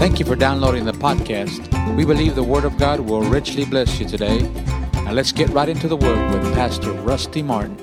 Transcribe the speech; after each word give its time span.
Thank 0.00 0.18
you 0.18 0.24
for 0.24 0.34
downloading 0.34 0.86
the 0.86 0.92
podcast. 0.92 1.94
We 1.94 2.06
believe 2.06 2.34
the 2.34 2.42
Word 2.42 2.64
of 2.64 2.78
God 2.78 3.00
will 3.00 3.20
richly 3.20 3.66
bless 3.66 4.00
you 4.00 4.08
today. 4.08 4.40
Now 4.94 5.12
let's 5.12 5.30
get 5.30 5.50
right 5.50 5.68
into 5.68 5.88
the 5.88 5.96
Word 5.96 6.32
with 6.32 6.54
Pastor 6.54 6.90
Rusty 6.92 7.42
Martin. 7.42 7.76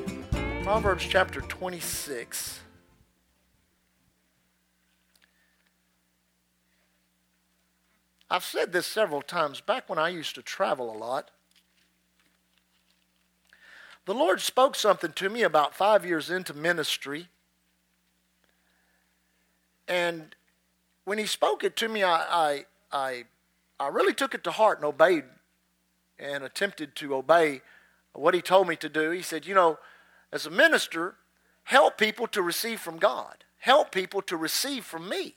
Proverbs 0.64 1.06
chapter 1.08 1.42
26. 1.42 2.62
I've 8.32 8.44
said 8.44 8.74
this 8.74 8.88
several 8.88 9.22
times 9.22 9.62
back 9.62 9.88
when 9.88 10.00
I 10.00 10.10
used 10.10 10.34
to 10.34 10.42
travel 10.42 10.92
a 10.92 10.98
lot. 10.98 11.30
The 14.06 14.16
Lord 14.16 14.42
spoke 14.42 14.76
something 14.76 15.14
to 15.14 15.30
me 15.30 15.44
about 15.44 15.76
five 15.76 16.04
years 16.04 16.32
into 16.32 16.56
ministry. 16.56 17.28
And 19.88 20.36
when 21.08 21.18
He 21.18 21.26
spoke 21.26 21.64
it 21.64 21.78
to 21.78 21.88
me, 21.88 22.04
I, 22.04 22.18
I, 22.20 22.66
I, 22.92 23.24
I 23.80 23.88
really 23.88 24.14
took 24.14 24.36
it 24.36 24.44
to 24.44 24.52
heart 24.52 24.80
and 24.80 24.86
obeyed 24.86 25.24
and 26.20 26.44
attempted 26.44 26.98
to 26.98 27.16
obey 27.16 27.62
what 28.12 28.34
He 28.34 28.42
told 28.42 28.68
me 28.68 28.76
to 28.76 28.90
do. 28.90 29.12
He 29.12 29.22
said, 29.22 29.46
You 29.48 29.56
know, 29.56 29.80
as 30.34 30.46
a 30.46 30.50
minister, 30.50 31.16
help 31.64 31.98
people 31.98 32.28
to 32.28 32.42
receive 32.42 32.82
from 32.82 32.98
God, 32.98 33.46
help 33.60 33.94
people 33.94 34.22
to 34.24 34.36
receive 34.36 34.84
from 34.84 35.08
me, 35.08 35.36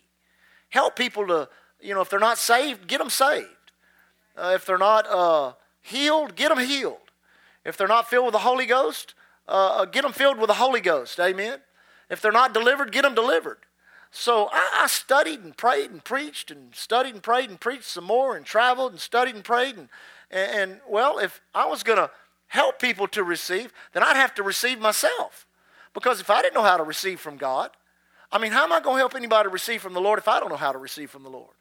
help 0.70 0.96
people 0.96 1.24
to, 1.28 1.48
you 1.80 1.94
know, 1.94 2.00
if 2.00 2.10
they're 2.10 2.18
not 2.18 2.38
saved, 2.38 2.88
get 2.88 2.98
them 2.98 3.08
saved. 3.08 3.46
Uh, 4.36 4.50
if 4.56 4.66
they're 4.66 4.76
not 4.76 5.06
uh, 5.08 5.52
healed, 5.80 6.34
get 6.34 6.48
them 6.48 6.58
healed. 6.58 7.12
If 7.64 7.76
they're 7.76 7.86
not 7.86 8.10
filled 8.10 8.26
with 8.26 8.32
the 8.32 8.40
Holy 8.40 8.66
Ghost, 8.66 9.14
uh, 9.46 9.82
uh, 9.82 9.84
get 9.84 10.02
them 10.02 10.12
filled 10.12 10.38
with 10.38 10.48
the 10.48 10.54
Holy 10.54 10.80
Ghost. 10.80 11.20
Amen. 11.20 11.60
If 12.10 12.20
they're 12.20 12.32
not 12.32 12.52
delivered, 12.52 12.90
get 12.90 13.02
them 13.02 13.14
delivered. 13.14 13.58
So 14.10 14.48
I, 14.52 14.82
I, 14.82 14.86
studied 14.88 15.40
and 15.40 15.56
prayed 15.56 15.90
and 15.90 16.02
preached 16.02 16.50
and 16.50 16.74
studied 16.74 17.14
and 17.14 17.22
prayed 17.22 17.48
and 17.48 17.60
preached 17.60 17.84
some 17.84 18.04
more 18.04 18.36
and 18.36 18.44
traveled 18.44 18.92
and 18.92 19.00
studied 19.00 19.36
and 19.36 19.44
prayed. 19.44 19.76
And, 19.76 19.88
and, 20.30 20.60
and 20.60 20.80
well, 20.88 21.18
if 21.18 21.40
I 21.54 21.66
was 21.66 21.82
going 21.82 21.98
to 21.98 22.10
help 22.48 22.80
people 22.80 23.06
to 23.08 23.22
receive, 23.22 23.72
then 23.92 24.02
I'd 24.02 24.16
have 24.16 24.34
to 24.34 24.42
receive 24.42 24.80
myself. 24.80 25.46
Because 25.94 26.20
if 26.20 26.28
I 26.28 26.42
didn't 26.42 26.54
know 26.54 26.62
how 26.62 26.76
to 26.76 26.82
receive 26.82 27.20
from 27.20 27.36
God, 27.36 27.70
I 28.32 28.38
mean, 28.38 28.52
how 28.52 28.64
am 28.64 28.72
I 28.72 28.80
going 28.80 28.96
to 28.96 29.00
help 29.00 29.14
anybody 29.14 29.48
receive 29.48 29.80
from 29.80 29.92
the 29.92 30.00
Lord 30.00 30.18
if 30.18 30.28
I 30.28 30.40
don't 30.40 30.48
know 30.48 30.56
how 30.56 30.72
to 30.72 30.78
receive 30.78 31.10
from 31.10 31.22
the 31.22 31.30
Lord? 31.30 31.54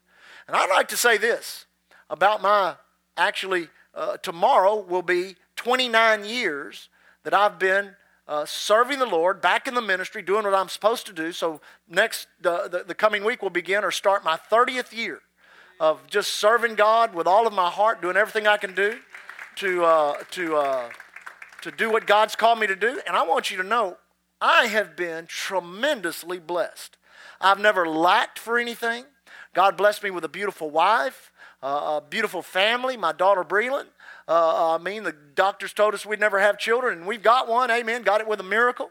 And 0.46 0.56
I'd 0.56 0.70
like 0.70 0.88
to 0.88 0.96
say 0.96 1.16
this 1.18 1.66
about 2.08 2.42
my 2.42 2.74
actually, 3.16 3.68
uh, 3.94 4.16
tomorrow 4.18 4.80
will 4.80 5.02
be 5.02 5.36
29 5.56 6.24
years 6.24 6.88
that 7.22 7.34
I've 7.34 7.58
been 7.58 7.94
uh, 8.30 8.46
serving 8.46 9.00
the 9.00 9.06
Lord, 9.06 9.40
back 9.40 9.66
in 9.66 9.74
the 9.74 9.82
ministry, 9.82 10.22
doing 10.22 10.44
what 10.44 10.54
I'm 10.54 10.68
supposed 10.68 11.04
to 11.06 11.12
do. 11.12 11.32
So 11.32 11.60
next, 11.88 12.28
uh, 12.44 12.68
the, 12.68 12.84
the 12.86 12.94
coming 12.94 13.24
week 13.24 13.42
will 13.42 13.50
begin 13.50 13.82
or 13.82 13.90
start 13.90 14.22
my 14.22 14.38
30th 14.50 14.96
year 14.96 15.20
of 15.80 16.06
just 16.06 16.34
serving 16.34 16.76
God 16.76 17.12
with 17.12 17.26
all 17.26 17.48
of 17.48 17.52
my 17.52 17.68
heart, 17.68 18.00
doing 18.00 18.16
everything 18.16 18.46
I 18.46 18.56
can 18.56 18.72
do 18.72 19.00
to, 19.56 19.84
uh, 19.84 20.14
to, 20.30 20.56
uh, 20.56 20.88
to 21.62 21.72
do 21.72 21.90
what 21.90 22.06
God's 22.06 22.36
called 22.36 22.60
me 22.60 22.68
to 22.68 22.76
do. 22.76 23.00
And 23.04 23.16
I 23.16 23.24
want 23.24 23.50
you 23.50 23.56
to 23.56 23.64
know, 23.64 23.96
I 24.40 24.66
have 24.66 24.94
been 24.94 25.26
tremendously 25.26 26.38
blessed. 26.38 26.96
I've 27.40 27.58
never 27.58 27.88
lacked 27.88 28.38
for 28.38 28.60
anything. 28.60 29.06
God 29.54 29.76
blessed 29.76 30.04
me 30.04 30.10
with 30.10 30.24
a 30.24 30.28
beautiful 30.28 30.70
wife, 30.70 31.32
uh, 31.64 32.00
a 32.00 32.02
beautiful 32.08 32.42
family, 32.42 32.96
my 32.96 33.10
daughter 33.12 33.42
Breland. 33.42 33.88
Uh, 34.28 34.76
I 34.76 34.78
mean, 34.78 35.02
the 35.02 35.14
doctors 35.34 35.72
told 35.72 35.94
us 35.94 36.06
we'd 36.06 36.20
never 36.20 36.38
have 36.38 36.58
children, 36.58 36.98
and 36.98 37.06
we've 37.06 37.22
got 37.22 37.48
one. 37.48 37.70
Amen. 37.70 38.02
Got 38.02 38.20
it 38.20 38.28
with 38.28 38.40
a 38.40 38.44
miracle. 38.44 38.90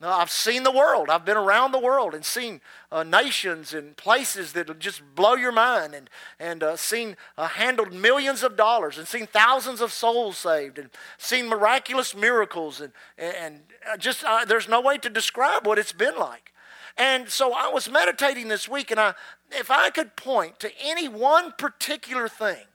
Uh, 0.00 0.10
I've 0.10 0.30
seen 0.30 0.62
the 0.62 0.70
world. 0.70 1.10
I've 1.10 1.24
been 1.24 1.36
around 1.36 1.72
the 1.72 1.78
world 1.80 2.14
and 2.14 2.24
seen 2.24 2.60
uh, 2.92 3.02
nations 3.02 3.74
and 3.74 3.96
places 3.96 4.52
that 4.52 4.78
just 4.78 5.02
blow 5.16 5.34
your 5.34 5.50
mind, 5.50 5.92
and 5.92 6.08
and 6.38 6.62
uh, 6.62 6.76
seen 6.76 7.16
uh, 7.36 7.48
handled 7.48 7.92
millions 7.92 8.44
of 8.44 8.56
dollars, 8.56 8.96
and 8.96 9.08
seen 9.08 9.26
thousands 9.26 9.80
of 9.80 9.92
souls 9.92 10.38
saved, 10.38 10.78
and 10.78 10.90
seen 11.16 11.48
miraculous 11.48 12.14
miracles, 12.14 12.80
and 12.80 12.92
and 13.18 13.62
uh, 13.92 13.96
just 13.96 14.22
uh, 14.22 14.44
there's 14.44 14.68
no 14.68 14.80
way 14.80 14.98
to 14.98 15.10
describe 15.10 15.66
what 15.66 15.80
it's 15.80 15.92
been 15.92 16.16
like. 16.16 16.52
And 16.96 17.28
so 17.28 17.52
I 17.52 17.68
was 17.68 17.90
meditating 17.90 18.46
this 18.46 18.68
week, 18.68 18.92
and 18.92 19.00
I, 19.00 19.14
if 19.50 19.68
I 19.68 19.90
could 19.90 20.14
point 20.14 20.60
to 20.60 20.70
any 20.80 21.08
one 21.08 21.52
particular 21.58 22.28
thing 22.28 22.67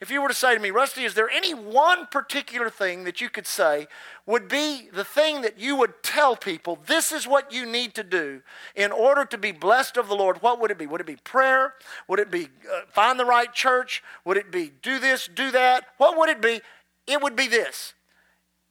if 0.00 0.10
you 0.10 0.20
were 0.20 0.28
to 0.28 0.34
say 0.34 0.54
to 0.54 0.60
me, 0.60 0.70
Rusty, 0.70 1.04
is 1.04 1.14
there 1.14 1.30
any 1.30 1.54
one 1.54 2.06
particular 2.06 2.68
thing 2.68 3.04
that 3.04 3.20
you 3.20 3.30
could 3.30 3.46
say 3.46 3.86
would 4.26 4.48
be 4.48 4.88
the 4.92 5.04
thing 5.04 5.42
that 5.42 5.58
you 5.58 5.76
would 5.76 6.02
tell 6.02 6.36
people, 6.36 6.78
this 6.86 7.12
is 7.12 7.26
what 7.26 7.52
you 7.52 7.64
need 7.64 7.94
to 7.94 8.02
do 8.02 8.42
in 8.74 8.92
order 8.92 9.24
to 9.24 9.38
be 9.38 9.52
blessed 9.52 9.96
of 9.96 10.08
the 10.08 10.14
Lord? 10.14 10.42
What 10.42 10.60
would 10.60 10.70
it 10.70 10.78
be? 10.78 10.86
Would 10.86 11.00
it 11.00 11.06
be 11.06 11.16
prayer? 11.16 11.74
Would 12.08 12.20
it 12.20 12.30
be 12.30 12.48
uh, 12.70 12.80
find 12.90 13.18
the 13.18 13.24
right 13.24 13.52
church? 13.52 14.02
Would 14.24 14.36
it 14.36 14.50
be 14.50 14.72
do 14.82 14.98
this, 14.98 15.28
do 15.32 15.50
that? 15.52 15.84
What 15.96 16.18
would 16.18 16.28
it 16.28 16.42
be? 16.42 16.60
It 17.06 17.22
would 17.22 17.36
be 17.36 17.48
this. 17.48 17.94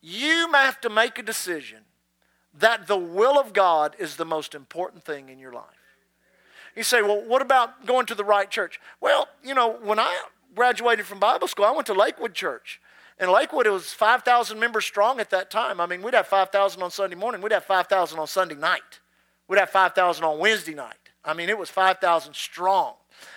You 0.01 0.49
have 0.53 0.79
to 0.81 0.89
make 0.89 1.17
a 1.17 1.23
decision 1.23 1.79
that 2.59 2.87
the 2.87 2.97
will 2.97 3.39
of 3.39 3.53
God 3.53 3.95
is 3.97 4.15
the 4.15 4.25
most 4.25 4.53
important 4.53 5.03
thing 5.03 5.29
in 5.29 5.39
your 5.39 5.51
life. 5.51 5.65
You 6.75 6.83
say, 6.83 7.01
well, 7.01 7.21
what 7.25 7.41
about 7.41 7.85
going 7.85 8.05
to 8.07 8.15
the 8.15 8.23
right 8.23 8.49
church? 8.49 8.79
Well, 8.99 9.27
you 9.43 9.53
know, 9.53 9.77
when 9.81 9.97
I 9.97 10.23
graduated 10.55 11.05
from 11.05 11.19
Bible 11.19 11.47
school, 11.47 11.65
I 11.65 11.71
went 11.71 11.87
to 11.87 11.93
Lakewood 11.93 12.33
Church. 12.33 12.81
And 13.17 13.31
Lakewood, 13.31 13.65
it 13.65 13.71
was 13.71 13.93
5,000 13.93 14.59
members 14.59 14.85
strong 14.85 15.19
at 15.19 15.29
that 15.29 15.49
time. 15.49 15.79
I 15.79 15.85
mean, 15.85 16.01
we'd 16.01 16.13
have 16.13 16.27
5,000 16.27 16.81
on 16.81 16.91
Sunday 16.91 17.15
morning. 17.15 17.41
We'd 17.41 17.53
have 17.53 17.63
5,000 17.63 18.19
on 18.19 18.27
Sunday 18.27 18.55
night. 18.55 18.99
We'd 19.47 19.59
have 19.59 19.69
5,000 19.69 20.23
on 20.23 20.39
Wednesday 20.39 20.73
night. 20.73 20.95
I 21.23 21.33
mean, 21.33 21.49
it 21.49 21.57
was 21.57 21.69
5,000 21.69 22.33
strong. 22.35 22.93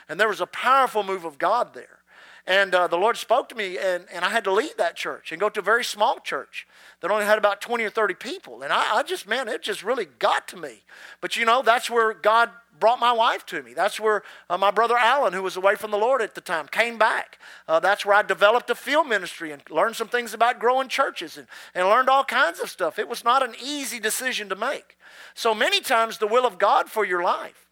And 0.09 0.19
there 0.19 0.28
was 0.28 0.41
a 0.41 0.47
powerful 0.47 1.03
move 1.03 1.25
of 1.25 1.39
God 1.39 1.75
there. 1.75 1.99
And 2.47 2.75
uh, 2.75 2.87
the 2.87 2.97
Lord 2.97 3.19
spoke 3.19 3.51
to 3.51 3.55
me, 3.55 3.77
and, 3.77 4.07
and 4.11 4.25
I 4.25 4.31
had 4.31 4.43
to 4.45 4.53
leave 4.53 4.75
that 4.78 4.97
church 4.97 5.33
and 5.33 5.41
go 5.41 5.51
to 5.51 5.61
a 5.61 5.62
very 5.62 5.84
small 5.84 6.19
church 6.19 6.67
that 7.01 7.11
only 7.11 7.27
had 7.27 7.37
about 7.37 7.61
20 7.61 7.84
or 7.84 7.91
30 7.91 8.15
people. 8.15 8.62
And 8.62 8.73
I, 8.73 8.97
I 8.97 9.03
just, 9.03 9.28
man, 9.28 9.49
it 9.49 9.62
just 9.62 9.84
really 9.84 10.07
got 10.07 10.49
to 10.49 10.57
me. 10.57 10.83
But 11.21 11.37
you 11.37 11.45
know, 11.45 11.61
that's 11.61 11.91
where 11.91 12.15
God 12.15 12.51
brought 12.78 13.00
my 13.00 13.12
wife 13.12 13.44
to 13.47 13.62
me. 13.62 13.75
That's 13.75 13.99
where 13.99 14.22
uh, 14.49 14.59
my 14.59 14.71
brother 14.71 14.97
Alan, 14.97 15.33
who 15.33 15.43
was 15.43 15.56
away 15.56 15.75
from 15.75 15.91
the 15.91 15.99
Lord 15.99 16.22
at 16.22 16.34
the 16.34 16.41
time, 16.41 16.66
came 16.69 16.99
back. 16.99 17.39
Uh, 17.66 17.81
that's 17.81 18.05
where 18.06 18.15
I 18.15 18.22
developed 18.22 18.71
a 18.71 18.75
field 18.75 19.09
ministry 19.09 19.53
and 19.53 19.62
learned 19.71 19.97
some 19.97 20.09
things 20.09 20.34
about 20.34 20.59
growing 20.59 20.89
churches 20.89 21.37
and, 21.37 21.47
and 21.75 21.89
learned 21.89 22.09
all 22.09 22.25
kinds 22.25 22.61
of 22.61 22.71
stuff. 22.71 22.99
It 22.99 23.09
was 23.09 23.25
not 23.25 23.43
an 23.43 23.55
easy 23.62 24.00
decision 24.00 24.49
to 24.49 24.56
make. 24.56 24.97
So 25.34 25.55
many 25.55 25.81
times, 25.81 26.19
the 26.19 26.27
will 26.27 26.47
of 26.47 26.59
God 26.59 26.89
for 26.89 27.05
your 27.05 27.22
life 27.22 27.66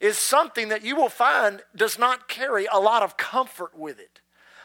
is 0.00 0.18
something 0.18 0.68
that 0.68 0.84
you 0.84 0.96
will 0.96 1.08
find 1.08 1.62
does 1.74 1.98
not 1.98 2.28
carry 2.28 2.66
a 2.66 2.78
lot 2.78 3.02
of 3.02 3.16
comfort 3.16 3.76
with 3.76 3.98
it. 3.98 4.20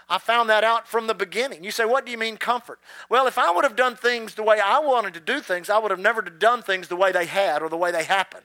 I 0.09 0.17
found 0.17 0.49
that 0.49 0.65
out 0.65 0.89
from 0.89 1.07
the 1.07 1.13
beginning. 1.13 1.63
You 1.63 1.71
say, 1.71 1.85
what 1.85 2.05
do 2.05 2.11
you 2.11 2.17
mean 2.17 2.35
comfort? 2.35 2.79
Well, 3.09 3.27
if 3.27 3.37
I 3.37 3.49
would 3.49 3.63
have 3.63 3.77
done 3.77 3.95
things 3.95 4.35
the 4.35 4.43
way 4.43 4.59
I 4.59 4.79
wanted 4.79 5.13
to 5.13 5.21
do 5.21 5.39
things, 5.39 5.69
I 5.69 5.77
would 5.77 5.89
have 5.89 6.01
never 6.01 6.21
done 6.21 6.61
things 6.61 6.89
the 6.89 6.97
way 6.97 7.13
they 7.13 7.25
had 7.25 7.61
or 7.61 7.69
the 7.69 7.77
way 7.77 7.91
they 7.91 8.03
happened. 8.03 8.43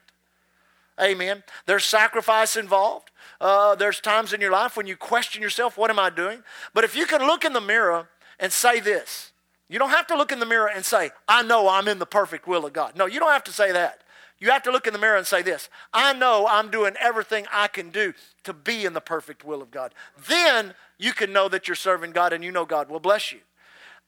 Amen. 1.01 1.43
There's 1.65 1.85
sacrifice 1.85 2.55
involved. 2.55 3.11
Uh, 3.39 3.75
there's 3.75 3.99
times 3.99 4.33
in 4.33 4.41
your 4.41 4.51
life 4.51 4.75
when 4.75 4.87
you 4.87 4.95
question 4.95 5.41
yourself, 5.41 5.77
what 5.77 5.89
am 5.89 5.99
I 5.99 6.09
doing? 6.09 6.43
But 6.73 6.83
if 6.83 6.95
you 6.95 7.05
can 7.05 7.21
look 7.21 7.45
in 7.45 7.53
the 7.53 7.61
mirror 7.61 8.09
and 8.39 8.51
say 8.51 8.79
this, 8.79 9.31
you 9.69 9.77
don't 9.77 9.89
have 9.89 10.07
to 10.07 10.17
look 10.17 10.31
in 10.31 10.39
the 10.39 10.45
mirror 10.45 10.69
and 10.73 10.83
say, 10.85 11.11
I 11.27 11.43
know 11.43 11.67
I'm 11.67 11.87
in 11.87 11.99
the 11.99 12.05
perfect 12.05 12.47
will 12.47 12.65
of 12.65 12.73
God. 12.73 12.95
No, 12.95 13.05
you 13.05 13.19
don't 13.19 13.31
have 13.31 13.43
to 13.45 13.51
say 13.51 13.71
that. 13.71 14.01
You 14.39 14.51
have 14.51 14.63
to 14.63 14.71
look 14.71 14.85
in 14.85 14.93
the 14.93 14.99
mirror 14.99 15.17
and 15.17 15.25
say 15.25 15.41
this 15.41 15.69
I 15.93 16.13
know 16.13 16.47
I'm 16.49 16.69
doing 16.69 16.95
everything 16.99 17.45
I 17.51 17.67
can 17.67 17.89
do 17.89 18.13
to 18.43 18.53
be 18.53 18.85
in 18.85 18.93
the 18.93 19.01
perfect 19.01 19.43
will 19.43 19.61
of 19.61 19.71
God. 19.71 19.93
Then 20.27 20.73
you 20.97 21.13
can 21.13 21.33
know 21.33 21.49
that 21.49 21.67
you're 21.67 21.75
serving 21.75 22.11
God 22.11 22.33
and 22.33 22.43
you 22.43 22.51
know 22.51 22.65
God 22.65 22.89
will 22.89 22.99
bless 22.99 23.31
you. 23.31 23.39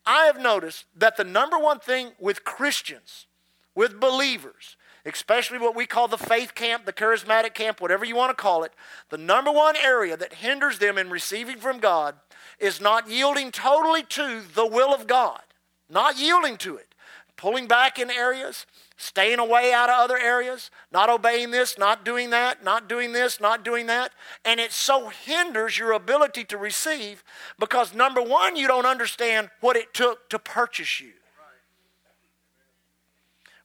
I 0.06 0.26
have 0.26 0.40
noticed 0.40 0.86
that 0.96 1.18
the 1.18 1.24
number 1.24 1.58
one 1.58 1.80
thing 1.80 2.12
with 2.20 2.44
Christians, 2.44 3.26
with 3.76 4.00
believers, 4.00 4.78
especially 5.06 5.58
what 5.58 5.76
we 5.76 5.86
call 5.86 6.08
the 6.08 6.18
faith 6.18 6.56
camp, 6.56 6.86
the 6.86 6.94
charismatic 6.94 7.54
camp, 7.54 7.82
whatever 7.82 8.06
you 8.06 8.16
want 8.16 8.30
to 8.36 8.42
call 8.42 8.64
it, 8.64 8.74
the 9.10 9.18
number 9.18 9.52
one 9.52 9.76
area 9.76 10.18
that 10.18 10.34
hinders 10.36 10.80
them 10.80 10.98
in 10.98 11.10
receiving 11.10 11.58
from 11.58 11.80
God 11.80 12.16
is 12.60 12.82
not 12.82 13.10
yielding 13.10 13.52
totally 13.52 14.04
to 14.04 14.42
the 14.54 14.68
will 14.68 14.94
of 14.94 15.08
God, 15.08 15.42
not 15.90 16.20
yielding 16.20 16.58
to 16.58 16.76
it, 16.76 16.94
pulling 17.38 17.68
back 17.68 17.98
in 17.98 18.12
areas, 18.12 18.66
staying 18.98 19.40
away 19.40 19.72
out 19.72 19.90
of 19.90 19.96
other 19.96 20.18
areas, 20.18 20.70
not 20.92 21.10
obeying 21.10 21.52
this, 21.52 21.78
not 21.78 22.04
doing 22.04 22.32
that, 22.32 22.64
not 22.66 22.90
doing 22.90 23.14
this, 23.14 23.40
not 23.40 23.64
doing 23.64 23.88
that. 23.88 24.12
And 24.44 24.60
it 24.60 24.74
so 24.74 25.08
hinders 25.08 25.78
your 25.78 25.94
ability 25.94 26.44
to 26.46 26.58
receive 26.58 27.24
because, 27.58 27.96
number 27.96 28.22
one, 28.22 28.58
you 28.58 28.68
don't 28.68 28.86
understand 28.86 29.50
what 29.62 29.78
it 29.78 29.94
took 29.94 30.30
to 30.30 30.38
purchase 30.38 31.00
you. 31.00 31.14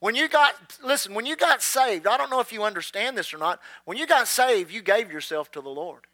When 0.00 0.14
you 0.14 0.28
got, 0.28 0.54
listen, 0.84 1.14
when 1.14 1.26
you 1.26 1.36
got 1.36 1.62
saved, 1.62 2.06
I 2.06 2.16
don't 2.16 2.30
know 2.30 2.40
if 2.40 2.52
you 2.52 2.62
understand 2.62 3.16
this 3.16 3.32
or 3.32 3.38
not. 3.38 3.60
When 3.84 3.96
you 3.96 4.06
got 4.06 4.28
saved, 4.28 4.70
you 4.72 4.82
gave 4.82 5.10
yourself 5.10 5.50
to 5.52 5.60
the 5.60 5.68
Lord. 5.68 6.06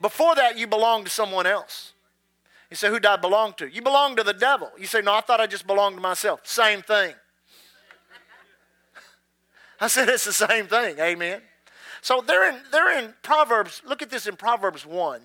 Before 0.00 0.34
that, 0.34 0.58
you 0.58 0.66
belonged 0.66 1.06
to 1.06 1.10
someone 1.10 1.46
else. 1.46 1.92
You 2.70 2.76
say, 2.76 2.88
Who 2.88 2.94
did 2.94 3.06
I 3.06 3.16
belong 3.16 3.54
to? 3.54 3.66
You 3.66 3.82
belong 3.82 4.16
to 4.16 4.22
the 4.22 4.34
devil. 4.34 4.70
You 4.78 4.86
say, 4.86 5.00
No, 5.00 5.14
I 5.14 5.20
thought 5.20 5.40
I 5.40 5.46
just 5.46 5.66
belonged 5.66 5.96
to 5.96 6.02
myself. 6.02 6.40
Same 6.44 6.82
thing. 6.82 7.14
I 9.80 9.86
said, 9.86 10.08
It's 10.08 10.24
the 10.24 10.32
same 10.32 10.66
thing. 10.66 10.98
Amen. 10.98 11.40
So 12.02 12.22
they're 12.26 12.48
in, 12.50 12.60
they're 12.72 12.98
in 12.98 13.14
Proverbs. 13.22 13.82
Look 13.86 14.02
at 14.02 14.10
this 14.10 14.26
in 14.26 14.36
Proverbs 14.36 14.84
1. 14.84 15.22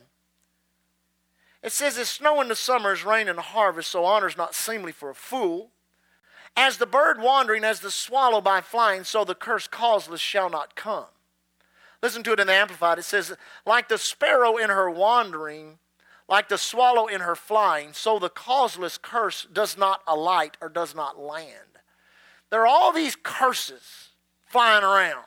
It 1.63 1.71
says, 1.71 1.97
As 1.97 2.09
snow 2.09 2.41
in 2.41 2.47
the 2.47 2.55
summer 2.55 2.93
is 2.93 3.03
rain 3.03 3.27
in 3.27 3.35
the 3.35 3.41
harvest, 3.41 3.89
so 3.91 4.05
honor 4.05 4.27
is 4.27 4.37
not 4.37 4.55
seemly 4.55 4.91
for 4.91 5.09
a 5.09 5.15
fool. 5.15 5.71
As 6.55 6.77
the 6.77 6.85
bird 6.85 7.21
wandering, 7.21 7.63
as 7.63 7.79
the 7.79 7.91
swallow 7.91 8.41
by 8.41 8.61
flying, 8.61 9.03
so 9.03 9.23
the 9.23 9.35
curse 9.35 9.67
causeless 9.67 10.21
shall 10.21 10.49
not 10.49 10.75
come. 10.75 11.05
Listen 12.01 12.23
to 12.23 12.33
it 12.33 12.39
in 12.39 12.47
the 12.47 12.53
Amplified. 12.53 12.99
It 12.99 13.03
says, 13.03 13.33
Like 13.65 13.87
the 13.87 13.97
sparrow 13.97 14.57
in 14.57 14.69
her 14.69 14.89
wandering, 14.89 15.77
like 16.27 16.49
the 16.49 16.57
swallow 16.57 17.07
in 17.07 17.21
her 17.21 17.35
flying, 17.35 17.93
so 17.93 18.17
the 18.17 18.29
causeless 18.29 18.97
curse 18.97 19.47
does 19.51 19.77
not 19.77 20.01
alight 20.07 20.57
or 20.61 20.69
does 20.69 20.95
not 20.95 21.19
land. 21.19 21.79
There 22.49 22.61
are 22.61 22.67
all 22.67 22.91
these 22.91 23.15
curses 23.15 24.09
flying 24.45 24.83
around, 24.83 25.25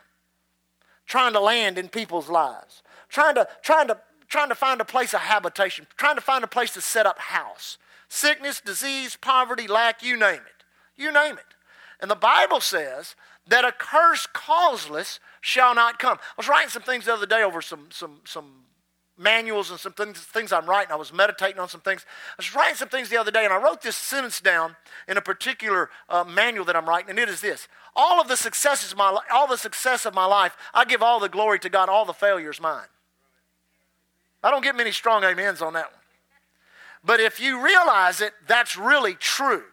trying 1.06 1.32
to 1.32 1.40
land 1.40 1.78
in 1.78 1.88
people's 1.88 2.28
lives, 2.28 2.82
trying 3.08 3.34
to, 3.36 3.48
trying 3.62 3.88
to, 3.88 3.98
trying 4.28 4.48
to 4.48 4.54
find 4.54 4.80
a 4.80 4.84
place 4.84 5.14
of 5.14 5.20
habitation, 5.20 5.86
trying 5.96 6.16
to 6.16 6.20
find 6.20 6.44
a 6.44 6.48
place 6.48 6.72
to 6.74 6.80
set 6.80 7.06
up 7.06 7.18
house. 7.18 7.78
Sickness, 8.08 8.60
disease, 8.60 9.16
poverty, 9.16 9.66
lack, 9.66 10.02
you 10.02 10.16
name 10.16 10.40
it. 10.46 10.53
You 10.96 11.12
name 11.12 11.34
it. 11.34 11.54
And 12.00 12.10
the 12.10 12.16
Bible 12.16 12.60
says 12.60 13.16
that 13.46 13.64
a 13.64 13.72
curse 13.72 14.26
causeless 14.26 15.20
shall 15.40 15.74
not 15.74 15.98
come. 15.98 16.18
I 16.18 16.34
was 16.36 16.48
writing 16.48 16.70
some 16.70 16.82
things 16.82 17.04
the 17.04 17.14
other 17.14 17.26
day 17.26 17.42
over 17.42 17.60
some, 17.60 17.88
some, 17.90 18.20
some 18.24 18.64
manuals 19.18 19.70
and 19.70 19.78
some 19.78 19.92
things, 19.92 20.18
things 20.18 20.52
I'm 20.52 20.66
writing. 20.66 20.92
I 20.92 20.96
was 20.96 21.12
meditating 21.12 21.58
on 21.58 21.68
some 21.68 21.80
things. 21.80 22.04
I 22.30 22.34
was 22.38 22.54
writing 22.54 22.76
some 22.76 22.88
things 22.88 23.08
the 23.08 23.16
other 23.16 23.30
day, 23.30 23.44
and 23.44 23.52
I 23.52 23.58
wrote 23.58 23.82
this 23.82 23.96
sentence 23.96 24.40
down 24.40 24.76
in 25.08 25.16
a 25.16 25.22
particular 25.22 25.90
uh, 26.08 26.24
manual 26.24 26.64
that 26.66 26.76
I'm 26.76 26.88
writing, 26.88 27.10
and 27.10 27.18
it 27.18 27.28
is 27.28 27.40
this: 27.40 27.68
All 27.94 28.20
of 28.20 28.28
the 28.28 28.36
successes 28.36 28.92
of 28.92 28.98
my, 28.98 29.18
all 29.32 29.46
the 29.46 29.58
success 29.58 30.06
of 30.06 30.14
my 30.14 30.24
life, 30.24 30.56
I 30.72 30.84
give 30.84 31.02
all 31.02 31.20
the 31.20 31.28
glory 31.28 31.58
to 31.60 31.68
God. 31.68 31.88
All 31.88 32.04
the 32.04 32.12
failures 32.12 32.60
mine. 32.60 32.86
I 34.42 34.50
don't 34.50 34.62
get 34.62 34.76
many 34.76 34.92
strong 34.92 35.24
amens 35.24 35.62
on 35.62 35.72
that 35.74 35.90
one. 35.90 36.00
But 37.02 37.20
if 37.20 37.38
you 37.38 37.62
realize 37.62 38.20
it, 38.20 38.32
that's 38.46 38.76
really 38.76 39.14
true 39.14 39.64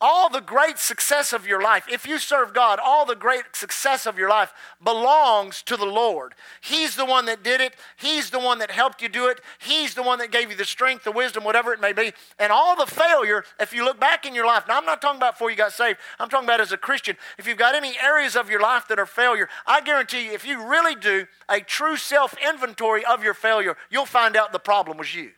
all 0.00 0.30
the 0.30 0.40
great 0.40 0.78
success 0.78 1.32
of 1.32 1.46
your 1.46 1.60
life, 1.60 1.84
if 1.90 2.06
you 2.06 2.18
serve 2.18 2.54
God, 2.54 2.78
all 2.82 3.04
the 3.04 3.14
great 3.14 3.44
success 3.52 4.06
of 4.06 4.16
your 4.16 4.30
life 4.30 4.52
belongs 4.82 5.62
to 5.62 5.76
the 5.76 5.84
Lord. 5.84 6.34
He's 6.60 6.96
the 6.96 7.04
one 7.04 7.26
that 7.26 7.42
did 7.42 7.60
it. 7.60 7.74
He's 7.96 8.30
the 8.30 8.38
one 8.38 8.58
that 8.60 8.70
helped 8.70 9.02
you 9.02 9.08
do 9.08 9.26
it. 9.26 9.40
He's 9.58 9.94
the 9.94 10.02
one 10.02 10.18
that 10.18 10.30
gave 10.30 10.50
you 10.50 10.56
the 10.56 10.64
strength, 10.64 11.04
the 11.04 11.12
wisdom, 11.12 11.44
whatever 11.44 11.72
it 11.72 11.80
may 11.80 11.92
be. 11.92 12.12
And 12.38 12.50
all 12.50 12.76
the 12.76 12.86
failure, 12.86 13.44
if 13.58 13.74
you 13.74 13.84
look 13.84 14.00
back 14.00 14.24
in 14.24 14.34
your 14.34 14.46
life, 14.46 14.64
now 14.66 14.78
I'm 14.78 14.86
not 14.86 15.02
talking 15.02 15.18
about 15.18 15.34
before 15.34 15.50
you 15.50 15.56
got 15.56 15.72
saved, 15.72 15.98
I'm 16.18 16.28
talking 16.28 16.46
about 16.46 16.60
as 16.60 16.72
a 16.72 16.78
Christian. 16.78 17.16
If 17.38 17.46
you've 17.46 17.58
got 17.58 17.74
any 17.74 17.98
areas 18.02 18.36
of 18.36 18.48
your 18.48 18.60
life 18.60 18.88
that 18.88 18.98
are 18.98 19.06
failure, 19.06 19.48
I 19.66 19.80
guarantee 19.82 20.26
you, 20.26 20.32
if 20.32 20.46
you 20.46 20.66
really 20.66 20.94
do 20.94 21.26
a 21.48 21.60
true 21.60 21.96
self 21.96 22.34
inventory 22.42 23.04
of 23.04 23.22
your 23.22 23.34
failure, 23.34 23.76
you'll 23.90 24.06
find 24.06 24.36
out 24.36 24.52
the 24.52 24.58
problem 24.58 24.96
was 24.96 25.14
you. 25.14 25.32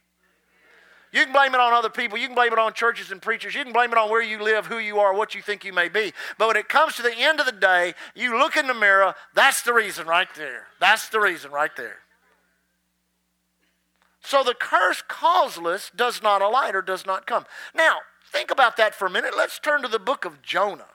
You 1.13 1.25
can 1.25 1.33
blame 1.33 1.55
it 1.55 1.61
on 1.61 1.75
other 1.75 1.91
people. 1.91 2.17
You 2.17 2.27
can 2.27 2.35
blame 2.35 2.55
it 2.55 2.59
on 2.59 2.73
churches 2.73 3.11
and 3.11 3.21
preachers. 3.21 3.55
You 3.55 3.65
can 3.65 3.73
blame 3.73 3.93
it 3.93 3.99
on 3.99 4.11
where 4.11 4.23
you 4.23 4.43
live, 4.43 4.67
who 4.67 4.79
you 4.79 4.99
are, 4.99 5.15
what 5.15 5.35
you 5.35 5.43
think 5.43 5.63
you 5.63 5.73
may 5.73 5.91
be. 5.91 6.13
But 6.39 6.49
when 6.49 6.57
it 6.57 6.71
comes 6.71 6.97
to 6.97 7.03
the 7.03 7.15
end 7.15 7.39
of 7.39 7.45
the 7.45 7.53
day, 7.53 7.93
you 8.15 8.39
look 8.39 8.57
in 8.57 8.67
the 8.67 8.75
mirror, 8.75 9.15
that's 9.35 9.61
the 9.61 9.75
reason 9.75 10.07
right 10.07 10.29
there. 10.35 10.69
That's 10.81 11.11
the 11.11 11.21
reason 11.21 11.51
right 11.53 11.75
there. 11.77 11.99
So 14.23 14.43
the 14.43 14.55
curse 14.55 15.03
causeless 15.07 15.91
does 15.95 16.23
not 16.23 16.41
alight 16.41 16.75
or 16.75 16.81
does 16.81 17.05
not 17.05 17.27
come. 17.27 17.45
Now, 17.75 17.99
think 18.33 18.51
about 18.51 18.79
that 18.79 18.95
for 18.95 19.07
a 19.07 19.11
minute. 19.11 19.35
Let's 19.37 19.59
turn 19.59 19.83
to 19.83 19.89
the 19.89 19.99
book 19.99 20.25
of 20.25 20.41
Jonah. 20.41 20.87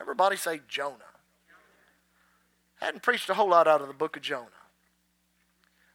Everybody 0.00 0.36
say 0.36 0.60
Jonah. 0.66 0.96
I 2.80 2.86
hadn't 2.86 3.02
preached 3.02 3.28
a 3.28 3.34
whole 3.34 3.50
lot 3.50 3.68
out 3.68 3.82
of 3.82 3.88
the 3.88 3.94
book 3.94 4.16
of 4.16 4.22
Jonah. 4.22 4.46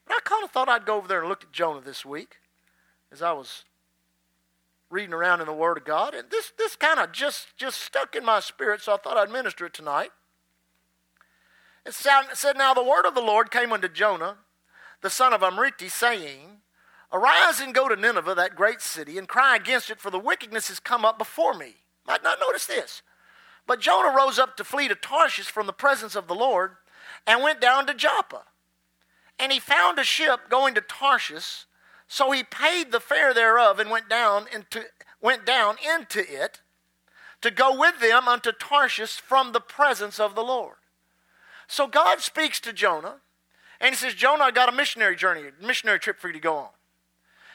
But 0.05 0.17
I 0.17 0.19
kind 0.23 0.43
of 0.43 0.51
thought 0.51 0.69
I'd 0.69 0.85
go 0.85 0.97
over 0.97 1.07
there 1.07 1.21
and 1.21 1.29
look 1.29 1.43
at 1.43 1.51
Jonah 1.51 1.81
this 1.81 2.05
week 2.05 2.37
as 3.11 3.21
I 3.21 3.31
was 3.31 3.63
reading 4.89 5.13
around 5.13 5.41
in 5.41 5.47
the 5.47 5.53
Word 5.53 5.77
of 5.77 5.85
God, 5.85 6.13
and 6.13 6.29
this 6.29 6.51
this 6.57 6.75
kind 6.75 6.99
of 6.99 7.11
just 7.11 7.55
just 7.57 7.81
stuck 7.81 8.15
in 8.15 8.23
my 8.23 8.39
spirit, 8.39 8.81
so 8.81 8.93
I 8.93 8.97
thought 8.97 9.17
I'd 9.17 9.31
minister 9.31 9.65
it 9.65 9.73
tonight. 9.73 10.11
It 11.85 11.93
said, 11.93 12.57
"Now 12.57 12.73
the 12.73 12.83
word 12.83 13.05
of 13.05 13.15
the 13.15 13.21
Lord 13.21 13.49
came 13.49 13.71
unto 13.71 13.87
Jonah, 13.87 14.37
the 15.01 15.09
son 15.09 15.33
of 15.33 15.41
Amittai, 15.41 15.89
saying." 15.89 16.61
Arise 17.09 17.61
and 17.61 17.73
go 17.73 17.87
to 17.87 17.95
Nineveh, 17.95 18.35
that 18.35 18.57
great 18.57 18.81
city, 18.81 19.17
and 19.17 19.29
cry 19.29 19.55
against 19.55 19.89
it, 19.89 20.01
for 20.01 20.09
the 20.11 20.19
wickedness 20.19 20.67
has 20.67 20.81
come 20.81 21.05
up 21.05 21.17
before 21.17 21.53
me. 21.53 21.77
Might 22.05 22.21
not 22.21 22.41
notice 22.41 22.65
this. 22.65 23.01
But 23.65 23.79
Jonah 23.79 24.13
rose 24.13 24.37
up 24.37 24.57
to 24.57 24.65
flee 24.65 24.89
to 24.89 24.95
Tarshish 24.95 25.49
from 25.49 25.67
the 25.67 25.73
presence 25.73 26.15
of 26.15 26.27
the 26.27 26.35
Lord 26.35 26.75
and 27.25 27.41
went 27.41 27.61
down 27.61 27.87
to 27.87 27.93
Joppa. 27.93 28.43
And 29.39 29.53
he 29.53 29.59
found 29.59 29.99
a 29.99 30.03
ship 30.03 30.49
going 30.49 30.73
to 30.75 30.81
Tarshish 30.81 31.65
so 32.07 32.31
he 32.31 32.43
paid 32.43 32.91
the 32.91 32.99
fare 32.99 33.33
thereof 33.33 33.79
and 33.79 33.89
went 33.89 34.09
down 34.09 34.45
into, 34.53 34.85
went 35.21 35.45
down 35.45 35.75
into 35.95 36.19
it 36.19 36.61
to 37.41 37.51
go 37.51 37.77
with 37.77 37.99
them 37.99 38.27
unto 38.27 38.51
Tarshish 38.51 39.19
from 39.19 39.51
the 39.51 39.59
presence 39.59 40.19
of 40.19 40.33
the 40.33 40.43
Lord. 40.43 40.75
So 41.67 41.85
God 41.85 42.21
speaks 42.21 42.59
to 42.61 42.73
Jonah 42.73 43.17
and 43.79 43.93
he 43.93 43.95
says, 43.95 44.13
Jonah, 44.13 44.45
I 44.45 44.51
got 44.51 44.69
a 44.69 44.71
missionary 44.71 45.15
journey, 45.15 45.41
a 45.41 45.65
missionary 45.65 45.99
trip 45.99 46.19
for 46.19 46.27
you 46.27 46.33
to 46.33 46.39
go 46.39 46.55
on. 46.55 46.69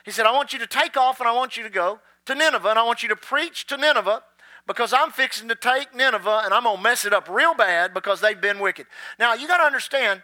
He 0.05 0.11
said, 0.11 0.27
I 0.27 0.33
want 0.33 0.53
you 0.53 0.59
to 0.59 0.67
take 0.67 0.97
off 0.97 1.21
and 1.21 1.29
I 1.29 1.33
want 1.33 1.57
you 1.57 1.63
to 1.63 1.71
go 1.71 2.01
to 2.27 2.35
Nineveh 2.35 2.69
and 2.69 2.79
I 2.79 2.85
want 2.85 3.03
you 3.03 3.09
to 3.09 3.17
preach 3.17 3.67
to 3.69 3.77
Nineveh 3.77 4.23
because 4.67 4.93
I'm 4.93 5.11
fixing 5.11 5.49
to 5.49 5.55
take 5.55 5.95
Nineveh 5.95 6.43
and 6.45 6.55
I'm 6.55 6.65
going 6.65 6.77
to 6.77 6.83
mess 6.83 7.05
it 7.05 7.13
up 7.13 7.29
real 7.29 7.55
bad 7.55 7.95
because 7.95 8.21
they've 8.21 8.41
been 8.41 8.59
wicked. 8.59 8.87
Now, 9.19 9.35
you 9.35 9.49
got 9.49 9.59
to 9.59 9.65
understand, 9.65 10.23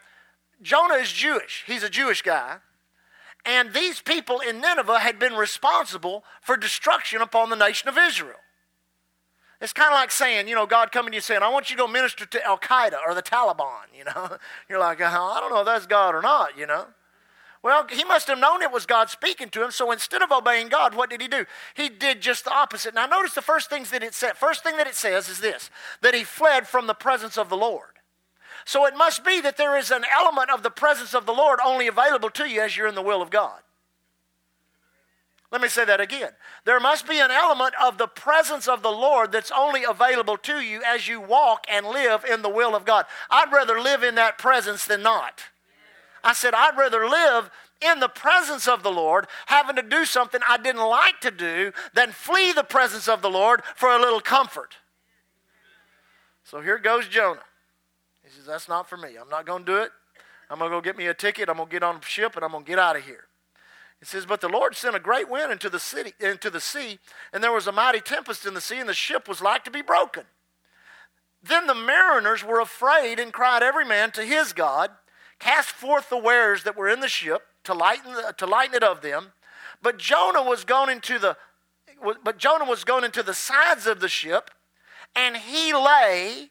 Jonah 0.62 0.94
is 0.94 1.10
Jewish. 1.10 1.64
He's 1.66 1.82
a 1.82 1.90
Jewish 1.90 2.22
guy. 2.22 2.58
And 3.48 3.72
these 3.72 4.02
people 4.02 4.40
in 4.40 4.60
Nineveh 4.60 4.98
had 4.98 5.18
been 5.18 5.32
responsible 5.32 6.22
for 6.42 6.54
destruction 6.54 7.22
upon 7.22 7.48
the 7.48 7.56
nation 7.56 7.88
of 7.88 7.96
Israel. 7.96 8.36
It's 9.58 9.72
kind 9.72 9.90
of 9.90 9.94
like 9.94 10.10
saying, 10.10 10.48
you 10.48 10.54
know, 10.54 10.66
God 10.66 10.92
coming 10.92 11.12
to 11.12 11.14
you 11.14 11.22
saying, 11.22 11.42
I 11.42 11.48
want 11.48 11.70
you 11.70 11.76
to 11.76 11.82
go 11.82 11.88
minister 11.88 12.26
to 12.26 12.44
Al 12.44 12.58
Qaeda 12.58 12.98
or 13.06 13.14
the 13.14 13.22
Taliban, 13.22 13.86
you 13.96 14.04
know. 14.04 14.36
You're 14.68 14.78
like, 14.78 15.00
oh, 15.00 15.04
I 15.06 15.40
don't 15.40 15.50
know 15.50 15.60
if 15.60 15.66
that's 15.66 15.86
God 15.86 16.14
or 16.14 16.20
not, 16.20 16.58
you 16.58 16.66
know. 16.66 16.88
Well, 17.62 17.86
he 17.90 18.04
must 18.04 18.28
have 18.28 18.38
known 18.38 18.60
it 18.60 18.70
was 18.70 18.84
God 18.84 19.08
speaking 19.08 19.48
to 19.48 19.64
him, 19.64 19.70
so 19.70 19.90
instead 19.92 20.20
of 20.20 20.30
obeying 20.30 20.68
God, 20.68 20.94
what 20.94 21.08
did 21.08 21.22
he 21.22 21.26
do? 21.26 21.46
He 21.72 21.88
did 21.88 22.20
just 22.20 22.44
the 22.44 22.52
opposite. 22.52 22.94
Now, 22.94 23.06
notice 23.06 23.32
the 23.32 23.40
first 23.40 23.70
things 23.70 23.90
that 23.92 24.02
it 24.02 24.12
said. 24.12 24.36
First 24.36 24.62
thing 24.62 24.76
that 24.76 24.86
it 24.86 24.94
says 24.94 25.30
is 25.30 25.40
this 25.40 25.70
that 26.02 26.14
he 26.14 26.22
fled 26.22 26.68
from 26.68 26.86
the 26.86 26.94
presence 26.94 27.38
of 27.38 27.48
the 27.48 27.56
Lord. 27.56 27.97
So 28.68 28.84
it 28.84 28.94
must 28.94 29.24
be 29.24 29.40
that 29.40 29.56
there 29.56 29.78
is 29.78 29.90
an 29.90 30.04
element 30.14 30.50
of 30.50 30.62
the 30.62 30.68
presence 30.68 31.14
of 31.14 31.24
the 31.24 31.32
Lord 31.32 31.58
only 31.64 31.86
available 31.86 32.28
to 32.28 32.44
you 32.44 32.60
as 32.60 32.76
you're 32.76 32.86
in 32.86 32.94
the 32.94 33.00
will 33.00 33.22
of 33.22 33.30
God. 33.30 33.60
Let 35.50 35.62
me 35.62 35.68
say 35.68 35.86
that 35.86 36.02
again. 36.02 36.32
There 36.66 36.78
must 36.78 37.08
be 37.08 37.18
an 37.18 37.30
element 37.30 37.72
of 37.82 37.96
the 37.96 38.06
presence 38.06 38.68
of 38.68 38.82
the 38.82 38.90
Lord 38.90 39.32
that's 39.32 39.50
only 39.50 39.84
available 39.84 40.36
to 40.36 40.60
you 40.60 40.82
as 40.86 41.08
you 41.08 41.18
walk 41.18 41.64
and 41.66 41.86
live 41.86 42.26
in 42.26 42.42
the 42.42 42.50
will 42.50 42.76
of 42.76 42.84
God. 42.84 43.06
I'd 43.30 43.50
rather 43.50 43.80
live 43.80 44.02
in 44.02 44.16
that 44.16 44.36
presence 44.36 44.84
than 44.84 45.02
not. 45.02 45.44
I 46.22 46.34
said, 46.34 46.52
I'd 46.52 46.76
rather 46.76 47.08
live 47.08 47.50
in 47.80 48.00
the 48.00 48.08
presence 48.08 48.68
of 48.68 48.82
the 48.82 48.92
Lord, 48.92 49.28
having 49.46 49.76
to 49.76 49.82
do 49.82 50.04
something 50.04 50.42
I 50.46 50.58
didn't 50.58 50.86
like 50.86 51.22
to 51.22 51.30
do, 51.30 51.72
than 51.94 52.12
flee 52.12 52.52
the 52.52 52.64
presence 52.64 53.08
of 53.08 53.22
the 53.22 53.30
Lord 53.30 53.62
for 53.74 53.88
a 53.88 53.98
little 53.98 54.20
comfort. 54.20 54.74
So 56.44 56.60
here 56.60 56.76
goes 56.76 57.08
Jonah. 57.08 57.40
He 58.28 58.36
says, 58.36 58.46
That's 58.46 58.68
not 58.68 58.88
for 58.88 58.96
me. 58.96 59.16
I'm 59.20 59.28
not 59.28 59.46
going 59.46 59.64
to 59.64 59.72
do 59.72 59.78
it. 59.78 59.90
I'm 60.50 60.58
going 60.58 60.70
to 60.70 60.76
go 60.76 60.80
get 60.80 60.96
me 60.96 61.06
a 61.06 61.14
ticket. 61.14 61.48
I'm 61.48 61.56
going 61.56 61.68
to 61.68 61.72
get 61.72 61.82
on 61.82 61.96
a 61.96 62.02
ship 62.02 62.36
and 62.36 62.44
I'm 62.44 62.52
going 62.52 62.64
to 62.64 62.68
get 62.68 62.78
out 62.78 62.96
of 62.96 63.04
here. 63.04 63.24
He 64.00 64.06
says, 64.06 64.26
But 64.26 64.40
the 64.40 64.48
Lord 64.48 64.76
sent 64.76 64.96
a 64.96 65.00
great 65.00 65.28
wind 65.28 65.50
into 65.50 65.68
the 65.68 65.80
city, 65.80 66.12
into 66.20 66.50
the 66.50 66.60
sea, 66.60 66.98
and 67.32 67.42
there 67.42 67.52
was 67.52 67.66
a 67.66 67.72
mighty 67.72 68.00
tempest 68.00 68.46
in 68.46 68.54
the 68.54 68.60
sea, 68.60 68.78
and 68.78 68.88
the 68.88 68.94
ship 68.94 69.28
was 69.28 69.40
like 69.40 69.64
to 69.64 69.70
be 69.70 69.82
broken. 69.82 70.24
Then 71.42 71.66
the 71.66 71.74
mariners 71.74 72.44
were 72.44 72.60
afraid 72.60 73.18
and 73.18 73.32
cried 73.32 73.62
every 73.62 73.84
man 73.84 74.10
to 74.12 74.24
his 74.24 74.52
God, 74.52 74.90
cast 75.38 75.70
forth 75.70 76.10
the 76.10 76.18
wares 76.18 76.64
that 76.64 76.76
were 76.76 76.88
in 76.88 77.00
the 77.00 77.08
ship 77.08 77.42
to 77.64 77.74
lighten, 77.74 78.12
the, 78.12 78.34
to 78.38 78.46
lighten 78.46 78.74
it 78.74 78.82
of 78.82 79.02
them. 79.02 79.32
But 79.82 79.98
Jonah 79.98 80.42
was 80.42 80.64
going 80.64 80.90
into 80.90 81.18
the 81.18 81.36
but 82.24 82.38
Jonah 82.38 82.64
was 82.64 82.84
going 82.84 83.02
into 83.02 83.24
the 83.24 83.34
sides 83.34 83.86
of 83.86 83.98
the 83.98 84.08
ship, 84.08 84.52
and 85.16 85.36
he 85.36 85.74
lay 85.74 86.50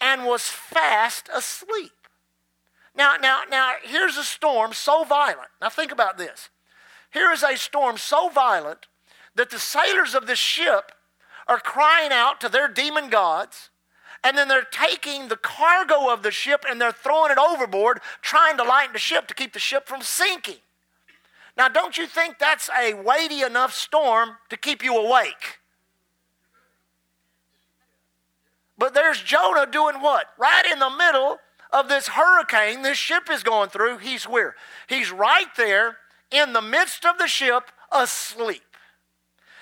and 0.00 0.24
was 0.24 0.42
fast 0.42 1.28
asleep. 1.34 1.92
Now, 2.94 3.16
now, 3.16 3.42
now, 3.50 3.74
here's 3.82 4.16
a 4.16 4.24
storm 4.24 4.72
so 4.72 5.04
violent. 5.04 5.48
Now, 5.60 5.68
think 5.68 5.92
about 5.92 6.16
this. 6.18 6.48
Here 7.10 7.30
is 7.30 7.42
a 7.42 7.56
storm 7.56 7.98
so 7.98 8.28
violent 8.28 8.86
that 9.34 9.50
the 9.50 9.58
sailors 9.58 10.14
of 10.14 10.26
this 10.26 10.38
ship 10.38 10.92
are 11.46 11.58
crying 11.58 12.10
out 12.10 12.40
to 12.40 12.48
their 12.48 12.68
demon 12.68 13.08
gods, 13.10 13.70
and 14.24 14.36
then 14.36 14.48
they're 14.48 14.66
taking 14.70 15.28
the 15.28 15.36
cargo 15.36 16.10
of 16.12 16.22
the 16.22 16.30
ship 16.30 16.64
and 16.68 16.80
they're 16.80 16.90
throwing 16.90 17.30
it 17.30 17.38
overboard, 17.38 18.00
trying 18.22 18.56
to 18.56 18.64
lighten 18.64 18.94
the 18.94 18.98
ship 18.98 19.28
to 19.28 19.34
keep 19.34 19.52
the 19.52 19.58
ship 19.58 19.86
from 19.86 20.02
sinking. 20.02 20.56
Now, 21.56 21.68
don't 21.68 21.96
you 21.96 22.06
think 22.06 22.38
that's 22.38 22.68
a 22.78 22.94
weighty 22.94 23.42
enough 23.42 23.72
storm 23.72 24.30
to 24.50 24.56
keep 24.56 24.82
you 24.82 24.96
awake? 24.96 25.60
But 28.78 28.94
there's 28.94 29.22
Jonah 29.22 29.66
doing 29.66 29.96
what? 30.00 30.26
Right 30.38 30.64
in 30.70 30.78
the 30.78 30.90
middle 30.90 31.38
of 31.72 31.88
this 31.88 32.08
hurricane 32.08 32.82
this 32.82 32.98
ship 32.98 33.30
is 33.30 33.42
going 33.42 33.70
through, 33.70 33.98
he's 33.98 34.24
where? 34.24 34.54
He's 34.88 35.10
right 35.10 35.48
there 35.56 35.98
in 36.30 36.52
the 36.52 36.62
midst 36.62 37.04
of 37.04 37.18
the 37.18 37.26
ship 37.26 37.70
asleep. 37.90 38.62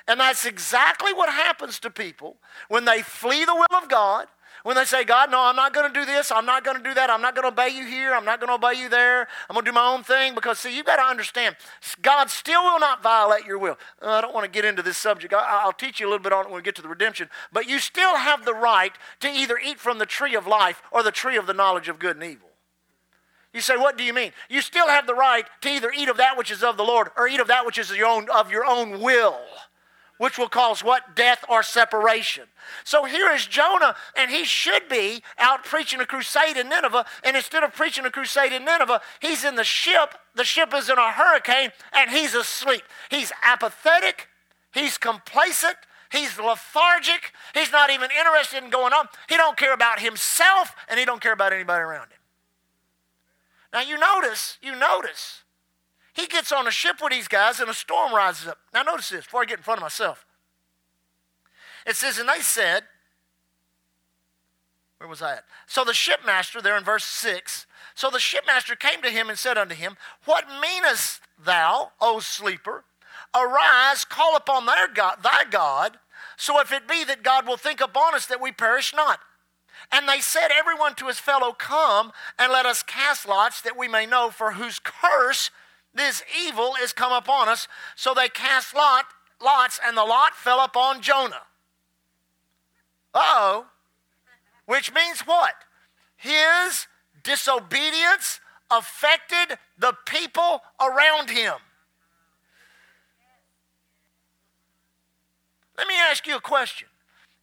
And 0.07 0.21
that's 0.21 0.45
exactly 0.45 1.13
what 1.13 1.31
happens 1.31 1.79
to 1.81 1.91
people 1.91 2.37
when 2.69 2.85
they 2.85 3.03
flee 3.03 3.45
the 3.45 3.55
will 3.55 3.79
of 3.79 3.89
God 3.89 4.27
when 4.65 4.77
they 4.77 4.87
say, 4.87 5.05
God, 5.05 5.31
no, 5.31 5.43
I'm 5.43 5.57
not 5.57 5.75
going 5.75 5.93
to 5.93 6.01
do 6.01 6.07
this, 6.07 6.33
I'm 6.33 6.47
not 6.47 6.65
going 6.65 6.79
to 6.79 6.83
do 6.83 6.95
that, 6.95 7.11
I'm 7.11 7.21
not 7.21 7.35
going 7.35 7.45
to 7.45 7.49
obey 7.49 7.69
you 7.69 7.85
here, 7.85 8.15
I'm 8.15 8.25
not 8.25 8.41
going 8.41 8.49
to 8.49 8.55
obey 8.55 8.81
you 8.81 8.89
there, 8.89 9.29
I'm 9.49 9.55
going 9.55 9.63
to 9.63 9.71
do 9.71 9.75
my 9.75 9.87
own 9.87 10.03
thing. 10.03 10.35
Because, 10.35 10.59
see, 10.59 10.75
you've 10.75 10.87
got 10.87 10.97
to 10.97 11.03
understand, 11.03 11.57
God 12.01 12.31
still 12.31 12.65
will 12.65 12.81
not 12.81 13.03
violate 13.03 13.45
your 13.45 13.59
will. 13.59 13.79
Uh, 14.01 14.09
I 14.09 14.21
don't 14.23 14.33
want 14.33 14.45
to 14.45 14.51
get 14.51 14.65
into 14.65 14.83
this 14.83 14.97
subject. 14.97 15.35
I, 15.35 15.67
will 15.67 15.75
teach 15.75 16.01
you 16.01 16.07
a 16.07 16.09
little 16.09 16.23
bit 16.23 16.33
on 16.33 16.47
it 16.47 16.49
when 16.49 16.57
we 16.57 16.63
get 16.63 16.75
to 16.77 16.83
the 16.83 16.89
redemption. 16.89 17.29
But 17.53 17.69
you 17.69 17.79
still 17.79 18.17
have 18.17 18.47
the 18.47 18.55
right 18.55 18.93
to 19.21 19.29
either 19.29 19.59
eat 19.63 19.79
from 19.79 19.99
the 19.99 20.07
tree 20.07 20.35
of 20.35 20.47
life 20.47 20.83
or 20.91 21.03
the 21.03 21.13
tree 21.13 21.37
of 21.37 21.47
the 21.47 21.55
knowledge 21.55 21.91
of 21.91 21.99
good 21.99 22.17
and 22.17 22.25
evil. 22.25 22.49
You 23.53 23.61
say, 23.61 23.77
what 23.77 23.99
do 23.99 24.03
you 24.03 24.15
mean? 24.15 24.33
You 24.49 24.63
still 24.63 24.89
have 24.89 25.07
the 25.07 25.15
right 25.15 25.45
to 25.61 25.69
either 25.69 25.93
eat 25.95 26.09
of 26.09 26.17
that 26.17 26.39
which 26.39 26.51
is 26.51 26.63
of 26.63 26.79
the 26.79 26.85
Lord 26.85 27.09
or 27.19 27.29
eat 27.29 27.39
of 27.39 27.49
that 27.49 27.67
which 27.67 27.77
is 27.77 27.95
your 27.95 28.09
own, 28.09 28.29
of 28.31 28.51
your 28.51 28.65
own 28.65 29.03
will 29.03 29.39
which 30.19 30.39
will 30.39 30.49
cause 30.49 30.85
what? 30.85 31.17
Death 31.17 31.45
or 31.49 31.63
separation. 31.63 32.45
So 32.85 33.05
here 33.05 33.31
is 33.31 33.47
Jonah, 33.47 33.97
and 34.17 34.31
he 34.31 34.45
should 34.45 34.89
be 34.89 35.23
out 35.39 35.65
preaching 35.65 36.01
a 36.01 36.07
crusade 36.07 36.57
in 36.57 36.69
Nineveh. 36.69 37.05
And 37.23 37.37
instead 37.37 37.65
of 37.65 37.75
preaching 37.75 38.05
a 38.05 38.11
crusade 38.11 38.53
in 38.53 38.65
Nineveh, 38.65 39.01
he's 39.21 39.45
in 39.45 39.57
the 39.57 39.65
ship. 39.65 40.15
The 40.35 40.45
ship 40.45 40.73
is 40.75 40.89
in 40.89 40.99
a 40.99 41.13
hurricane, 41.13 41.71
and 41.93 42.11
he's 42.11 42.35
asleep. 42.35 42.83
He's 43.11 43.33
apathetic, 43.45 44.29
he's 44.73 44.99
complacent, 44.99 45.77
he's 46.11 46.39
lethargic, 46.39 47.33
he's 47.55 47.73
not 47.73 47.91
even 47.91 48.09
interested 48.17 48.63
in 48.63 48.71
going 48.71 48.93
on. 48.93 49.07
He 49.29 49.37
don't 49.37 49.57
care 49.57 49.75
about 49.75 50.01
himself, 50.01 50.75
and 50.89 50.99
he 50.99 51.05
don't 51.05 51.21
care 51.21 51.33
about 51.33 51.53
anybody 51.53 51.83
around 51.83 52.07
him. 52.07 52.19
Now 53.73 53.83
you 53.83 53.99
notice, 53.99 54.59
you 54.63 54.77
notice 54.77 55.44
he 56.15 56.27
gets 56.27 56.53
on 56.53 56.67
a 56.67 56.71
ship 56.71 56.97
with 57.03 57.13
these 57.13 57.29
guys 57.29 57.61
and 57.61 57.69
a 57.69 57.75
storm 57.75 58.15
rises 58.15 58.47
up. 58.47 58.59
Now, 58.73 58.83
notice 58.83 59.11
this 59.11 59.25
before 59.25 59.43
I 59.43 59.45
get 59.45 59.59
in 59.59 59.65
front 59.65 59.79
of 59.79 59.83
myself. 59.83 60.25
It 61.87 61.97
says, 61.97 62.19
And 62.19 62.29
they 62.29 62.41
said, 62.41 62.85
Where 64.99 65.09
was 65.09 65.21
I 65.21 65.35
at? 65.35 65.45
So 65.67 65.85
the 65.85 65.93
shipmaster, 65.93 66.63
there 66.63 66.77
in 66.77 66.85
verse 66.85 67.05
6, 67.05 67.67
so 67.97 68.11
the 68.11 68.19
shipmaster 68.19 68.79
came 68.79 69.03
to 69.03 69.11
him 69.11 69.29
and 69.29 69.39
said 69.39 69.59
unto 69.59 69.75
him, 69.75 69.97
What 70.25 70.45
meanest 70.63 71.21
thou, 71.45 71.91
O 72.01 72.21
sleeper? 72.21 72.85
Arise, 73.35 74.05
call 74.05 74.37
upon 74.37 74.69
God, 74.95 75.19
thy 75.23 75.45
God, 75.51 75.99
so 76.37 76.61
if 76.61 76.73
it 76.73 76.89
be 76.89 77.05
that 77.05 77.25
God 77.25 77.47
will 77.47 77.57
think 77.57 77.81
upon 77.81 78.15
us 78.15 78.27
that 78.27 78.41
we 78.41 78.53
perish 78.53 78.95
not. 78.95 79.19
And 79.91 80.09
they 80.09 80.21
said, 80.21 80.49
Everyone 80.53 80.95
to 80.95 81.09
his 81.09 81.19
fellow, 81.19 81.53
Come 81.53 82.13
and 82.39 82.53
let 82.53 82.67
us 82.67 82.85
cast 82.85 83.29
lots 83.29 83.61
that 83.63 83.77
we 83.77 83.89
may 83.89 84.07
know 84.07 84.31
for 84.31 84.53
whose 84.53 84.79
curse 84.79 85.51
this 85.95 86.23
evil 86.45 86.75
is 86.83 86.93
come 86.93 87.13
upon 87.13 87.49
us. 87.49 87.69
So 87.97 88.15
they 88.15 88.29
cast 88.29 88.75
lot, 88.75 89.07
lots, 89.43 89.79
and 89.85 89.97
the 89.97 90.05
lot 90.05 90.35
fell 90.35 90.61
upon 90.65 91.03
Jonah. 91.03 91.43
oh. 93.15 93.67
Which 94.67 94.95
means 94.95 95.21
what? 95.21 95.55
His 96.17 96.87
disobedience 97.23 98.41
affected 98.71 99.59
the 99.79 99.95
people 100.07 100.63
around 100.81 101.31
him. 101.31 101.55
Let 105.77 105.87
me 105.87 105.95
ask 106.11 106.27
you 106.27 106.37
a 106.37 106.41
question. 106.41 106.89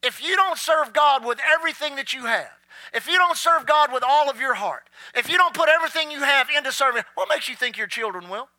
If 0.02 0.24
you 0.24 0.36
don't 0.36 0.58
serve 0.58 0.94
God 0.94 1.24
with 1.24 1.40
everything 1.48 1.96
that 1.96 2.12
you 2.14 2.26
have, 2.26 2.50
if 2.94 3.08
you 3.08 3.18
don't 3.18 3.38
serve 3.38 3.66
God 3.66 3.92
with 3.94 4.04
all 4.08 4.30
of 4.30 4.40
your 4.40 4.54
heart, 4.54 4.84
if 5.16 5.30
you 5.30 5.38
don't 5.38 5.54
put 5.54 5.70
everything 5.70 6.12
you 6.12 6.22
have 6.22 6.48
into 6.56 6.72
serving, 6.72 7.04
what 7.16 7.30
makes 7.30 7.48
you 7.50 7.56
think 7.56 7.78
your 7.78 7.88
children 7.88 8.30
will? 8.30 8.50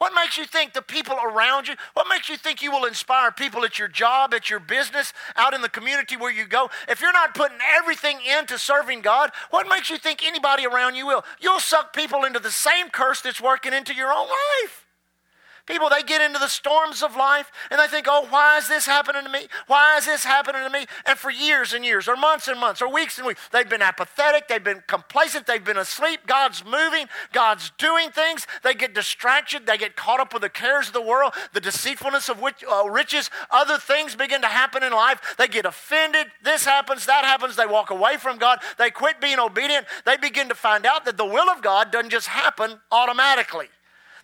What 0.00 0.14
makes 0.14 0.38
you 0.38 0.46
think 0.46 0.72
the 0.72 0.80
people 0.80 1.16
around 1.22 1.68
you, 1.68 1.74
what 1.92 2.06
makes 2.08 2.30
you 2.30 2.38
think 2.38 2.62
you 2.62 2.72
will 2.72 2.86
inspire 2.86 3.30
people 3.30 3.66
at 3.66 3.78
your 3.78 3.86
job, 3.86 4.32
at 4.32 4.48
your 4.48 4.58
business, 4.58 5.12
out 5.36 5.52
in 5.52 5.60
the 5.60 5.68
community 5.68 6.16
where 6.16 6.32
you 6.32 6.46
go? 6.46 6.70
If 6.88 7.02
you're 7.02 7.12
not 7.12 7.34
putting 7.34 7.58
everything 7.76 8.16
into 8.38 8.58
serving 8.58 9.02
God, 9.02 9.30
what 9.50 9.68
makes 9.68 9.90
you 9.90 9.98
think 9.98 10.26
anybody 10.26 10.64
around 10.64 10.94
you 10.94 11.06
will? 11.06 11.22
You'll 11.38 11.60
suck 11.60 11.94
people 11.94 12.24
into 12.24 12.40
the 12.40 12.50
same 12.50 12.88
curse 12.88 13.20
that's 13.20 13.42
working 13.42 13.74
into 13.74 13.94
your 13.94 14.10
own 14.10 14.26
life. 14.26 14.86
People, 15.70 15.88
they 15.88 16.02
get 16.02 16.20
into 16.20 16.40
the 16.40 16.48
storms 16.48 17.00
of 17.00 17.14
life 17.14 17.52
and 17.70 17.78
they 17.78 17.86
think, 17.86 18.08
oh, 18.10 18.26
why 18.28 18.58
is 18.58 18.66
this 18.66 18.86
happening 18.86 19.22
to 19.22 19.30
me? 19.30 19.46
Why 19.68 19.98
is 19.98 20.06
this 20.06 20.24
happening 20.24 20.64
to 20.64 20.68
me? 20.68 20.84
And 21.06 21.16
for 21.16 21.30
years 21.30 21.72
and 21.72 21.84
years, 21.84 22.08
or 22.08 22.16
months 22.16 22.48
and 22.48 22.58
months, 22.58 22.82
or 22.82 22.92
weeks 22.92 23.18
and 23.18 23.26
weeks, 23.28 23.40
they've 23.52 23.68
been 23.68 23.80
apathetic, 23.80 24.48
they've 24.48 24.64
been 24.64 24.82
complacent, 24.88 25.46
they've 25.46 25.62
been 25.62 25.76
asleep. 25.76 26.26
God's 26.26 26.64
moving, 26.64 27.06
God's 27.32 27.70
doing 27.78 28.10
things. 28.10 28.48
They 28.64 28.74
get 28.74 28.94
distracted, 28.94 29.64
they 29.64 29.78
get 29.78 29.94
caught 29.94 30.18
up 30.18 30.32
with 30.32 30.42
the 30.42 30.48
cares 30.48 30.88
of 30.88 30.92
the 30.92 31.02
world, 31.02 31.34
the 31.52 31.60
deceitfulness 31.60 32.28
of 32.28 32.40
which, 32.40 32.64
uh, 32.68 32.90
riches. 32.90 33.30
Other 33.52 33.78
things 33.78 34.16
begin 34.16 34.40
to 34.40 34.48
happen 34.48 34.82
in 34.82 34.92
life. 34.92 35.36
They 35.38 35.46
get 35.46 35.66
offended. 35.66 36.26
This 36.42 36.64
happens, 36.64 37.06
that 37.06 37.24
happens. 37.24 37.54
They 37.54 37.66
walk 37.66 37.90
away 37.90 38.16
from 38.16 38.38
God. 38.38 38.58
They 38.76 38.90
quit 38.90 39.20
being 39.20 39.38
obedient. 39.38 39.86
They 40.04 40.16
begin 40.16 40.48
to 40.48 40.56
find 40.56 40.84
out 40.84 41.04
that 41.04 41.16
the 41.16 41.24
will 41.24 41.48
of 41.48 41.62
God 41.62 41.92
doesn't 41.92 42.10
just 42.10 42.26
happen 42.26 42.80
automatically. 42.90 43.68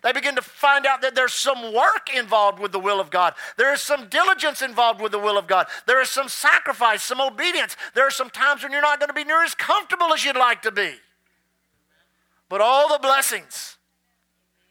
They 0.03 0.11
begin 0.11 0.35
to 0.35 0.41
find 0.41 0.85
out 0.85 1.01
that 1.01 1.15
there's 1.15 1.33
some 1.33 1.73
work 1.73 2.09
involved 2.15 2.59
with 2.59 2.71
the 2.71 2.79
will 2.79 2.99
of 2.99 3.09
God. 3.09 3.33
There 3.57 3.73
is 3.73 3.81
some 3.81 4.07
diligence 4.09 4.61
involved 4.61 5.01
with 5.01 5.11
the 5.11 5.19
will 5.19 5.37
of 5.37 5.47
God. 5.47 5.67
There 5.85 6.01
is 6.01 6.09
some 6.09 6.29
sacrifice, 6.29 7.03
some 7.03 7.19
obedience. 7.19 7.75
There 7.95 8.05
are 8.05 8.11
some 8.11 8.29
times 8.29 8.63
when 8.63 8.71
you're 8.71 8.81
not 8.81 8.99
going 8.99 9.09
to 9.09 9.13
be 9.13 9.23
near 9.23 9.43
as 9.43 9.55
comfortable 9.55 10.13
as 10.13 10.23
you'd 10.23 10.35
like 10.35 10.61
to 10.63 10.71
be. 10.71 10.93
But 12.49 12.61
all 12.61 12.89
the 12.89 12.99
blessings. 12.99 13.77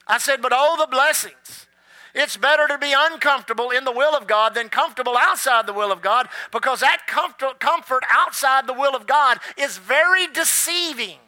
I 0.06 0.18
said, 0.18 0.40
but 0.40 0.52
all 0.52 0.76
the 0.76 0.86
blessings. 0.86 1.66
It's 2.14 2.38
better 2.38 2.66
to 2.68 2.78
be 2.78 2.94
uncomfortable 2.96 3.70
in 3.70 3.84
the 3.84 3.92
will 3.92 4.16
of 4.16 4.26
God 4.26 4.54
than 4.54 4.70
comfortable 4.70 5.18
outside 5.18 5.66
the 5.66 5.74
will 5.74 5.92
of 5.92 6.00
God 6.00 6.28
because 6.50 6.80
that 6.80 7.06
comfort 7.06 8.04
outside 8.08 8.66
the 8.66 8.72
will 8.72 8.96
of 8.96 9.06
God 9.06 9.38
is 9.58 9.76
very 9.76 10.26
deceiving. 10.28 11.18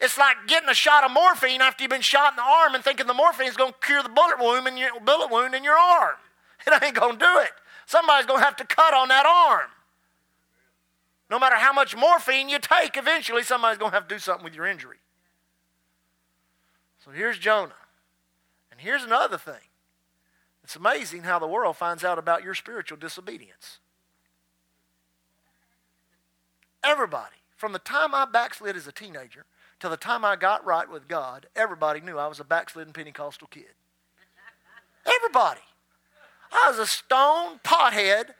It's 0.00 0.16
like 0.16 0.36
getting 0.46 0.68
a 0.68 0.74
shot 0.74 1.04
of 1.04 1.10
morphine 1.10 1.60
after 1.60 1.84
you've 1.84 1.90
been 1.90 2.00
shot 2.00 2.32
in 2.32 2.36
the 2.36 2.42
arm 2.42 2.74
and 2.74 2.82
thinking 2.82 3.06
the 3.06 3.14
morphine 3.14 3.48
is 3.48 3.56
going 3.56 3.72
to 3.72 3.86
cure 3.86 4.02
the 4.02 4.08
bullet 4.08 4.38
wound 4.38 4.66
in 4.66 4.76
your, 4.76 4.98
bullet 5.00 5.30
wound 5.30 5.54
in 5.54 5.64
your 5.64 5.78
arm. 5.78 6.16
It 6.66 6.82
ain't 6.82 6.94
going 6.94 7.18
to 7.18 7.24
do 7.24 7.38
it. 7.38 7.52
Somebody's 7.86 8.26
going 8.26 8.40
to 8.40 8.44
have 8.44 8.56
to 8.56 8.66
cut 8.66 8.92
on 8.92 9.08
that 9.08 9.24
arm. 9.24 9.70
No 11.30 11.38
matter 11.38 11.56
how 11.56 11.72
much 11.72 11.96
morphine 11.96 12.50
you 12.50 12.58
take, 12.58 12.98
eventually 12.98 13.42
somebody's 13.42 13.78
going 13.78 13.92
to 13.92 13.96
have 13.96 14.08
to 14.08 14.14
do 14.14 14.18
something 14.18 14.44
with 14.44 14.54
your 14.54 14.66
injury. 14.66 14.98
So 17.02 17.10
here's 17.12 17.38
Jonah. 17.38 17.72
And 18.70 18.80
here's 18.80 19.04
another 19.04 19.38
thing. 19.38 19.70
It's 20.62 20.76
amazing 20.76 21.22
how 21.22 21.38
the 21.38 21.46
world 21.46 21.76
finds 21.76 22.04
out 22.04 22.18
about 22.18 22.44
your 22.44 22.54
spiritual 22.54 22.98
disobedience. 22.98 23.78
Everybody, 26.84 27.36
from 27.56 27.72
the 27.72 27.78
time 27.78 28.14
I 28.14 28.26
backslid 28.26 28.76
as 28.76 28.86
a 28.86 28.92
teenager 28.92 29.46
till 29.80 29.90
the 29.90 29.96
time 29.96 30.24
I 30.24 30.36
got 30.36 30.64
right 30.64 30.88
with 30.88 31.08
God, 31.08 31.46
everybody 31.56 32.00
knew 32.00 32.18
I 32.18 32.26
was 32.26 32.38
a 32.38 32.44
backslidden 32.44 32.92
Pentecostal 32.92 33.48
kid. 33.48 33.74
Everybody. 35.06 35.60
I 36.52 36.70
was 36.70 36.78
a 36.78 36.86
stone 36.86 37.60
pothead 37.64 38.34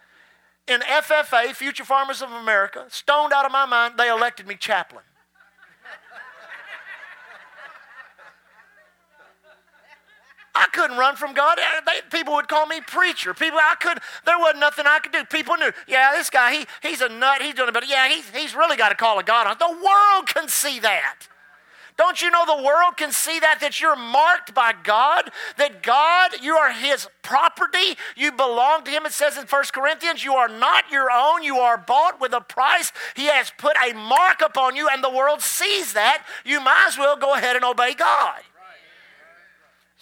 in 0.69 0.81
FFA, 0.81 1.55
Future 1.55 1.85
Farmers 1.85 2.23
of 2.23 2.31
America, 2.31 2.87
stoned 2.89 3.33
out 3.33 3.47
of 3.47 3.53
my 3.53 3.67
mind. 3.67 3.95
They 3.97 4.09
elected 4.09 4.47
me 4.47 4.57
chaplain. 4.57 5.05
I 10.55 10.67
couldn't 10.73 10.99
run 10.99 11.17
from 11.17 11.33
God. 11.33 11.59
Uh, 11.59 11.81
they, 11.87 12.17
people 12.17 12.35
would 12.35 12.49
call 12.49 12.67
me 12.67 12.81
preacher. 12.81 13.33
People, 13.35 13.59
I 13.59 13.77
could. 13.81 13.99
There 14.27 14.39
wasn't 14.39 14.61
nothing 14.61 14.85
I 14.87 14.99
could 14.99 15.13
do. 15.13 15.25
People 15.25 15.57
knew. 15.57 15.71
Yeah, 15.87 16.13
this 16.13 16.31
guy, 16.31 16.53
he, 16.55 16.67
he's 16.83 17.01
a 17.01 17.09
nut. 17.09 17.43
He's 17.43 17.55
doing 17.55 17.69
it, 17.69 17.75
but 17.75 17.89
yeah, 17.89 18.09
he's, 18.09 18.29
he's 18.31 18.55
really 18.55 18.77
got 18.77 18.89
to 18.89 18.97
call 18.97 19.19
a 19.19 19.23
God 19.23 19.47
on. 19.47 19.57
The 19.59 19.85
world 19.85 20.27
can 20.27 20.49
see 20.49 20.81
that. 20.81 21.29
Don't 22.01 22.23
you 22.23 22.31
know 22.31 22.47
the 22.47 22.63
world 22.65 22.97
can 22.97 23.13
see 23.13 23.39
that, 23.41 23.61
that 23.61 23.79
you're 23.79 23.95
marked 23.95 24.55
by 24.55 24.73
God? 24.85 25.31
That 25.59 25.83
God, 25.83 26.31
you 26.41 26.57
are 26.57 26.73
His 26.73 27.07
property. 27.21 27.95
You 28.17 28.33
belong 28.33 28.85
to 28.85 28.91
Him. 28.91 29.05
It 29.05 29.13
says 29.13 29.37
in 29.37 29.45
1 29.45 29.65
Corinthians, 29.71 30.25
you 30.25 30.33
are 30.33 30.49
not 30.49 30.91
your 30.91 31.11
own. 31.13 31.43
You 31.43 31.59
are 31.59 31.77
bought 31.77 32.19
with 32.19 32.33
a 32.33 32.41
price. 32.41 32.91
He 33.15 33.27
has 33.27 33.53
put 33.59 33.77
a 33.87 33.93
mark 33.93 34.41
upon 34.41 34.77
you, 34.77 34.89
and 34.91 35.05
the 35.05 35.11
world 35.11 35.43
sees 35.43 35.93
that. 35.93 36.25
You 36.43 36.61
might 36.61 36.87
as 36.89 36.97
well 36.97 37.17
go 37.17 37.35
ahead 37.35 37.55
and 37.55 37.67
obey 37.67 37.93
God. 37.93 38.41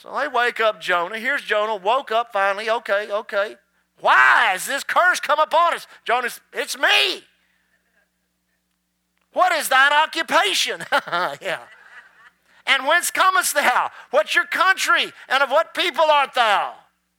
So 0.00 0.16
they 0.16 0.28
wake 0.28 0.60
up 0.60 0.80
Jonah. 0.80 1.18
Here's 1.18 1.42
Jonah, 1.42 1.74
woke 1.74 2.12
up 2.12 2.32
finally. 2.32 2.70
Okay, 2.70 3.10
okay. 3.10 3.56
Why 4.00 4.50
has 4.52 4.64
this 4.64 4.84
curse 4.84 5.18
come 5.18 5.40
upon 5.40 5.74
us? 5.74 5.88
Jonah, 6.04 6.28
it's 6.52 6.78
me. 6.78 7.24
What 9.32 9.50
is 9.52 9.68
thine 9.68 9.92
occupation? 9.92 10.84
yeah. 10.92 11.62
And 12.64 12.86
whence 12.86 13.10
comest 13.10 13.54
thou? 13.54 13.90
What's 14.12 14.36
your 14.36 14.46
country? 14.46 15.12
And 15.28 15.42
of 15.42 15.50
what 15.50 15.74
people 15.74 16.04
art 16.04 16.32
thou? 16.32 16.74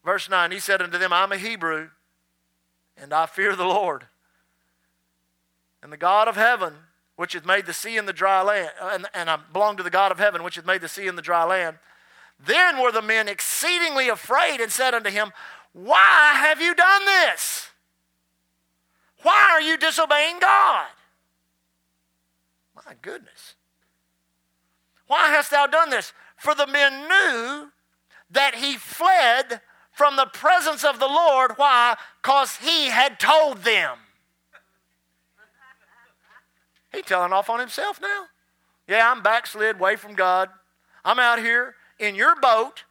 Verse 0.06 0.30
9, 0.30 0.52
he 0.52 0.60
said 0.60 0.82
unto 0.82 0.98
them, 0.98 1.12
I'm 1.12 1.34
a 1.34 1.38
Hebrew, 1.38 1.90
and 2.96 3.14
I 3.14 3.26
fear 3.26 3.58
the 3.58 3.66
Lord. 3.66 4.06
And 5.84 5.92
the 5.92 5.98
God 5.98 6.30
of 6.30 6.38
heaven, 6.38 6.74
which 7.18 7.34
hath 7.34 7.46
made 7.46 7.66
the 7.66 7.74
sea 7.74 7.98
and 7.98 8.08
the 8.08 8.14
dry 8.14 8.42
land, 8.42 8.70
and, 8.82 9.06
and 9.14 9.30
I 9.30 9.38
belong 9.52 9.76
to 9.78 9.84
the 9.84 9.90
God 9.90 10.14
of 10.14 10.20
heaven, 10.20 10.44
which 10.44 10.56
hath 10.56 10.66
made 10.66 10.80
the 10.80 10.88
sea 10.88 11.08
and 11.08 11.18
the 11.18 11.22
dry 11.22 11.44
land. 11.44 11.78
Then 12.39 12.81
were 12.81 12.91
the 12.91 13.01
men 13.01 13.27
exceedingly 13.27 14.08
afraid 14.08 14.62
and 14.62 14.72
said 14.72 14.93
unto 14.93 15.10
him, 15.10 15.31
Why 15.74 16.31
have 16.34 16.62
you 16.62 16.74
done 16.74 17.05
this? 17.05 17.69
Why 19.24 19.50
are 19.51 19.62
you 19.62 19.77
disobeying 19.77 20.39
God? 20.39 20.88
My 22.75 22.93
goodness. 23.01 23.55
Why 25.08 25.29
hast 25.29 25.51
thou 25.51 25.67
done 25.67 25.89
this? 25.89 26.13
For 26.38 26.55
the 26.55 26.67
men 26.67 27.08
knew 27.08 27.72
that 28.31 28.55
he 28.55 28.75
fled 28.75 29.60
from 29.91 30.15
the 30.15 30.27
presence 30.27 30.86
of 30.86 31.00
the 31.00 31.08
Lord. 31.08 31.53
Why? 31.58 31.98
Because 32.22 32.58
he 32.58 32.86
had 32.86 33.19
told 33.19 33.63
them. 33.63 33.98
He 36.93 37.01
telling 37.01 37.34
off 37.34 37.50
on 37.50 37.60
himself 37.60 38.00
now. 38.01 38.25
Yeah, 38.88 39.12
I'm 39.12 39.22
backslid 39.22 39.75
away 39.75 39.98
from 39.98 40.15
God. 40.15 40.50
I'm 41.03 41.19
out 41.19 41.39
here 41.39 41.75
in 42.00 42.15
your 42.15 42.36
boat 42.39 42.84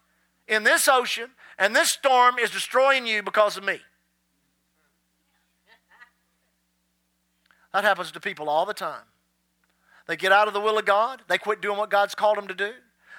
in 0.46 0.62
this 0.62 0.88
ocean, 0.88 1.30
and 1.58 1.74
this 1.74 1.90
storm 1.90 2.38
is 2.38 2.50
destroying 2.50 3.06
you 3.06 3.22
because 3.22 3.56
of 3.56 3.64
me. 3.64 3.80
That 7.72 7.84
happens 7.84 8.10
to 8.12 8.20
people 8.20 8.48
all 8.48 8.64
the 8.64 8.74
time. 8.74 9.02
They 10.06 10.16
get 10.16 10.32
out 10.32 10.48
of 10.48 10.54
the 10.54 10.60
will 10.60 10.78
of 10.78 10.86
God, 10.86 11.22
they 11.28 11.36
quit 11.38 11.60
doing 11.60 11.76
what 11.76 11.90
God's 11.90 12.14
called 12.14 12.38
them 12.38 12.48
to 12.48 12.54
do. 12.54 12.72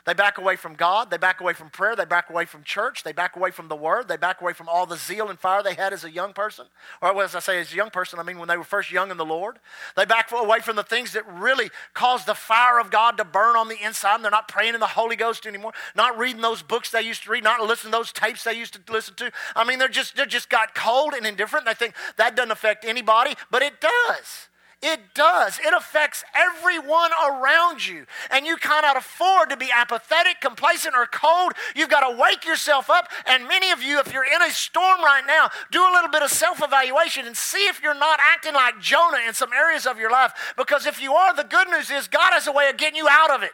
They 0.05 0.13
back 0.13 0.37
away 0.37 0.55
from 0.55 0.73
God. 0.75 1.11
They 1.11 1.17
back 1.17 1.41
away 1.41 1.53
from 1.53 1.69
prayer. 1.69 1.95
They 1.95 2.05
back 2.05 2.29
away 2.29 2.45
from 2.45 2.63
church. 2.63 3.03
They 3.03 3.11
back 3.11 3.35
away 3.35 3.51
from 3.51 3.67
the 3.67 3.75
Word. 3.75 4.07
They 4.07 4.17
back 4.17 4.41
away 4.41 4.53
from 4.53 4.69
all 4.69 4.85
the 4.85 4.97
zeal 4.97 5.29
and 5.29 5.39
fire 5.39 5.61
they 5.61 5.75
had 5.75 5.93
as 5.93 6.03
a 6.03 6.11
young 6.11 6.33
person. 6.33 6.67
Or 7.01 7.21
as 7.23 7.35
I 7.35 7.39
say, 7.39 7.59
as 7.59 7.73
a 7.73 7.75
young 7.75 7.89
person, 7.89 8.19
I 8.19 8.23
mean 8.23 8.39
when 8.39 8.47
they 8.47 8.57
were 8.57 8.63
first 8.63 8.91
young 8.91 9.11
in 9.11 9.17
the 9.17 9.25
Lord. 9.25 9.59
They 9.95 10.05
back 10.05 10.31
away 10.31 10.59
from 10.59 10.75
the 10.75 10.83
things 10.83 11.13
that 11.13 11.27
really 11.31 11.69
caused 11.93 12.25
the 12.25 12.35
fire 12.35 12.79
of 12.79 12.91
God 12.91 13.17
to 13.17 13.25
burn 13.25 13.55
on 13.55 13.67
the 13.67 13.83
inside. 13.83 14.15
And 14.15 14.23
they're 14.23 14.31
not 14.31 14.47
praying 14.47 14.73
in 14.73 14.79
the 14.79 14.87
Holy 14.87 15.15
Ghost 15.15 15.45
anymore. 15.45 15.73
Not 15.95 16.17
reading 16.17 16.41
those 16.41 16.61
books 16.61 16.91
they 16.91 17.01
used 17.01 17.23
to 17.23 17.31
read. 17.31 17.43
Not 17.43 17.61
listening 17.61 17.91
to 17.91 17.97
those 17.97 18.11
tapes 18.11 18.43
they 18.43 18.53
used 18.53 18.73
to 18.73 18.93
listen 18.93 19.15
to. 19.15 19.31
I 19.55 19.63
mean, 19.63 19.79
they're 19.79 19.87
just 19.87 20.15
they 20.15 20.25
just 20.25 20.49
got 20.49 20.75
cold 20.75 21.13
and 21.13 21.25
indifferent. 21.25 21.65
They 21.65 21.73
think 21.73 21.93
that 22.17 22.35
doesn't 22.35 22.51
affect 22.51 22.85
anybody, 22.85 23.35
but 23.51 23.61
it 23.61 23.79
does. 23.79 24.48
It 24.81 25.13
does. 25.13 25.59
It 25.59 25.73
affects 25.73 26.23
everyone 26.33 27.11
around 27.27 27.85
you. 27.85 28.05
And 28.31 28.45
you 28.45 28.55
cannot 28.55 28.95
afford 28.95 29.49
to 29.49 29.57
be 29.57 29.69
apathetic, 29.75 30.39
complacent, 30.39 30.95
or 30.95 31.05
cold. 31.05 31.51
You've 31.75 31.89
got 31.89 32.09
to 32.09 32.17
wake 32.17 32.45
yourself 32.45 32.89
up. 32.89 33.09
And 33.25 33.45
many 33.45 33.71
of 33.71 33.83
you, 33.83 33.99
if 33.99 34.13
you're 34.13 34.23
in 34.23 34.41
a 34.41 34.49
storm 34.51 35.01
right 35.01 35.23
now, 35.27 35.49
do 35.69 35.81
a 35.81 35.91
little 35.91 36.09
bit 36.09 36.21
of 36.21 36.31
self 36.31 36.63
evaluation 36.63 37.27
and 37.27 37.35
see 37.35 37.67
if 37.67 37.83
you're 37.83 37.93
not 37.93 38.21
acting 38.21 38.53
like 38.53 38.79
Jonah 38.79 39.19
in 39.27 39.33
some 39.33 39.51
areas 39.51 39.85
of 39.85 39.99
your 39.99 40.11
life. 40.11 40.53
Because 40.55 40.85
if 40.85 41.01
you 41.01 41.13
are, 41.13 41.35
the 41.35 41.43
good 41.43 41.67
news 41.67 41.91
is 41.91 42.07
God 42.07 42.31
has 42.31 42.47
a 42.47 42.51
way 42.53 42.69
of 42.69 42.77
getting 42.77 42.95
you 42.95 43.07
out 43.09 43.31
of 43.31 43.43
it. 43.43 43.51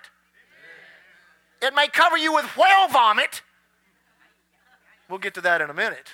It 1.60 1.74
may 1.74 1.88
cover 1.88 2.17
you 2.17 2.36
with 2.36 2.46
whale 2.55 2.88
vomit. 2.88 3.41
We'll 5.10 5.17
get 5.17 5.34
to 5.36 5.41
that 5.41 5.60
in 5.62 5.72
a 5.72 5.74
minute. 5.74 6.10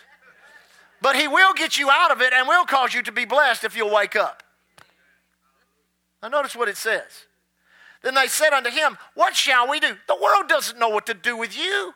But 1.01 1.17
He 1.17 1.27
will 1.27 1.53
get 1.53 1.77
you 1.77 1.89
out 1.89 2.11
of 2.11 2.21
it 2.21 2.31
and 2.31 2.47
will 2.47 2.63
cause 2.63 2.93
you 2.93 3.01
to 3.01 3.11
be 3.11 3.25
blessed 3.25 3.65
if 3.65 3.75
you'll 3.75 3.93
wake 3.93 4.15
up. 4.15 4.43
Now, 6.21 6.29
notice 6.29 6.55
what 6.55 6.69
it 6.69 6.77
says. 6.77 7.25
Then 8.03 8.15
they 8.15 8.27
said 8.27 8.53
unto 8.53 8.69
him, 8.69 8.97
What 9.13 9.35
shall 9.35 9.69
we 9.69 9.79
do? 9.79 9.95
The 10.07 10.17
world 10.21 10.47
doesn't 10.47 10.79
know 10.79 10.89
what 10.89 11.05
to 11.07 11.13
do 11.13 11.37
with 11.37 11.57
you. 11.57 11.93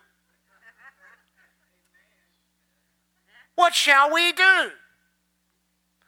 What 3.55 3.73
shall 3.73 4.11
we 4.11 4.31
do? 4.33 4.71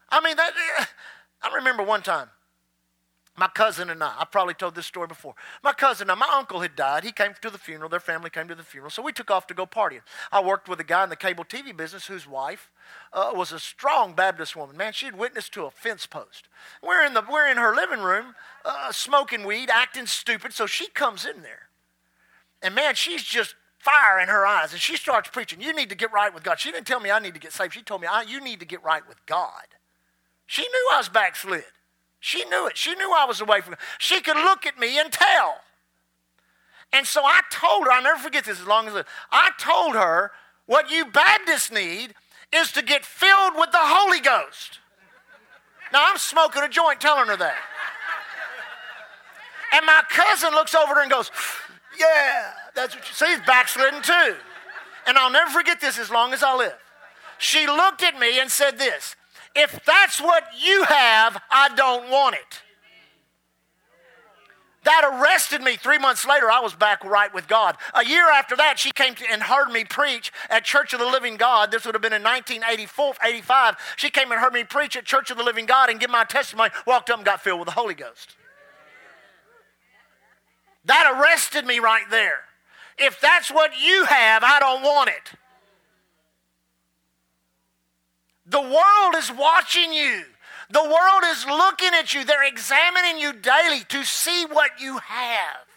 I 0.09 0.21
mean, 0.21 0.35
that, 0.37 0.51
I 1.41 1.55
remember 1.55 1.83
one 1.83 2.01
time 2.01 2.29
my 3.37 3.47
cousin 3.47 3.91
and 3.91 4.03
I, 4.03 4.13
I 4.17 4.25
probably 4.25 4.55
told 4.55 4.73
this 4.73 4.87
story 4.87 5.07
before. 5.07 5.35
My 5.63 5.71
cousin 5.71 6.09
and 6.09 6.19
my 6.19 6.27
uncle 6.33 6.59
had 6.59 6.75
died. 6.75 7.03
He 7.03 7.11
came 7.11 7.33
to 7.41 7.49
the 7.51 7.59
funeral. 7.59 7.87
Their 7.87 7.99
family 7.99 8.31
came 8.31 8.47
to 8.47 8.55
the 8.55 8.63
funeral. 8.63 8.89
So 8.89 9.03
we 9.03 9.11
took 9.11 9.29
off 9.29 9.45
to 9.47 9.53
go 9.53 9.67
partying. 9.67 10.01
I 10.31 10.41
worked 10.41 10.67
with 10.67 10.79
a 10.79 10.83
guy 10.83 11.03
in 11.03 11.09
the 11.09 11.15
cable 11.15 11.45
TV 11.45 11.75
business 11.75 12.07
whose 12.07 12.27
wife 12.27 12.71
uh, 13.13 13.31
was 13.33 13.51
a 13.51 13.59
strong 13.59 14.13
Baptist 14.13 14.55
woman. 14.55 14.77
Man, 14.77 14.93
she 14.93 15.05
had 15.05 15.17
witnessed 15.17 15.53
to 15.53 15.65
a 15.65 15.71
fence 15.71 16.05
post. 16.05 16.47
We're 16.81 17.05
in, 17.05 17.13
the, 17.13 17.23
we're 17.29 17.47
in 17.47 17.57
her 17.57 17.73
living 17.73 18.01
room 18.01 18.35
uh, 18.65 18.91
smoking 18.91 19.45
weed, 19.45 19.69
acting 19.71 20.05
stupid. 20.05 20.53
So 20.53 20.65
she 20.65 20.87
comes 20.87 21.25
in 21.25 21.41
there. 21.41 21.69
And 22.61 22.75
man, 22.75 22.95
she's 22.95 23.23
just 23.23 23.55
fire 23.77 24.19
in 24.19 24.27
her 24.27 24.45
eyes. 24.45 24.71
And 24.71 24.81
she 24.81 24.97
starts 24.97 25.29
preaching, 25.29 25.61
You 25.61 25.73
need 25.73 25.89
to 25.89 25.95
get 25.95 26.11
right 26.11 26.33
with 26.33 26.43
God. 26.43 26.59
She 26.59 26.71
didn't 26.71 26.87
tell 26.87 26.99
me 26.99 27.11
I 27.11 27.19
need 27.19 27.33
to 27.33 27.39
get 27.39 27.53
saved. 27.53 27.73
She 27.73 27.81
told 27.81 28.01
me, 28.01 28.07
I 28.07 28.23
You 28.23 28.41
need 28.41 28.59
to 28.59 28.65
get 28.65 28.83
right 28.83 29.07
with 29.07 29.23
God. 29.25 29.65
She 30.45 30.63
knew 30.63 30.89
I 30.93 30.97
was 30.97 31.09
backslid. 31.09 31.63
She 32.19 32.43
knew 32.45 32.67
it. 32.67 32.77
She 32.77 32.95
knew 32.95 33.13
I 33.13 33.25
was 33.25 33.41
away 33.41 33.61
from 33.61 33.73
her. 33.73 33.79
She 33.99 34.21
could 34.21 34.37
look 34.37 34.65
at 34.65 34.79
me 34.79 34.99
and 34.99 35.11
tell. 35.11 35.57
And 36.91 37.05
so 37.05 37.21
I 37.23 37.41
told 37.51 37.85
her, 37.85 37.91
I'll 37.91 38.01
never 38.01 38.19
forget 38.19 38.45
this 38.45 38.59
as 38.59 38.67
long 38.67 38.87
as 38.87 39.03
I 39.31 39.51
told 39.59 39.95
her, 39.95 40.31
what 40.65 40.89
you 40.89 41.05
Baptists 41.05 41.71
need 41.71 42.13
is 42.53 42.71
to 42.73 42.81
get 42.81 43.05
filled 43.05 43.53
with 43.55 43.71
the 43.71 43.79
Holy 43.79 44.19
Ghost. 44.19 44.79
Now 45.91 46.05
I'm 46.09 46.17
smoking 46.17 46.63
a 46.63 46.69
joint 46.69 46.99
telling 46.99 47.27
her 47.27 47.37
that. 47.37 47.57
And 49.73 49.85
my 49.85 50.01
cousin 50.09 50.51
looks 50.51 50.73
over 50.73 50.95
her 50.95 51.01
and 51.01 51.11
goes, 51.11 51.31
Yeah, 51.99 52.51
that's 52.75 52.95
what 52.95 53.07
you 53.07 53.13
see, 53.13 53.27
he's 53.27 53.45
backslidden 53.45 54.01
too. 54.01 54.35
And 55.05 55.17
I'll 55.17 55.31
never 55.31 55.51
forget 55.51 55.79
this 55.79 55.97
as 55.99 56.09
long 56.09 56.33
as 56.33 56.43
I 56.43 56.55
live. 56.55 56.77
She 57.37 57.67
looked 57.67 58.03
at 58.03 58.19
me 58.19 58.39
and 58.39 58.49
said 58.49 58.77
this 58.77 59.15
if 59.55 59.83
that's 59.85 60.21
what 60.21 60.43
you 60.59 60.83
have, 60.83 61.41
I 61.49 61.69
don't 61.75 62.09
want 62.09 62.35
it. 62.35 62.61
That 64.87 65.03
arrested 65.03 65.61
me. 65.61 65.75
Three 65.75 65.97
months 65.97 66.25
later, 66.25 66.49
I 66.49 66.61
was 66.61 66.73
back 66.73 67.03
right 67.03 67.33
with 67.33 67.49
God. 67.49 67.75
A 67.93 68.05
year 68.05 68.31
after 68.31 68.55
that, 68.55 68.79
she 68.79 68.89
came 68.91 69.15
and 69.29 69.43
heard 69.43 69.69
me 69.69 69.83
preach 69.83 70.31
at 70.49 70.63
Church 70.63 70.93
of 70.93 71.01
the 71.01 71.05
Living 71.05 71.35
God. 71.35 71.71
This 71.71 71.85
would 71.85 71.93
have 71.93 72.01
been 72.01 72.13
in 72.13 72.23
1984, 72.23 73.15
85. 73.21 73.75
She 73.97 74.09
came 74.09 74.31
and 74.31 74.39
heard 74.39 74.53
me 74.53 74.63
preach 74.63 74.95
at 74.95 75.03
Church 75.03 75.29
of 75.29 75.35
the 75.35 75.43
Living 75.43 75.65
God 75.65 75.89
and 75.89 75.99
give 75.99 76.09
my 76.09 76.23
testimony, 76.23 76.69
walked 76.85 77.09
up 77.09 77.17
and 77.17 77.25
got 77.25 77.41
filled 77.41 77.59
with 77.59 77.65
the 77.65 77.73
Holy 77.73 77.95
Ghost. 77.95 78.37
That 80.85 81.19
arrested 81.19 81.65
me 81.65 81.79
right 81.79 82.05
there. 82.09 82.39
If 82.97 83.19
that's 83.19 83.51
what 83.51 83.71
you 83.77 84.05
have, 84.05 84.41
I 84.41 84.57
don't 84.61 84.83
want 84.83 85.09
it. 85.09 85.37
The 88.45 88.61
world 88.61 89.15
is 89.17 89.29
watching 89.33 89.91
you. 89.91 90.23
The 90.69 90.83
world 90.83 91.23
is 91.25 91.45
looking 91.45 91.93
at 91.93 92.13
you. 92.13 92.25
They're 92.25 92.47
examining 92.47 93.19
you 93.19 93.33
daily 93.33 93.83
to 93.89 94.03
see 94.03 94.45
what 94.45 94.79
you 94.79 94.97
have. 94.97 95.67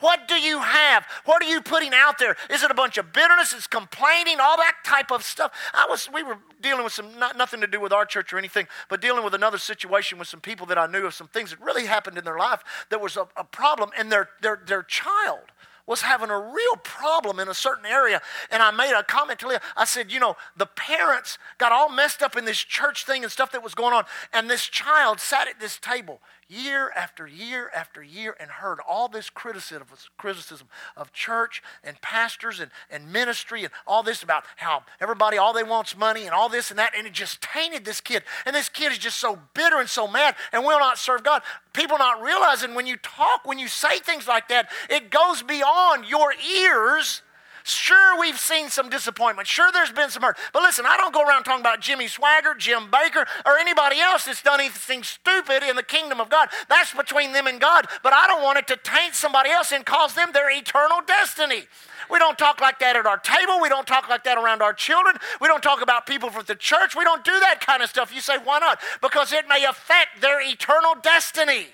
What 0.00 0.28
do 0.28 0.34
you 0.34 0.58
have? 0.58 1.06
What 1.24 1.42
are 1.42 1.48
you 1.48 1.60
putting 1.62 1.92
out 1.94 2.18
there? 2.18 2.36
Is 2.50 2.62
it 2.62 2.70
a 2.70 2.74
bunch 2.74 2.98
of 2.98 3.12
bitterness? 3.12 3.52
Is 3.52 3.66
complaining? 3.66 4.38
All 4.40 4.56
that 4.56 4.74
type 4.84 5.10
of 5.10 5.22
stuff. 5.22 5.52
I 5.72 5.86
was. 5.88 6.10
We 6.12 6.22
were 6.22 6.38
dealing 6.60 6.84
with 6.84 6.92
some 6.92 7.18
not, 7.18 7.36
nothing 7.36 7.60
to 7.60 7.66
do 7.66 7.80
with 7.80 7.92
our 7.92 8.04
church 8.04 8.32
or 8.32 8.38
anything, 8.38 8.66
but 8.88 9.00
dealing 9.00 9.24
with 9.24 9.34
another 9.34 9.56
situation 9.58 10.18
with 10.18 10.28
some 10.28 10.40
people 10.40 10.66
that 10.66 10.78
I 10.78 10.86
knew 10.86 11.06
of 11.06 11.14
some 11.14 11.28
things 11.28 11.50
that 11.50 11.60
really 11.60 11.86
happened 11.86 12.18
in 12.18 12.24
their 12.24 12.38
life. 12.38 12.62
There 12.90 12.98
was 12.98 13.16
a, 13.16 13.28
a 13.36 13.44
problem, 13.44 13.90
and 13.96 14.12
their 14.12 14.28
their 14.42 14.60
their 14.66 14.82
child 14.82 15.52
was 15.86 16.02
having 16.02 16.30
a 16.30 16.38
real 16.38 16.76
problem 16.82 17.38
in 17.38 17.48
a 17.48 17.54
certain 17.54 17.86
area. 17.86 18.20
And 18.50 18.62
I 18.62 18.70
made 18.70 18.92
a 18.92 19.02
comment 19.02 19.38
to 19.40 19.48
Leah. 19.48 19.60
I 19.76 19.84
said, 19.84 20.10
you 20.10 20.18
know, 20.18 20.36
the 20.56 20.66
parents 20.66 21.38
got 21.58 21.72
all 21.72 21.90
messed 21.90 22.22
up 22.22 22.36
in 22.36 22.44
this 22.44 22.58
church 22.58 23.04
thing 23.04 23.22
and 23.22 23.30
stuff 23.30 23.52
that 23.52 23.62
was 23.62 23.74
going 23.74 23.92
on. 23.92 24.04
And 24.32 24.48
this 24.48 24.64
child 24.66 25.20
sat 25.20 25.48
at 25.48 25.60
this 25.60 25.78
table 25.78 26.20
year 26.48 26.90
after 26.94 27.26
year 27.26 27.70
after 27.74 28.02
year 28.02 28.36
and 28.38 28.50
heard 28.50 28.78
all 28.86 29.08
this 29.08 29.30
criticism, 29.30 29.86
criticism 30.16 30.68
of 30.96 31.12
church 31.12 31.62
and 31.82 32.00
pastors 32.00 32.60
and, 32.60 32.70
and 32.90 33.12
ministry 33.12 33.64
and 33.64 33.72
all 33.86 34.02
this 34.02 34.22
about 34.22 34.44
how 34.56 34.82
everybody, 35.00 35.38
all 35.38 35.52
they 35.52 35.62
want's 35.62 35.96
money 35.96 36.24
and 36.24 36.30
all 36.30 36.48
this 36.48 36.70
and 36.70 36.78
that. 36.78 36.92
And 36.96 37.06
it 37.06 37.12
just 37.12 37.42
tainted 37.42 37.84
this 37.84 38.00
kid. 38.00 38.22
And 38.46 38.54
this 38.54 38.68
kid 38.68 38.92
is 38.92 38.98
just 38.98 39.18
so 39.18 39.38
bitter 39.54 39.78
and 39.78 39.88
so 39.88 40.06
mad 40.06 40.36
and 40.52 40.64
will 40.64 40.78
not 40.78 40.98
serve 40.98 41.24
God. 41.24 41.42
People 41.72 41.98
not 41.98 42.22
realizing 42.22 42.74
when 42.74 42.86
you 42.86 42.96
talk, 42.96 43.44
when 43.44 43.58
you 43.58 43.68
say 43.68 43.98
things 43.98 44.28
like 44.28 44.48
that, 44.48 44.70
it 44.88 45.10
goes 45.10 45.42
beyond 45.42 46.06
your 46.06 46.32
ears 46.34 47.22
Sure, 47.66 48.20
we've 48.20 48.38
seen 48.38 48.68
some 48.68 48.90
disappointment. 48.90 49.48
Sure, 49.48 49.72
there's 49.72 49.90
been 49.90 50.10
some 50.10 50.22
hurt. 50.22 50.36
But 50.52 50.62
listen, 50.62 50.84
I 50.86 50.98
don't 50.98 51.14
go 51.14 51.22
around 51.22 51.44
talking 51.44 51.62
about 51.62 51.80
Jimmy 51.80 52.04
Swaggart, 52.04 52.58
Jim 52.58 52.88
Bakker, 52.90 53.24
or 53.46 53.56
anybody 53.56 54.00
else 54.00 54.26
that's 54.26 54.42
done 54.42 54.60
anything 54.60 55.02
stupid 55.02 55.62
in 55.62 55.74
the 55.74 55.82
kingdom 55.82 56.20
of 56.20 56.28
God. 56.28 56.50
That's 56.68 56.92
between 56.92 57.32
them 57.32 57.46
and 57.46 57.58
God. 57.58 57.86
But 58.02 58.12
I 58.12 58.26
don't 58.26 58.42
want 58.42 58.58
it 58.58 58.66
to 58.66 58.76
taint 58.76 59.14
somebody 59.14 59.48
else 59.48 59.72
and 59.72 59.86
cause 59.86 60.12
them 60.12 60.28
their 60.34 60.54
eternal 60.54 61.00
destiny. 61.06 61.62
We 62.10 62.18
don't 62.18 62.36
talk 62.36 62.60
like 62.60 62.80
that 62.80 62.96
at 62.96 63.06
our 63.06 63.16
table. 63.16 63.58
We 63.62 63.70
don't 63.70 63.86
talk 63.86 64.10
like 64.10 64.24
that 64.24 64.36
around 64.36 64.60
our 64.60 64.74
children. 64.74 65.16
We 65.40 65.48
don't 65.48 65.62
talk 65.62 65.80
about 65.80 66.04
people 66.04 66.28
from 66.28 66.44
the 66.46 66.56
church. 66.56 66.94
We 66.94 67.04
don't 67.04 67.24
do 67.24 67.40
that 67.40 67.62
kind 67.62 67.82
of 67.82 67.88
stuff. 67.88 68.14
You 68.14 68.20
say, 68.20 68.36
why 68.44 68.58
not? 68.58 68.78
Because 69.00 69.32
it 69.32 69.48
may 69.48 69.64
affect 69.64 70.20
their 70.20 70.46
eternal 70.46 70.96
destiny. 71.02 71.68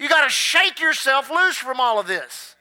You 0.00 0.08
got 0.08 0.24
to 0.24 0.30
shake 0.30 0.80
yourself 0.80 1.30
loose 1.30 1.58
from 1.58 1.78
all 1.78 2.00
of 2.00 2.08
this. 2.08 2.56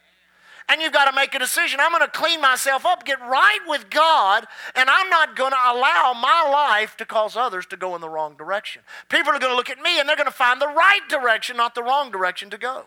And 0.70 0.82
you've 0.82 0.94
got 0.94 1.10
to 1.10 1.16
make 1.16 1.34
a 1.34 1.40
decision. 1.40 1.80
I'm 1.80 1.92
going 1.92 2.02
to 2.02 2.10
clean 2.10 2.42
myself 2.42 2.86
up, 2.86 3.06
get 3.06 3.22
right 3.22 3.60
with 3.68 3.90
God, 3.90 4.46
and 4.76 4.90
I'm 4.90 5.10
not 5.10 5.36
going 5.36 5.52
to 5.52 5.58
allow 5.58 6.14
my 6.14 6.50
life 6.52 6.98
to 6.98 7.06
cause 7.06 7.38
others 7.38 7.66
to 7.68 7.78
go 7.78 7.96
in 7.96 8.02
the 8.02 8.10
wrong 8.10 8.36
direction. 8.36 8.82
People 9.08 9.32
are 9.32 9.40
going 9.40 9.52
to 9.52 9.56
look 9.56 9.70
at 9.70 9.80
me 9.80 10.00
and 10.00 10.10
they're 10.10 10.18
going 10.18 10.26
to 10.26 10.32
find 10.32 10.62
the 10.62 10.68
right 10.68 11.08
direction, 11.08 11.56
not 11.56 11.74
the 11.74 11.84
wrong 11.84 12.12
direction 12.12 12.50
to 12.50 12.58
go. 12.58 12.86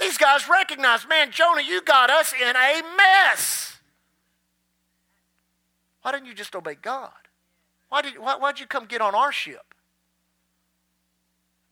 These 0.00 0.18
guys 0.18 0.48
recognize, 0.48 1.06
man, 1.08 1.30
Jonah, 1.30 1.62
you 1.62 1.82
got 1.82 2.10
us 2.10 2.32
in 2.32 2.56
a 2.56 2.82
mess. 2.96 3.78
Why 6.02 6.12
didn't 6.12 6.26
you 6.26 6.34
just 6.34 6.54
obey 6.56 6.74
God? 6.74 7.12
Why 7.88 8.02
did 8.02 8.18
why, 8.18 8.36
why'd 8.36 8.60
you 8.60 8.66
come 8.66 8.86
get 8.86 9.00
on 9.00 9.14
our 9.14 9.32
ship? 9.32 9.74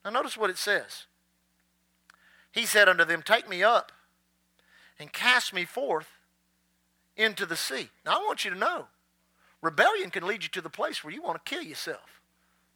Now 0.05 0.11
notice 0.11 0.37
what 0.37 0.51
it 0.51 0.59
says. 0.59 1.07
He 2.53 2.65
said 2.65 2.89
unto 2.89 3.05
them, 3.05 3.23
Take 3.23 3.49
me 3.49 3.63
up 3.63 3.93
and 4.99 5.13
cast 5.13 5.53
me 5.53 5.65
forth 5.65 6.09
into 7.17 7.47
the 7.47 7.57
sea. 7.57 7.91
Now, 8.05 8.17
I 8.17 8.25
want 8.25 8.45
you 8.45 8.51
to 8.51 8.59
know 8.59 8.87
rebellion 9.63 10.11
can 10.11 10.27
lead 10.27 10.43
you 10.43 10.49
to 10.51 10.61
the 10.61 10.71
place 10.71 11.03
where 11.03 11.13
you 11.13 11.23
want 11.23 11.45
to 11.45 11.51
kill 11.51 11.63
yourself. 11.63 12.21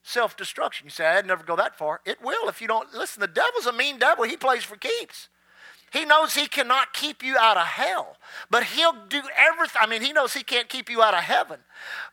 Self 0.02 0.36
destruction. 0.36 0.86
You 0.86 0.90
say, 0.90 1.06
I'd 1.06 1.26
never 1.26 1.44
go 1.44 1.56
that 1.56 1.76
far. 1.76 2.00
It 2.06 2.22
will 2.22 2.48
if 2.48 2.62
you 2.62 2.68
don't. 2.68 2.92
Listen, 2.94 3.20
the 3.20 3.26
devil's 3.26 3.66
a 3.66 3.72
mean 3.72 3.98
devil. 3.98 4.24
He 4.24 4.36
plays 4.36 4.64
for 4.64 4.76
keeps. 4.76 5.28
He 5.92 6.04
knows 6.04 6.34
he 6.34 6.46
cannot 6.46 6.92
keep 6.92 7.22
you 7.22 7.36
out 7.36 7.56
of 7.56 7.66
hell, 7.66 8.16
but 8.48 8.62
he'll 8.62 8.94
do 9.08 9.22
everything. 9.36 9.82
I 9.82 9.86
mean, 9.86 10.02
he 10.02 10.12
knows 10.12 10.32
he 10.32 10.44
can't 10.44 10.68
keep 10.68 10.88
you 10.88 11.02
out 11.02 11.14
of 11.14 11.20
heaven, 11.20 11.58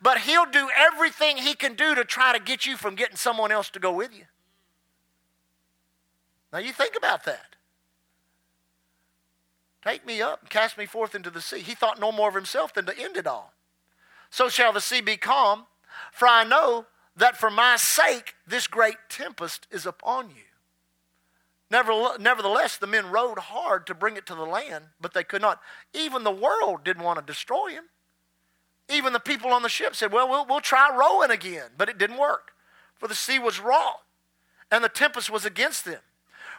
but 0.01 0.17
he'll 0.19 0.47
do 0.47 0.67
everything 0.75 1.37
he 1.37 1.53
can 1.53 1.75
do 1.75 1.93
to 1.93 2.03
try 2.03 2.33
to 2.33 2.43
get 2.43 2.65
you 2.65 2.75
from 2.75 2.95
getting 2.95 3.17
someone 3.17 3.51
else 3.51 3.69
to 3.69 3.79
go 3.79 3.93
with 3.93 4.17
you. 4.17 4.23
Now, 6.51 6.57
you 6.59 6.73
think 6.73 6.95
about 6.97 7.25
that. 7.25 7.56
Take 9.83 10.05
me 10.05 10.21
up 10.21 10.41
and 10.41 10.49
cast 10.49 10.77
me 10.77 10.85
forth 10.85 11.15
into 11.15 11.29
the 11.29 11.41
sea. 11.41 11.59
He 11.59 11.75
thought 11.75 11.99
no 11.99 12.11
more 12.11 12.29
of 12.29 12.35
himself 12.35 12.73
than 12.73 12.85
to 12.85 12.99
end 12.99 13.17
it 13.17 13.27
all. 13.27 13.53
So 14.29 14.49
shall 14.49 14.73
the 14.73 14.81
sea 14.81 15.01
be 15.01 15.17
calm, 15.17 15.65
for 16.11 16.27
I 16.27 16.43
know 16.43 16.85
that 17.15 17.37
for 17.37 17.49
my 17.49 17.77
sake 17.77 18.35
this 18.45 18.67
great 18.67 18.97
tempest 19.09 19.67
is 19.71 19.85
upon 19.85 20.29
you. 20.29 20.43
Nevertheless, 21.69 22.77
the 22.77 22.87
men 22.87 23.11
rowed 23.11 23.39
hard 23.39 23.87
to 23.87 23.93
bring 23.93 24.15
it 24.15 24.25
to 24.27 24.35
the 24.35 24.45
land, 24.45 24.85
but 25.01 25.13
they 25.13 25.23
could 25.23 25.41
not. 25.41 25.59
Even 25.93 26.23
the 26.23 26.31
world 26.31 26.83
didn't 26.85 27.03
want 27.03 27.19
to 27.19 27.25
destroy 27.25 27.71
him. 27.71 27.85
Even 28.89 29.11
the 29.11 29.19
people 29.19 29.51
on 29.51 29.63
the 29.63 29.69
ship 29.69 29.93
said, 29.93 30.13
Well, 30.13 30.29
we'll, 30.29 30.45
we'll 30.45 30.61
try 30.61 30.89
rowing 30.95 31.29
again. 31.29 31.71
But 31.77 31.89
it 31.89 31.97
didn't 31.97 32.17
work, 32.17 32.53
for 32.95 33.09
the 33.09 33.15
sea 33.15 33.37
was 33.37 33.59
raw, 33.59 33.95
and 34.71 34.81
the 34.81 34.89
tempest 34.89 35.29
was 35.29 35.45
against 35.45 35.83
them. 35.83 35.99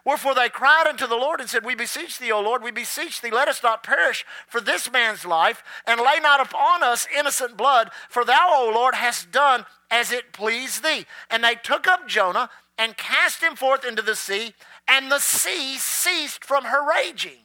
Wherefore 0.05 0.35
they 0.35 0.49
cried 0.49 0.87
unto 0.87 1.07
the 1.07 1.17
Lord 1.17 1.41
and 1.41 1.49
said, 1.49 1.65
We 1.65 1.75
beseech 1.75 2.19
thee, 2.19 2.33
O 2.33 2.41
Lord, 2.41 2.63
we 2.63 2.71
beseech 2.71 3.21
thee, 3.21 3.31
let 3.31 3.49
us 3.49 3.63
not 3.63 3.83
perish 3.83 4.25
for 4.47 4.61
this 4.61 4.91
man's 4.91 5.25
life, 5.25 5.63
and 5.87 6.01
lay 6.01 6.19
not 6.21 6.41
upon 6.41 6.83
us 6.83 7.07
innocent 7.17 7.57
blood, 7.57 7.91
for 8.09 8.25
thou, 8.25 8.49
O 8.51 8.73
Lord, 8.75 8.95
hast 8.95 9.31
done 9.31 9.67
as 9.91 10.13
it 10.13 10.33
pleased 10.33 10.83
thee. 10.83 11.07
And 11.31 11.43
they 11.43 11.55
took 11.57 11.87
up 11.87 12.07
Jonah 12.07 12.51
and 12.79 12.97
cast 12.97 13.43
him 13.43 13.57
forth 13.57 13.85
into 13.85 14.03
the 14.03 14.15
sea, 14.15 14.55
and 14.87 15.11
the 15.11 15.19
sea 15.19 15.77
ceased 15.77 16.45
from 16.45 16.65
her 16.65 16.89
raging. 16.89 17.45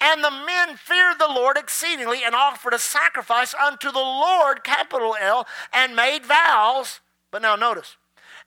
And 0.00 0.24
the 0.24 0.30
men 0.30 0.76
feared 0.76 1.18
the 1.18 1.28
Lord 1.28 1.56
exceedingly 1.56 2.24
and 2.24 2.34
offered 2.34 2.74
a 2.74 2.78
sacrifice 2.78 3.54
unto 3.54 3.92
the 3.92 3.98
Lord, 3.98 4.64
capital 4.64 5.14
L, 5.20 5.46
and 5.72 5.94
made 5.94 6.24
vows. 6.24 7.00
But 7.30 7.42
now 7.42 7.54
notice, 7.54 7.96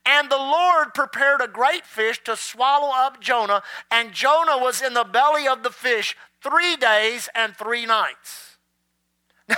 and 0.06 0.30
the 0.30 0.38
Lord 0.38 0.94
prepared 0.94 1.42
a 1.42 1.48
great 1.48 1.86
fish 1.86 2.22
to 2.26 2.36
swallow 2.36 2.92
up 2.94 3.22
Jonah, 3.22 3.64
and 3.90 4.12
Jonah 4.12 4.58
was 4.58 4.82
in 4.82 4.94
the 4.94 5.04
belly 5.06 5.48
of 5.48 5.64
the 5.64 5.70
fish 5.70 6.16
three 6.42 6.76
days 6.76 7.30
and 7.34 7.56
three 7.56 7.86
nights. 7.86 8.50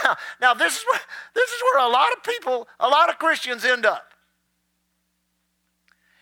Now, 0.03 0.17
now 0.41 0.53
this 0.55 0.77
is 0.77 0.83
where 0.89 0.99
this 1.35 1.47
is 1.47 1.61
where 1.61 1.87
a 1.87 1.91
lot 1.91 2.11
of 2.11 2.23
people, 2.23 2.67
a 2.79 2.87
lot 2.87 3.07
of 3.07 3.19
Christians 3.19 3.63
end 3.63 3.85
up. 3.85 4.13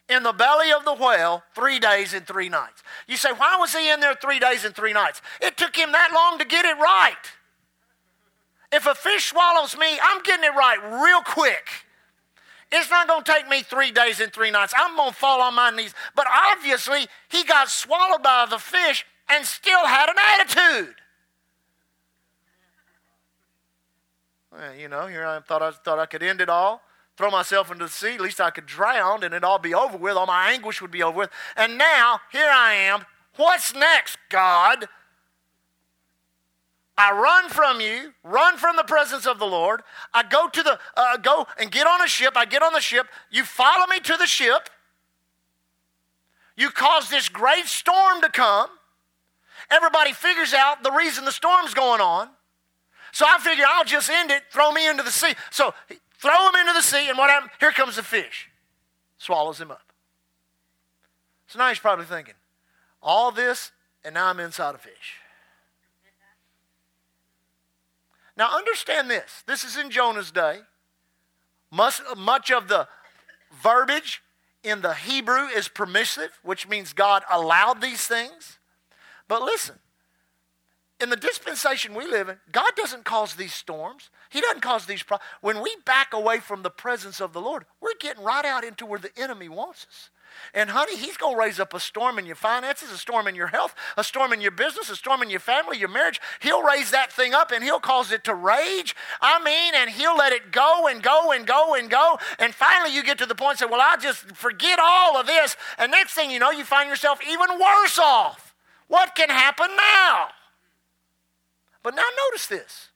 In 0.09 0.21
the 0.21 0.33
belly 0.33 0.71
of 0.73 0.83
the 0.83 0.93
whale, 0.93 1.43
three 1.55 1.79
days 1.79 2.13
and 2.13 2.27
three 2.27 2.49
nights. 2.49 2.83
You 3.07 3.15
say, 3.15 3.31
why 3.31 3.55
was 3.57 3.73
he 3.73 3.89
in 3.89 4.01
there 4.01 4.15
three 4.15 4.37
days 4.37 4.65
and 4.65 4.75
three 4.75 4.91
nights? 4.91 5.21
It 5.41 5.55
took 5.55 5.77
him 5.77 5.93
that 5.93 6.11
long 6.13 6.39
to 6.39 6.45
get 6.45 6.65
it 6.65 6.75
right. 6.77 7.15
If 8.73 8.85
a 8.85 8.93
fish 8.93 9.29
swallows 9.29 9.77
me, 9.77 9.97
I'm 10.03 10.21
getting 10.23 10.43
it 10.43 10.55
right 10.55 10.77
real 11.01 11.21
quick. 11.21 11.69
It's 12.75 12.89
not 12.89 13.07
going 13.07 13.23
to 13.23 13.31
take 13.31 13.47
me 13.47 13.61
three 13.61 13.91
days 13.91 14.19
and 14.19 14.33
three 14.33 14.49
nights. 14.49 14.73
I'm 14.75 14.95
going 14.95 15.11
to 15.11 15.15
fall 15.15 15.41
on 15.41 15.53
my 15.53 15.69
knees. 15.69 15.93
But 16.15 16.25
obviously, 16.51 17.05
he 17.29 17.43
got 17.43 17.69
swallowed 17.69 18.23
by 18.23 18.47
the 18.49 18.57
fish 18.57 19.05
and 19.29 19.45
still 19.45 19.85
had 19.85 20.09
an 20.09 20.15
attitude. 20.17 20.95
Well, 24.51 24.75
you 24.75 24.87
know, 24.87 25.05
here 25.05 25.23
I 25.23 25.39
thought 25.39 25.61
I 25.61 25.69
thought 25.69 25.99
I 25.99 26.07
could 26.07 26.23
end 26.23 26.41
it 26.41 26.49
all, 26.49 26.81
throw 27.15 27.29
myself 27.29 27.71
into 27.71 27.85
the 27.85 27.91
sea. 27.91 28.15
At 28.15 28.21
least 28.21 28.41
I 28.41 28.49
could 28.49 28.65
drown, 28.65 29.23
and 29.23 29.33
it'd 29.33 29.43
all 29.43 29.59
be 29.59 29.75
over 29.75 29.97
with. 29.97 30.17
All 30.17 30.25
my 30.25 30.51
anguish 30.51 30.81
would 30.81 30.91
be 30.91 31.03
over 31.03 31.19
with. 31.19 31.29
And 31.55 31.77
now 31.77 32.21
here 32.31 32.49
I 32.51 32.73
am. 32.73 33.05
What's 33.35 33.75
next, 33.75 34.17
God? 34.29 34.87
I 37.03 37.11
run 37.11 37.49
from 37.49 37.81
you, 37.81 38.13
run 38.23 38.55
from 38.55 38.77
the 38.77 38.83
presence 38.85 39.27
of 39.27 39.37
the 39.37 39.45
Lord. 39.45 39.83
I 40.13 40.23
go 40.23 40.47
to 40.47 40.63
the 40.63 40.79
uh, 40.95 41.17
go 41.17 41.47
and 41.59 41.69
get 41.69 41.85
on 41.85 42.01
a 42.01 42.07
ship. 42.07 42.37
I 42.37 42.45
get 42.45 42.63
on 42.63 42.71
the 42.71 42.79
ship. 42.79 43.07
You 43.29 43.43
follow 43.43 43.85
me 43.87 43.99
to 43.99 44.15
the 44.15 44.25
ship. 44.25 44.69
You 46.55 46.69
cause 46.69 47.09
this 47.09 47.27
great 47.27 47.65
storm 47.65 48.21
to 48.21 48.29
come. 48.29 48.69
Everybody 49.69 50.13
figures 50.13 50.53
out 50.53 50.81
the 50.81 50.91
reason 50.91 51.25
the 51.25 51.33
storm's 51.33 51.73
going 51.73 51.99
on. 51.99 52.29
So 53.11 53.25
I 53.27 53.37
figure 53.39 53.65
I'll 53.67 53.83
just 53.83 54.09
end 54.09 54.31
it, 54.31 54.43
throw 54.49 54.71
me 54.71 54.87
into 54.87 55.03
the 55.03 55.11
sea. 55.11 55.33
So 55.51 55.73
throw 56.19 56.47
him 56.49 56.55
into 56.55 56.71
the 56.71 56.81
sea, 56.81 57.09
and 57.09 57.17
what 57.17 57.29
happens? 57.29 57.51
Here 57.59 57.71
comes 57.71 57.97
the 57.97 58.03
fish, 58.03 58.49
swallows 59.17 59.59
him 59.59 59.71
up. 59.71 59.91
So 61.47 61.59
now 61.59 61.67
he's 61.67 61.79
probably 61.79 62.05
thinking, 62.05 62.35
all 63.01 63.33
this, 63.33 63.73
and 64.05 64.13
now 64.13 64.27
I'm 64.29 64.39
inside 64.39 64.73
a 64.73 64.77
fish. 64.77 65.17
Now, 68.35 68.55
understand 68.55 69.09
this. 69.09 69.43
This 69.45 69.63
is 69.63 69.77
in 69.77 69.91
Jonah's 69.91 70.31
day. 70.31 70.59
Much, 71.71 72.01
much 72.17 72.51
of 72.51 72.67
the 72.67 72.87
verbiage 73.61 74.21
in 74.63 74.81
the 74.81 74.93
Hebrew 74.93 75.45
is 75.47 75.67
permissive, 75.67 76.39
which 76.43 76.67
means 76.67 76.93
God 76.93 77.23
allowed 77.31 77.81
these 77.81 78.07
things. 78.07 78.59
But 79.27 79.41
listen, 79.41 79.75
in 80.99 81.09
the 81.09 81.15
dispensation 81.15 81.93
we 81.93 82.07
live 82.07 82.29
in, 82.29 82.37
God 82.51 82.71
doesn't 82.75 83.03
cause 83.03 83.35
these 83.35 83.53
storms. 83.53 84.09
He 84.29 84.39
doesn't 84.41 84.61
cause 84.61 84.85
these 84.85 85.03
problems. 85.03 85.27
When 85.41 85.61
we 85.61 85.75
back 85.85 86.13
away 86.13 86.39
from 86.39 86.63
the 86.63 86.69
presence 86.69 87.19
of 87.19 87.33
the 87.33 87.41
Lord, 87.41 87.65
we're 87.81 87.89
getting 87.99 88.23
right 88.23 88.45
out 88.45 88.63
into 88.63 88.85
where 88.85 88.99
the 88.99 89.11
enemy 89.17 89.49
wants 89.49 89.85
us. 89.89 90.09
And 90.53 90.69
honey, 90.69 90.97
he's 90.97 91.17
going 91.17 91.35
to 91.35 91.39
raise 91.39 91.59
up 91.59 91.73
a 91.73 91.79
storm 91.79 92.19
in 92.19 92.25
your 92.25 92.35
finances, 92.35 92.91
a 92.91 92.97
storm 92.97 93.27
in 93.27 93.35
your 93.35 93.47
health, 93.47 93.73
a 93.97 94.03
storm 94.03 94.33
in 94.33 94.41
your 94.41 94.51
business, 94.51 94.89
a 94.89 94.95
storm 94.95 95.21
in 95.21 95.29
your 95.29 95.39
family, 95.39 95.77
your 95.77 95.89
marriage. 95.89 96.19
He'll 96.39 96.63
raise 96.63 96.91
that 96.91 97.11
thing 97.11 97.33
up 97.33 97.51
and 97.51 97.63
he'll 97.63 97.79
cause 97.79 98.11
it 98.11 98.23
to 98.25 98.35
rage. 98.35 98.95
I 99.21 99.43
mean, 99.43 99.73
and 99.75 99.89
he'll 99.89 100.17
let 100.17 100.33
it 100.33 100.51
go 100.51 100.87
and 100.87 101.01
go 101.01 101.31
and 101.31 101.45
go 101.45 101.75
and 101.75 101.89
go. 101.89 102.17
And 102.39 102.53
finally, 102.53 102.93
you 102.93 103.03
get 103.03 103.17
to 103.19 103.25
the 103.25 103.35
point 103.35 103.51
and 103.51 103.59
say, 103.59 103.65
Well, 103.65 103.81
I'll 103.81 103.99
just 103.99 104.35
forget 104.35 104.79
all 104.81 105.17
of 105.17 105.25
this. 105.25 105.55
And 105.77 105.91
next 105.91 106.13
thing 106.13 106.31
you 106.31 106.39
know, 106.39 106.51
you 106.51 106.63
find 106.63 106.89
yourself 106.89 107.19
even 107.27 107.59
worse 107.59 107.99
off. 107.99 108.55
What 108.87 109.15
can 109.15 109.29
happen 109.29 109.69
now? 109.75 110.27
But 111.81 111.95
now 111.95 112.03
notice 112.29 112.47
this. 112.47 112.89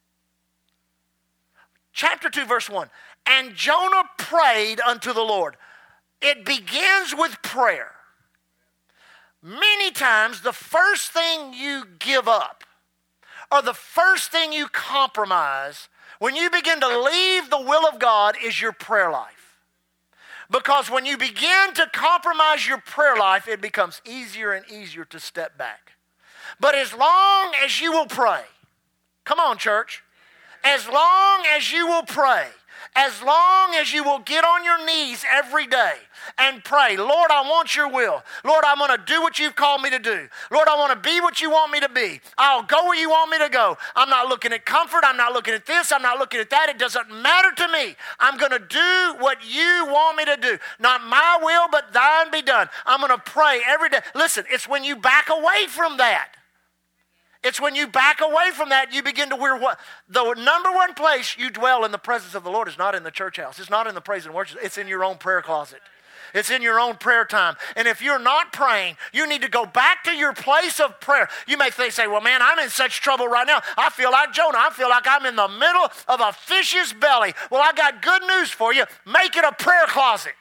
Chapter 1.91 2.29
2, 2.29 2.45
verse 2.45 2.69
1. 2.69 2.89
And 3.25 3.55
Jonah 3.55 4.03
prayed 4.17 4.79
unto 4.79 5.13
the 5.13 5.21
Lord. 5.21 5.57
It 6.21 6.45
begins 6.45 7.13
with 7.15 7.41
prayer. 7.41 7.91
Many 9.41 9.91
times, 9.91 10.41
the 10.41 10.53
first 10.53 11.11
thing 11.11 11.53
you 11.53 11.83
give 11.99 12.27
up 12.27 12.63
or 13.51 13.61
the 13.61 13.73
first 13.73 14.31
thing 14.31 14.51
you 14.51 14.67
compromise 14.67 15.89
when 16.19 16.35
you 16.35 16.49
begin 16.49 16.79
to 16.79 16.99
leave 16.99 17.49
the 17.49 17.61
will 17.61 17.87
of 17.87 17.99
God 17.99 18.35
is 18.43 18.59
your 18.59 18.71
prayer 18.71 19.11
life. 19.11 19.37
Because 20.49 20.89
when 20.89 21.05
you 21.05 21.17
begin 21.17 21.73
to 21.75 21.89
compromise 21.93 22.67
your 22.67 22.79
prayer 22.79 23.15
life, 23.15 23.47
it 23.47 23.61
becomes 23.61 24.01
easier 24.05 24.53
and 24.53 24.65
easier 24.71 25.05
to 25.05 25.19
step 25.19 25.57
back. 25.57 25.93
But 26.59 26.73
as 26.73 26.93
long 26.93 27.53
as 27.63 27.81
you 27.81 27.91
will 27.91 28.05
pray, 28.05 28.41
come 29.25 29.39
on, 29.39 29.57
church, 29.57 30.03
as 30.63 30.87
long 30.87 31.43
as 31.55 31.71
you 31.71 31.87
will 31.87 32.03
pray, 32.03 32.47
as 32.95 33.21
long 33.21 33.75
as 33.75 33.93
you 33.93 34.03
will 34.03 34.19
get 34.19 34.43
on 34.43 34.63
your 34.63 34.85
knees 34.85 35.23
every 35.31 35.67
day 35.67 35.93
and 36.37 36.63
pray, 36.63 36.97
Lord, 36.97 37.31
I 37.31 37.41
want 37.41 37.75
your 37.75 37.87
will. 37.89 38.23
Lord, 38.43 38.63
I'm 38.65 38.77
going 38.77 38.95
to 38.97 39.03
do 39.05 39.21
what 39.21 39.39
you've 39.39 39.55
called 39.55 39.81
me 39.81 39.89
to 39.89 39.99
do. 39.99 40.27
Lord, 40.51 40.67
I 40.67 40.77
want 40.77 40.93
to 40.93 41.09
be 41.09 41.19
what 41.21 41.41
you 41.41 41.49
want 41.49 41.71
me 41.71 41.79
to 41.79 41.89
be. 41.89 42.19
I'll 42.37 42.63
go 42.63 42.85
where 42.85 42.99
you 42.99 43.09
want 43.09 43.31
me 43.31 43.39
to 43.39 43.49
go. 43.49 43.77
I'm 43.95 44.09
not 44.09 44.27
looking 44.27 44.51
at 44.53 44.65
comfort. 44.65 45.03
I'm 45.03 45.17
not 45.17 45.33
looking 45.33 45.53
at 45.53 45.65
this. 45.65 45.91
I'm 45.91 46.01
not 46.01 46.19
looking 46.19 46.39
at 46.39 46.49
that. 46.49 46.69
It 46.69 46.77
doesn't 46.77 47.09
matter 47.09 47.51
to 47.55 47.67
me. 47.71 47.95
I'm 48.19 48.37
going 48.37 48.51
to 48.51 48.59
do 48.59 49.15
what 49.19 49.37
you 49.45 49.85
want 49.87 50.17
me 50.17 50.25
to 50.25 50.37
do. 50.37 50.57
Not 50.79 51.03
my 51.03 51.39
will, 51.41 51.67
but 51.71 51.93
thine 51.93 52.31
be 52.31 52.41
done. 52.41 52.69
I'm 52.85 52.99
going 52.99 53.11
to 53.11 53.23
pray 53.23 53.61
every 53.67 53.89
day. 53.89 53.99
Listen, 54.15 54.45
it's 54.49 54.67
when 54.67 54.83
you 54.83 54.95
back 54.95 55.29
away 55.29 55.67
from 55.67 55.97
that. 55.97 56.29
It's 57.47 57.61
when 57.61 57.75
you 57.75 57.87
back 57.87 58.19
away 58.19 58.51
from 58.53 58.69
that, 58.69 58.93
you 58.93 59.01
begin 59.01 59.29
to 59.29 59.37
wear 59.37 59.55
what? 59.55 59.79
The 60.09 60.33
number 60.33 60.69
one 60.69 60.93
place 60.93 61.37
you 61.39 61.49
dwell 61.49 61.85
in 61.85 61.93
the 61.93 61.97
presence 61.97 62.35
of 62.35 62.43
the 62.43 62.51
Lord 62.51 62.67
is 62.67 62.77
not 62.77 62.93
in 62.93 63.03
the 63.03 63.11
church 63.11 63.37
house. 63.37 63.57
It's 63.57 63.69
not 63.69 63.87
in 63.87 63.95
the 63.95 64.01
praise 64.01 64.25
and 64.25 64.35
worship. 64.35 64.59
It's 64.61 64.77
in 64.77 64.89
your 64.89 65.01
own 65.01 65.15
prayer 65.15 65.41
closet. 65.41 65.79
It's 66.33 66.49
in 66.49 66.61
your 66.61 66.77
own 66.77 66.97
prayer 66.97 67.23
time. 67.23 67.55
And 67.77 67.87
if 67.87 68.01
you're 68.01 68.19
not 68.19 68.51
praying, 68.51 68.97
you 69.13 69.25
need 69.29 69.43
to 69.43 69.47
go 69.47 69.65
back 69.65 70.03
to 70.03 70.11
your 70.11 70.33
place 70.33 70.81
of 70.81 70.99
prayer. 70.99 71.29
You 71.47 71.57
may 71.57 71.69
think, 71.69 71.93
say, 71.93 72.05
well, 72.05 72.19
man, 72.19 72.41
I'm 72.41 72.59
in 72.59 72.69
such 72.69 72.99
trouble 72.99 73.29
right 73.29 73.47
now. 73.47 73.61
I 73.77 73.91
feel 73.91 74.11
like 74.11 74.33
Jonah. 74.33 74.57
I 74.59 74.69
feel 74.71 74.89
like 74.89 75.05
I'm 75.07 75.25
in 75.25 75.37
the 75.37 75.47
middle 75.47 75.87
of 76.09 76.19
a 76.19 76.33
fish's 76.33 76.91
belly. 76.91 77.33
Well, 77.49 77.61
I 77.63 77.71
got 77.71 78.01
good 78.01 78.23
news 78.27 78.49
for 78.49 78.73
you. 78.73 78.83
Make 79.05 79.37
it 79.37 79.45
a 79.45 79.53
prayer 79.53 79.85
closet. 79.87 80.35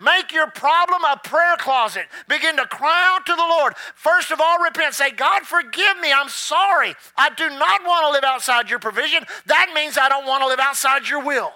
Make 0.00 0.32
your 0.32 0.48
problem 0.48 1.02
a 1.04 1.16
prayer 1.16 1.56
closet. 1.56 2.06
Begin 2.28 2.56
to 2.56 2.66
cry 2.66 3.14
out 3.14 3.26
to 3.26 3.34
the 3.34 3.42
Lord. 3.42 3.74
First 3.94 4.30
of 4.30 4.40
all, 4.40 4.58
repent. 4.62 4.94
Say, 4.94 5.10
God, 5.10 5.42
forgive 5.42 5.98
me. 6.00 6.12
I'm 6.12 6.28
sorry. 6.28 6.94
I 7.16 7.30
do 7.30 7.48
not 7.48 7.84
want 7.84 8.06
to 8.06 8.12
live 8.12 8.24
outside 8.24 8.70
your 8.70 8.78
provision. 8.78 9.24
That 9.46 9.72
means 9.74 9.98
I 9.98 10.08
don't 10.08 10.26
want 10.26 10.42
to 10.42 10.48
live 10.48 10.60
outside 10.60 11.08
your 11.08 11.24
will. 11.24 11.52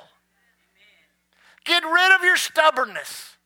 Get 1.65 1.85
rid 1.85 2.17
of 2.17 2.25
your 2.25 2.37
stubbornness. 2.37 3.37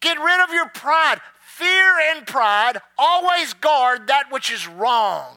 Get 0.00 0.18
rid 0.18 0.42
of 0.42 0.50
your 0.50 0.68
pride. 0.68 1.20
Fear 1.40 1.94
and 2.10 2.26
pride 2.26 2.78
always 2.98 3.54
guard 3.54 4.08
that 4.08 4.24
which 4.30 4.50
is 4.50 4.66
wrong. 4.66 5.36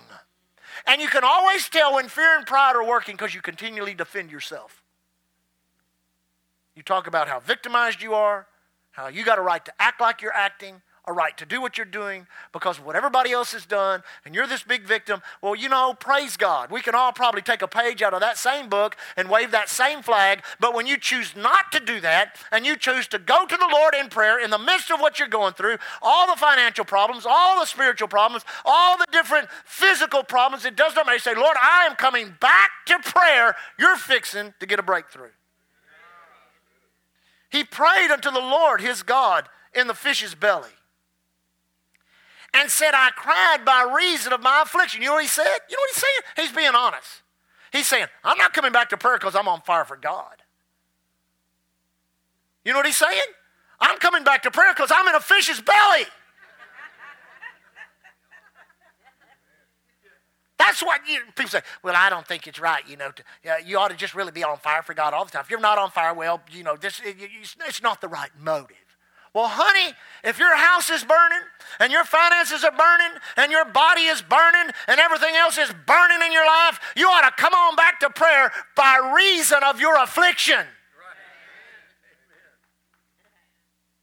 And 0.88 1.02
you 1.02 1.08
can 1.08 1.24
always 1.24 1.70
tell 1.70 1.96
when 1.96 2.08
fear 2.08 2.36
and 2.38 2.48
pride 2.48 2.76
are 2.76 2.84
working 2.84 3.16
because 3.16 3.36
you 3.36 3.42
continually 3.42 3.94
defend 3.94 4.32
yourself. 4.32 4.82
You 6.78 6.84
talk 6.84 7.08
about 7.08 7.28
how 7.28 7.40
victimized 7.40 8.04
you 8.04 8.14
are, 8.14 8.46
how 8.92 9.08
you 9.08 9.26
got 9.26 9.40
a 9.40 9.42
right 9.42 9.66
to 9.66 9.74
act 9.80 10.00
like 10.00 10.22
you're 10.22 10.32
acting, 10.32 10.84
a 11.08 11.12
right 11.12 11.36
to 11.40 11.46
do 11.46 11.60
what 11.60 11.76
you're 11.76 11.86
doing 11.86 12.28
because 12.54 12.78
of 12.78 12.86
what 12.86 12.96
everybody 12.96 13.32
else 13.32 13.54
has 13.54 13.66
done, 13.66 14.04
and 14.24 14.36
you're 14.36 14.46
this 14.46 14.62
big 14.62 14.84
victim. 14.84 15.24
Well, 15.42 15.56
you 15.56 15.70
know, 15.70 15.96
praise 16.00 16.38
God. 16.38 16.70
We 16.70 16.82
can 16.82 16.94
all 16.94 17.12
probably 17.12 17.42
take 17.42 17.64
a 17.64 17.68
page 17.68 18.04
out 18.04 18.14
of 18.14 18.20
that 18.20 18.38
same 18.38 18.70
book 18.70 18.96
and 19.16 19.28
wave 19.28 19.50
that 19.52 19.70
same 19.70 20.04
flag, 20.04 20.44
but 20.60 20.76
when 20.76 20.86
you 20.86 21.00
choose 21.00 21.36
not 21.36 21.72
to 21.72 21.80
do 21.80 22.00
that 22.02 22.36
and 22.52 22.64
you 22.64 22.76
choose 22.76 23.08
to 23.08 23.18
go 23.18 23.48
to 23.48 23.58
the 23.58 23.70
Lord 23.74 23.96
in 23.96 24.10
prayer 24.10 24.40
in 24.40 24.52
the 24.52 24.60
midst 24.60 24.92
of 24.92 25.00
what 25.00 25.18
you're 25.18 25.28
going 25.28 25.54
through, 25.54 25.78
all 26.04 26.28
the 26.28 26.40
financial 26.40 26.86
problems, 26.86 27.26
all 27.28 27.60
the 27.60 27.66
spiritual 27.66 28.08
problems, 28.08 28.46
all 28.66 29.00
the 29.00 29.08
different 29.12 29.48
physical 29.66 30.22
problems, 30.22 30.64
it 30.64 30.76
does 30.76 30.94
not 30.96 31.08
matter. 31.08 31.16
You 31.16 31.22
say, 31.22 31.34
Lord, 31.34 31.58
I 31.60 31.88
am 31.90 31.96
coming 31.96 32.36
back 32.40 32.70
to 32.86 33.00
prayer. 33.00 33.56
You're 33.80 33.98
fixing 33.98 34.54
to 34.60 34.68
get 34.68 34.78
a 34.78 34.84
breakthrough. 34.84 35.30
He 37.50 37.64
prayed 37.64 38.12
unto 38.12 38.32
the 38.32 38.40
Lord 38.40 38.82
his 38.82 39.04
God 39.04 39.48
in 39.74 39.88
the 39.88 39.94
fish's 39.94 40.36
belly 40.36 40.70
and 42.54 42.70
said, 42.70 42.92
I 42.94 43.12
cried 43.16 43.66
by 43.66 43.94
reason 43.96 44.34
of 44.34 44.42
my 44.42 44.62
affliction. 44.64 45.02
You 45.02 45.10
know 45.10 45.16
what 45.16 45.24
he 45.24 45.28
said? 45.28 45.58
You 45.70 45.76
know 45.76 45.82
what 45.82 45.90
he's 45.94 46.04
saying? 46.04 46.48
He's 46.48 46.56
being 46.56 46.76
honest. 46.76 47.22
He's 47.72 47.88
saying, 47.88 48.08
I'm 48.24 48.38
not 48.38 48.54
coming 48.54 48.72
back 48.72 48.90
to 48.90 48.98
prayer 48.98 49.18
because 49.18 49.36
I'm 49.36 49.48
on 49.48 49.62
fire 49.62 49.86
for 49.86 49.98
God. 49.98 50.42
You 52.66 52.74
know 52.74 52.80
what 52.80 52.86
he's 52.86 52.98
saying? 52.98 53.20
I'm 53.80 53.98
coming 54.00 54.24
back 54.24 54.44
to 54.44 54.52
prayer 54.52 54.74
because 54.74 54.92
I'm 54.94 55.08
in 55.08 55.16
a 55.16 55.20
fish's 55.20 55.62
belly. 55.62 56.06
That's 60.58 60.82
what 60.82 61.02
you, 61.08 61.20
people 61.36 61.50
say. 61.50 61.62
Well, 61.84 61.94
I 61.96 62.10
don't 62.10 62.26
think 62.26 62.48
it's 62.48 62.60
right. 62.60 62.82
You 62.88 62.98
know, 62.98 63.12
to, 63.12 63.24
you 63.66 63.78
ought 63.78 63.90
to 63.90 63.96
just 63.96 64.16
really 64.16 64.32
be 64.32 64.44
on 64.44 64.58
fire 64.58 64.82
for 64.82 64.94
God 64.94 65.14
all 65.14 65.24
the 65.24 65.32
time. 65.32 65.42
If 65.42 65.52
you're 65.52 65.60
not 65.60 65.78
on 65.78 65.92
fire, 65.92 66.14
well, 66.14 66.42
you 66.52 66.64
know, 66.64 66.76
this 66.76 67.00
it, 67.04 67.16
it's 67.68 67.82
not 67.82 68.02
the 68.02 68.08
right 68.08 68.32
motive. 68.40 68.78
Well, 69.34 69.48
honey, 69.48 69.94
if 70.24 70.40
your 70.40 70.56
house 70.56 70.90
is 70.90 71.04
burning 71.04 71.46
and 71.80 71.92
your 71.92 72.04
finances 72.06 72.64
are 72.64 72.72
burning 72.72 73.20
and 73.36 73.52
your 73.52 73.66
body 73.66 74.04
is 74.04 74.22
burning 74.24 74.74
and 74.88 75.00
everything 75.00 75.36
else 75.36 75.60
is 75.60 75.72
burning 75.86 76.26
in 76.26 76.32
your 76.32 76.46
life, 76.46 76.80
you 76.96 77.08
ought 77.08 77.22
to 77.22 77.32
come 77.40 77.54
on 77.54 77.76
back 77.76 78.00
to 78.00 78.10
prayer 78.10 78.52
by 78.76 79.14
reason 79.16 79.60
of 79.64 79.80
your 79.80 79.96
affliction. 80.02 80.66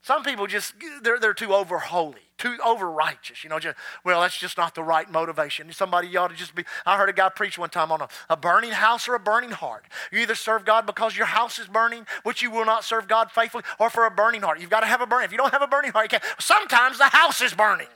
Some 0.03 0.23
people 0.23 0.47
just, 0.47 0.73
they're, 1.01 1.19
they're 1.19 1.33
too 1.33 1.53
over 1.53 1.79
holy, 1.79 2.24
too 2.37 2.57
over 2.63 2.89
righteous. 2.89 3.43
You 3.43 3.49
know, 3.49 3.59
just, 3.59 3.77
well, 4.03 4.21
that's 4.21 4.37
just 4.37 4.57
not 4.57 4.75
the 4.75 4.83
right 4.83 5.09
motivation. 5.09 5.71
Somebody 5.71 6.15
ought 6.17 6.29
to 6.29 6.35
just 6.35 6.55
be. 6.55 6.65
I 6.85 6.97
heard 6.97 7.09
a 7.09 7.13
guy 7.13 7.29
preach 7.29 7.57
one 7.57 7.69
time 7.69 7.91
on 7.91 8.01
a, 8.01 8.07
a 8.29 8.37
burning 8.37 8.71
house 8.71 9.07
or 9.07 9.15
a 9.15 9.19
burning 9.19 9.51
heart. 9.51 9.85
You 10.11 10.19
either 10.19 10.35
serve 10.35 10.65
God 10.65 10.85
because 10.85 11.15
your 11.15 11.27
house 11.27 11.59
is 11.59 11.67
burning, 11.67 12.05
which 12.23 12.41
you 12.41 12.51
will 12.51 12.65
not 12.65 12.83
serve 12.83 13.07
God 13.07 13.31
faithfully, 13.31 13.63
or 13.79 13.89
for 13.89 14.05
a 14.05 14.11
burning 14.11 14.41
heart. 14.41 14.59
You've 14.59 14.69
got 14.69 14.81
to 14.81 14.87
have 14.87 15.01
a 15.01 15.07
burning. 15.07 15.25
If 15.25 15.31
you 15.31 15.37
don't 15.37 15.51
have 15.51 15.61
a 15.61 15.67
burning 15.67 15.91
heart, 15.91 16.11
you 16.11 16.19
can't. 16.19 16.23
Sometimes 16.39 16.97
the 16.97 17.05
house 17.05 17.41
is 17.41 17.53
burning. 17.53 17.87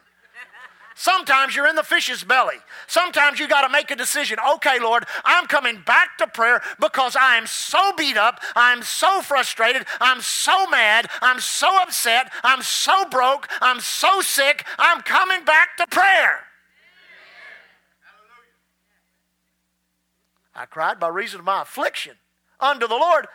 Sometimes 0.99 1.55
you're 1.55 1.65
in 1.65 1.77
the 1.77 1.83
fish's 1.83 2.25
belly. 2.25 2.57
Sometimes 2.85 3.39
you 3.39 3.47
got 3.47 3.61
to 3.61 3.71
make 3.71 3.89
a 3.89 3.95
decision. 3.95 4.37
Okay, 4.55 4.81
Lord, 4.81 5.05
I'm 5.23 5.47
coming 5.47 5.81
back 5.85 6.17
to 6.17 6.27
prayer 6.27 6.61
because 6.77 7.15
I 7.15 7.37
am 7.37 7.47
so 7.47 7.93
beat 7.97 8.17
up. 8.17 8.41
I'm 8.53 8.83
so 8.83 9.21
frustrated. 9.21 9.85
I'm 10.01 10.19
so 10.19 10.67
mad. 10.67 11.09
I'm 11.21 11.39
so 11.39 11.69
upset. 11.81 12.29
I'm 12.43 12.61
so 12.61 13.05
broke. 13.05 13.47
I'm 13.61 13.79
so 13.79 14.19
sick. 14.19 14.65
I'm 14.77 15.01
coming 15.01 15.45
back 15.45 15.77
to 15.77 15.87
prayer. 15.87 16.41
I 20.53 20.65
cried 20.65 20.99
by 20.99 21.07
reason 21.07 21.39
of 21.39 21.45
my 21.45 21.61
affliction 21.61 22.17
unto 22.59 22.89
the 22.89 22.97
Lord. 22.97 23.27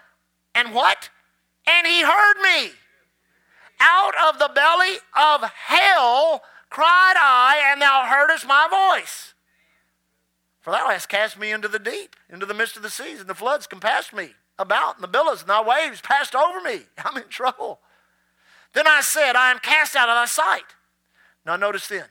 And 0.55 0.75
what? 0.75 1.09
And 1.67 1.87
he 1.87 2.03
heard 2.03 2.37
me. 2.43 2.73
Out 3.81 4.13
of 4.29 4.39
the 4.39 4.51
belly 4.55 4.97
of 5.17 5.51
hell 5.51 6.43
cried 6.75 7.15
I, 7.17 7.71
and 7.71 7.81
thou 7.81 8.03
heardest 8.05 8.49
my 8.49 8.67
voice. 8.69 9.35
For 10.61 10.73
thou 10.73 10.89
hast 10.89 11.09
cast 11.09 11.39
me 11.39 11.53
into 11.53 11.69
the 11.69 11.79
deep, 11.79 12.17
into 12.29 12.47
the 12.47 12.55
midst 12.55 12.77
of 12.77 12.83
the 12.83 12.91
seas, 12.91 13.21
and 13.21 13.29
the 13.29 13.35
floods 13.35 13.69
compassed 13.69 14.13
me 14.13 14.31
about, 14.59 14.97
and 14.97 15.05
the 15.05 15.09
billows 15.09 15.43
and 15.43 15.49
thy 15.49 15.63
waves 15.63 16.01
passed 16.01 16.35
over 16.35 16.61
me. 16.61 16.81
I'm 17.05 17.17
in 17.17 17.29
trouble. 17.29 17.79
Then 18.73 18.89
I 18.89 19.03
said, 19.03 19.37
I 19.37 19.53
am 19.53 19.61
cast 19.61 19.95
out 19.95 20.09
of 20.09 20.17
thy 20.17 20.25
sight. 20.25 20.75
Now 21.47 21.55
notice 21.55 21.87
then, 21.87 22.07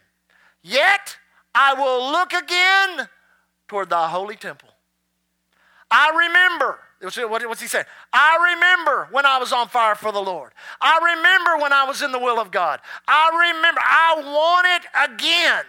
yet 0.61 1.17
I 1.53 1.73
will 1.73 2.09
look 2.09 2.31
again 2.31 3.09
toward 3.67 3.89
thy 3.89 4.07
holy 4.07 4.37
temple. 4.37 4.69
I 5.91 6.09
remember 6.15 6.79
What's 7.03 7.61
he 7.61 7.67
saying? 7.67 7.85
I 8.13 8.53
remember 8.55 9.09
when 9.11 9.25
I 9.25 9.37
was 9.37 9.51
on 9.51 9.67
fire 9.67 9.95
for 9.95 10.11
the 10.11 10.21
Lord. 10.21 10.53
I 10.81 11.15
remember 11.15 11.61
when 11.61 11.73
I 11.73 11.83
was 11.83 12.01
in 12.01 12.11
the 12.11 12.19
will 12.19 12.39
of 12.39 12.49
God. 12.49 12.79
I 13.07 13.51
remember. 13.53 13.81
I 13.83 14.21
want 14.23 14.67
it 14.67 15.11
again. 15.11 15.63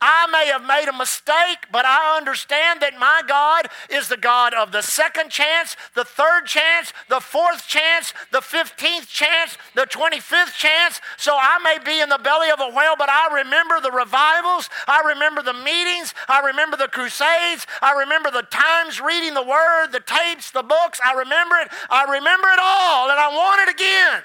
I 0.00 0.26
may 0.30 0.46
have 0.48 0.62
made 0.62 0.88
a 0.88 0.96
mistake, 0.96 1.72
but 1.72 1.86
I 1.86 2.18
understand 2.18 2.82
that 2.82 2.98
my 2.98 3.22
God 3.26 3.68
is 3.88 4.08
the 4.08 4.18
God 4.18 4.52
of 4.52 4.70
the 4.70 4.82
second 4.82 5.30
chance, 5.30 5.74
the 5.94 6.04
third 6.04 6.44
chance, 6.44 6.92
the 7.08 7.20
fourth 7.20 7.66
chance, 7.66 8.12
the 8.30 8.40
15th 8.40 9.08
chance, 9.08 9.56
the 9.74 9.86
25th 9.86 10.54
chance. 10.54 11.00
So 11.16 11.34
I 11.34 11.58
may 11.64 11.78
be 11.82 12.00
in 12.00 12.10
the 12.10 12.18
belly 12.18 12.50
of 12.50 12.60
a 12.60 12.68
whale, 12.68 12.94
but 12.98 13.08
I 13.08 13.34
remember 13.36 13.80
the 13.80 13.90
revivals. 13.90 14.68
I 14.86 15.00
remember 15.00 15.42
the 15.42 15.54
meetings. 15.54 16.12
I 16.28 16.40
remember 16.40 16.76
the 16.76 16.88
crusades. 16.88 17.66
I 17.80 17.96
remember 17.98 18.30
the 18.30 18.44
times 18.50 19.00
reading 19.00 19.32
the 19.32 19.42
word, 19.42 19.92
the 19.92 20.04
tapes, 20.04 20.50
the 20.50 20.62
books. 20.62 21.00
I 21.02 21.14
remember 21.14 21.56
it. 21.56 21.72
I 21.88 22.04
remember 22.04 22.48
it 22.48 22.60
all, 22.60 23.08
and 23.08 23.18
I 23.18 23.28
want 23.32 23.66
it 23.66 23.74
again. 23.74 24.22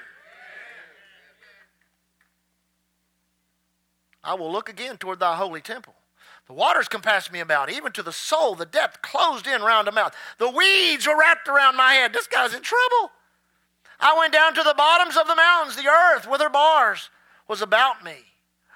I 4.24 4.34
will 4.34 4.50
look 4.50 4.68
again 4.68 4.96
toward 4.96 5.20
thy 5.20 5.36
holy 5.36 5.60
temple. 5.60 5.94
The 6.46 6.52
waters 6.52 6.88
compassed 6.88 7.32
me 7.32 7.40
about, 7.40 7.70
even 7.70 7.92
to 7.92 8.02
the 8.02 8.12
soul, 8.12 8.54
the 8.54 8.66
depth 8.66 9.02
closed 9.02 9.46
in 9.46 9.62
round 9.62 9.88
about. 9.88 10.14
The 10.38 10.50
weeds 10.50 11.06
were 11.06 11.18
wrapped 11.18 11.48
around 11.48 11.76
my 11.76 11.94
head. 11.94 12.12
This 12.12 12.26
guy's 12.26 12.54
in 12.54 12.62
trouble. 12.62 13.12
I 14.00 14.16
went 14.18 14.32
down 14.32 14.54
to 14.54 14.62
the 14.62 14.74
bottoms 14.76 15.16
of 15.16 15.28
the 15.28 15.36
mountains. 15.36 15.76
The 15.76 15.88
earth 15.88 16.28
with 16.28 16.40
her 16.40 16.50
bars 16.50 17.10
was 17.48 17.62
about 17.62 18.04
me. 18.04 18.16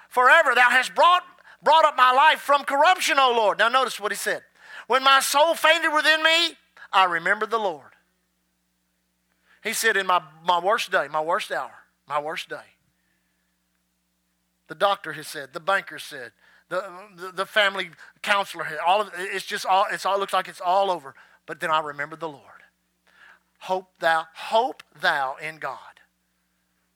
Forever 0.09 0.55
thou 0.55 0.71
hast 0.71 0.95
brought, 0.95 1.25
brought 1.63 1.85
up 1.85 1.97
my 1.97 2.13
life 2.13 2.41
from 2.41 2.65
corruption, 2.65 3.19
O 3.19 3.33
Lord. 3.33 3.59
Now 3.59 3.69
notice 3.69 3.99
what 3.99 4.13
he 4.13 4.17
said. 4.17 4.43
When 4.87 5.03
my 5.03 5.21
soul 5.21 5.55
fainted 5.55 5.93
within 5.93 6.23
me, 6.23 6.57
I 6.93 7.05
remembered 7.05 7.51
the 7.51 7.59
Lord. 7.59 7.91
He 9.63 9.73
said, 9.73 9.97
In 9.97 10.07
my, 10.07 10.23
my 10.45 10.61
worst 10.61 10.93
day, 10.93 11.09
my 11.11 11.21
worst 11.21 11.51
hour, 11.51 11.73
my 12.07 12.21
worst 12.21 12.49
day, 12.49 12.76
the 14.69 14.75
doctor 14.75 15.13
has 15.13 15.27
said, 15.27 15.53
the 15.53 15.61
banker 15.61 15.99
said, 15.99 16.33
the, 16.69 16.85
the, 17.17 17.33
the 17.33 17.47
family 17.47 17.91
counselor 18.23 18.65
had, 18.65 18.79
all 18.85 19.01
of 19.01 19.11
it's 19.17 19.47
just 19.47 19.65
all, 19.65 19.87
it's 19.93 20.05
all, 20.05 20.17
it 20.17 20.21
looks 20.21 20.33
like 20.33 20.49
it's 20.49 20.61
all 20.61 20.91
over. 20.91 21.15
But 21.47 21.61
then 21.61 21.71
I 21.71 21.81
remember 21.81 22.17
the 22.17 22.29
Lord. 22.29 22.43
Hope 23.61 23.89
thou, 24.01 24.27
hope 24.35 24.83
thou 25.01 25.37
in 25.41 25.59
God. 25.59 25.79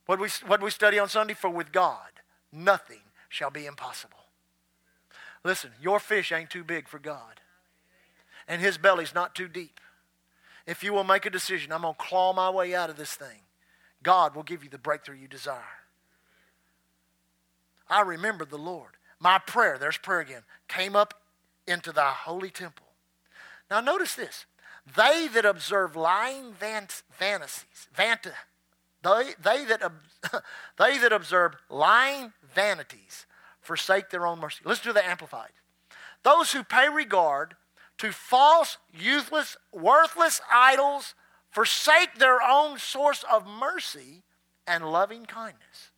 What 0.07 0.19
we, 0.19 0.29
what 0.47 0.61
we 0.61 0.71
study 0.71 0.99
on 0.99 1.09
Sunday? 1.09 1.35
For 1.35 1.49
with 1.49 1.71
God, 1.71 2.11
nothing 2.53 3.03
shall 3.29 3.51
be 3.51 3.67
impossible. 3.67 4.19
Listen, 5.45 5.71
your 5.81 6.01
fish 6.01 6.33
ain't 6.33 6.51
too 6.51 6.65
big 6.65 6.89
for 6.89 6.99
God. 6.99 7.41
And 8.49 8.61
his 8.61 8.77
belly's 8.77 9.15
not 9.15 9.35
too 9.35 9.47
deep. 9.47 9.79
If 10.67 10.83
you 10.83 10.93
will 10.93 11.05
make 11.05 11.27
a 11.27 11.31
decision, 11.31 11.73
I'm 11.73 11.83
going 11.83 11.95
to 11.95 12.01
claw 12.01 12.33
my 12.33 12.51
way 12.51 12.75
out 12.75 12.91
of 12.91 12.97
this 12.97 13.15
thing, 13.15 13.43
God 14.03 14.35
will 14.35 14.43
give 14.43 14.65
you 14.65 14.71
the 14.71 14.79
breakthrough 14.79 15.17
you 15.17 15.29
desire. 15.29 15.80
I 17.91 18.03
remember 18.03 18.45
the 18.45 18.59
Lord. 18.59 18.93
my 19.19 19.39
prayer, 19.39 19.77
there's 19.79 19.99
prayer 19.99 20.21
again, 20.21 20.43
came 20.69 20.97
up 20.97 21.15
into 21.67 21.93
thy 21.93 22.11
holy 22.11 22.51
temple. 22.51 22.87
Now 23.71 23.81
notice 23.81 24.15
this. 24.15 24.47
They 24.97 25.29
that 25.35 25.45
observe 25.45 25.95
lying 25.95 26.55
van- 26.55 26.89
fantasies, 27.11 27.89
vanta, 27.95 28.33
they, 29.03 29.33
they, 29.43 29.65
that, 29.65 29.83
they 30.79 30.99
that 30.99 31.13
observe 31.13 31.57
lying 31.69 32.33
vanities 32.55 33.27
forsake 33.61 34.11
their 34.11 34.27
own 34.27 34.41
mercy. 34.41 34.63
Listen 34.65 34.85
to 34.85 34.93
the 34.93 35.07
Amplified. 35.07 35.53
Those 36.23 36.53
who 36.53 36.63
pay 36.63 36.89
regard 36.89 37.57
to 37.99 38.13
false, 38.13 38.79
useless, 38.93 39.57
worthless 39.73 40.41
idols 40.53 41.15
forsake 41.51 42.19
their 42.19 42.43
own 42.43 42.79
source 42.79 43.25
of 43.31 43.47
mercy 43.47 44.23
and 44.67 44.91
loving 44.91 45.25
kindness. 45.25 45.90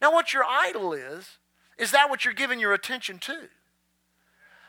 Now, 0.00 0.12
what 0.12 0.32
your 0.32 0.44
idol 0.44 0.92
is, 0.92 1.38
is 1.78 1.90
that 1.92 2.08
what 2.10 2.24
you're 2.24 2.34
giving 2.34 2.60
your 2.60 2.72
attention 2.72 3.18
to? 3.20 3.48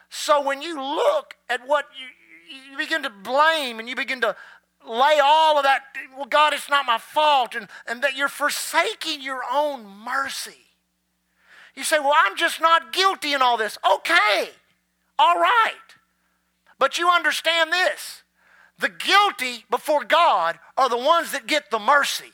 So 0.09 0.41
when 0.41 0.61
you 0.61 0.75
look 0.75 1.35
at 1.49 1.65
what 1.67 1.85
you, 1.97 2.71
you 2.71 2.77
begin 2.77 3.03
to 3.03 3.09
blame 3.09 3.79
and 3.79 3.87
you 3.87 3.95
begin 3.95 4.21
to 4.21 4.35
lay 4.85 5.19
all 5.23 5.57
of 5.57 5.63
that, 5.63 5.83
well, 6.15 6.25
God, 6.25 6.53
it's 6.53 6.69
not 6.69 6.85
my 6.85 6.97
fault, 6.97 7.55
and, 7.55 7.67
and 7.87 8.01
that 8.03 8.17
you're 8.17 8.27
forsaking 8.27 9.21
your 9.21 9.41
own 9.51 9.85
mercy. 9.85 10.67
You 11.75 11.83
say, 11.83 11.99
well, 11.99 12.13
I'm 12.15 12.35
just 12.35 12.59
not 12.59 12.91
guilty 12.91 13.33
in 13.33 13.41
all 13.41 13.57
this. 13.57 13.77
Okay, 13.89 14.49
all 15.17 15.35
right. 15.35 15.73
But 16.77 16.97
you 16.97 17.09
understand 17.09 17.71
this 17.71 18.23
the 18.79 18.89
guilty 18.89 19.65
before 19.69 20.03
God 20.03 20.59
are 20.75 20.89
the 20.89 20.97
ones 20.97 21.31
that 21.31 21.45
get 21.45 21.69
the 21.69 21.79
mercy. 21.79 22.31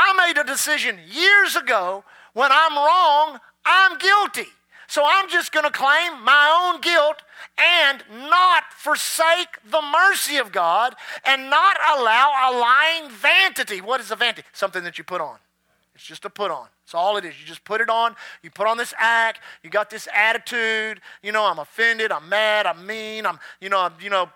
I 0.00 0.12
made 0.12 0.38
a 0.38 0.44
decision 0.44 1.00
years 1.10 1.56
ago 1.56 2.04
when 2.32 2.52
I'm 2.52 2.76
wrong, 2.76 3.40
I'm 3.64 3.98
guilty. 3.98 4.48
So 4.86 5.02
I'm 5.04 5.28
just 5.28 5.50
going 5.50 5.64
to 5.64 5.72
claim 5.72 6.22
my 6.22 6.70
own 6.72 6.80
guilt 6.80 7.16
and 7.58 8.04
not 8.30 8.62
forsake 8.76 9.58
the 9.68 9.82
mercy 9.82 10.36
of 10.36 10.52
God 10.52 10.94
and 11.24 11.50
not 11.50 11.76
allow 11.96 12.30
a 12.48 12.54
lying 12.56 13.10
vanity. 13.10 13.80
What 13.80 14.00
is 14.00 14.12
a 14.12 14.16
vanity? 14.16 14.44
Something 14.52 14.84
that 14.84 14.98
you 14.98 15.04
put 15.04 15.20
on. 15.20 15.38
It's 15.98 16.06
just 16.06 16.24
a 16.24 16.30
put 16.30 16.52
on. 16.52 16.68
It's 16.84 16.94
all 16.94 17.16
it 17.16 17.24
is. 17.24 17.34
You 17.40 17.44
just 17.44 17.64
put 17.64 17.80
it 17.80 17.90
on. 17.90 18.14
You 18.40 18.52
put 18.52 18.68
on 18.68 18.76
this 18.78 18.94
act. 18.96 19.40
You 19.64 19.68
got 19.68 19.90
this 19.90 20.06
attitude. 20.14 21.00
You 21.24 21.32
know, 21.32 21.44
I'm 21.44 21.58
offended. 21.58 22.12
I'm 22.12 22.28
mad. 22.28 22.66
I'm 22.66 22.86
mean. 22.86 23.26
I'm, 23.26 23.40
you 23.60 23.68
know, 23.68 23.80
I'm, 23.80 23.94
you 24.00 24.08
know, 24.08 24.30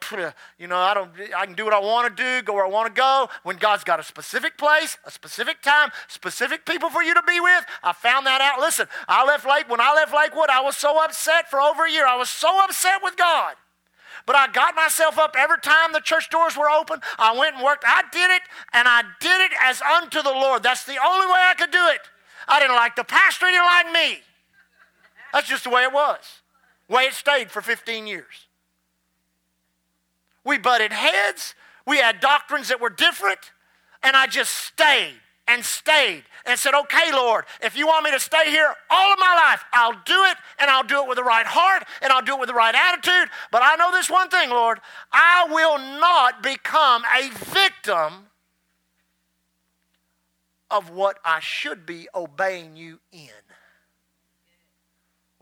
you 0.59 0.67
know, 0.67 0.77
I 0.77 0.93
don't. 0.93 1.13
I 1.37 1.47
can 1.47 1.55
do 1.55 1.65
what 1.65 1.73
I 1.73 1.79
want 1.79 2.15
to 2.15 2.21
do. 2.21 2.45
Go 2.45 2.55
where 2.55 2.67
I 2.67 2.69
want 2.69 2.93
to 2.93 3.01
go. 3.01 3.29
When 3.45 3.59
God's 3.59 3.85
got 3.85 4.01
a 4.01 4.03
specific 4.03 4.59
place, 4.59 4.99
a 5.05 5.11
specific 5.13 5.63
time, 5.63 5.91
specific 6.09 6.67
people 6.67 6.91
for 6.91 7.01
you 7.01 7.15
to 7.15 7.23
be 7.23 7.39
with. 7.39 7.65
I 7.85 7.93
found 7.93 8.27
that 8.27 8.41
out. 8.41 8.59
Listen, 8.59 8.89
I 9.07 9.25
left 9.25 9.47
Lake. 9.47 9.71
When 9.71 9.81
I 9.81 9.95
left 9.95 10.13
Lakewood, 10.13 10.51
I 10.51 10.63
was 10.63 10.77
so 10.77 11.01
upset 11.05 11.49
for 11.49 11.61
over 11.61 11.85
a 11.85 11.91
year. 11.93 12.09
I 12.09 12.17
was 12.17 12.29
so 12.29 12.65
upset 12.65 13.05
with 13.05 13.17
God. 13.17 13.55
But 14.27 14.37
I 14.37 14.47
got 14.49 14.75
myself 14.75 15.19
up 15.19 15.35
every 15.39 15.59
time 15.59 15.93
the 15.93 16.01
church 16.01 16.31
doors 16.31 16.57
were 16.57 16.71
open. 16.71 17.01
I 17.19 17.37
went 17.37 17.57
and 17.57 17.65
worked. 17.65 17.85
I 17.87 18.03
did 18.13 18.31
it, 18.31 18.43
and 18.73 18.87
I 18.87 19.03
did 19.21 19.41
it 19.41 19.53
as 19.61 19.83
unto 19.83 20.23
the 20.23 20.31
Lord. 20.31 20.63
That's 20.63 20.85
the 20.85 20.99
only 21.05 21.27
way 21.27 21.41
I 21.51 21.55
could 21.57 21.71
do 21.71 21.87
it. 21.89 22.01
I 22.49 22.61
didn't 22.61 22.77
like 22.77 22.97
the 22.97 23.05
pastor, 23.05 23.47
he 23.47 23.53
didn't 23.53 23.67
like 23.67 23.93
me. 23.93 24.23
That's 25.33 25.49
just 25.49 25.65
the 25.65 25.71
way 25.71 25.83
it 25.83 25.93
was. 25.93 26.19
Way 26.89 27.05
it 27.05 27.15
stayed 27.15 27.51
for 27.51 27.63
15 27.63 28.07
years. 28.07 28.47
We 30.45 30.59
butted 30.59 30.93
heads. 30.93 31.55
We 31.87 31.99
had 31.99 32.21
doctrines 32.21 32.69
that 32.69 32.81
were 32.81 32.91
different, 32.91 33.53
and 34.03 34.17
I 34.17 34.27
just 34.27 34.53
stayed 34.53 35.22
and 35.53 35.65
stayed 35.65 36.25
and 36.47 36.59
said, 36.59 36.75
Okay, 36.75 37.13
Lord, 37.13 37.45
if 37.61 37.77
you 37.77 37.87
want 37.87 38.05
me 38.05 38.11
to 38.13 38.21
stay 38.21 38.51
here 38.51 38.73
all 38.91 39.13
of 39.13 39.19
my 39.19 39.35
life, 39.35 39.65
I'll 39.73 40.01
do 40.05 40.25
it 40.31 40.37
and 40.59 40.71
I'll 40.71 40.83
do 40.83 41.03
it 41.03 41.09
with 41.09 41.17
the 41.17 41.25
right 41.25 41.47
heart 41.47 41.85
and 42.01 42.13
I'll 42.13 42.23
do 42.23 42.35
it 42.35 42.41
with 42.41 42.49
the 42.49 42.55
right 42.55 42.75
attitude. 42.75 43.31
But 43.51 43.63
I 43.63 43.77
know 43.77 43.93
this 43.93 44.11
one 44.11 44.29
thing, 44.29 44.51
Lord 44.51 44.81
I 45.13 45.47
will 45.51 45.79
not 45.79 46.43
become 46.43 47.05
a 47.05 47.31
victim 47.31 48.29
of 50.71 50.91
what 50.91 51.19
I 51.25 51.41
should 51.41 51.85
be 51.85 52.09
obeying 52.15 52.77
you 52.77 53.01
in. 53.13 53.29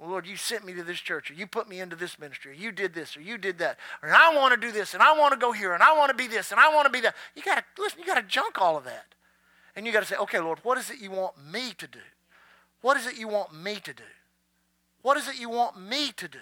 Lord, 0.03 0.27
you 0.27 0.37
sent 0.37 0.65
me 0.65 0.73
to 0.73 0.83
this 0.83 0.99
church, 0.99 1.31
or 1.31 1.35
you 1.35 1.47
put 1.47 1.69
me 1.69 1.79
into 1.79 1.95
this 1.95 2.19
ministry, 2.19 2.53
or 2.53 2.55
you 2.55 2.73
did 2.73 2.95
this, 2.95 3.19
or 3.19 3.21
you 3.21 3.37
did 3.37 3.59
that, 3.59 3.79
or 4.03 4.09
I 4.09 4.35
want 4.35 4.55
to 4.55 4.67
do 4.67 4.73
this, 4.73 4.95
and 4.95 5.03
I 5.03 5.17
want 5.17 5.33
to 5.35 5.39
go 5.39 5.53
here, 5.53 5.75
and 5.75 5.83
I 5.83 5.97
want 5.97 6.09
to 6.09 6.17
be 6.17 6.27
this, 6.27 6.53
and 6.53 6.59
I 6.59 6.75
want 6.75 6.87
to 6.87 6.91
be 6.91 7.01
that. 7.03 7.15
You 7.37 7.43
got 7.43 7.57
to 7.57 7.83
listen. 7.83 8.01
You 8.01 8.07
got 8.07 8.15
to 8.15 8.23
junk 8.23 8.61
all 8.61 8.79
of 8.79 8.85
that. 8.85 9.15
And 9.81 9.87
you 9.87 9.95
got 9.95 10.01
to 10.01 10.07
say, 10.07 10.17
okay, 10.17 10.39
Lord, 10.39 10.59
what 10.63 10.77
is 10.77 10.91
it 10.91 11.01
you 11.01 11.11
want 11.11 11.43
me 11.51 11.73
to 11.79 11.87
do? 11.87 12.01
What 12.83 12.99
is 12.99 13.07
it 13.07 13.17
you 13.17 13.29
want 13.29 13.55
me 13.55 13.77
to 13.77 13.95
do? 13.95 14.03
What 15.01 15.17
is 15.17 15.27
it 15.27 15.41
you 15.41 15.49
want 15.49 15.81
me 15.81 16.13
to 16.19 16.29
do? 16.29 16.39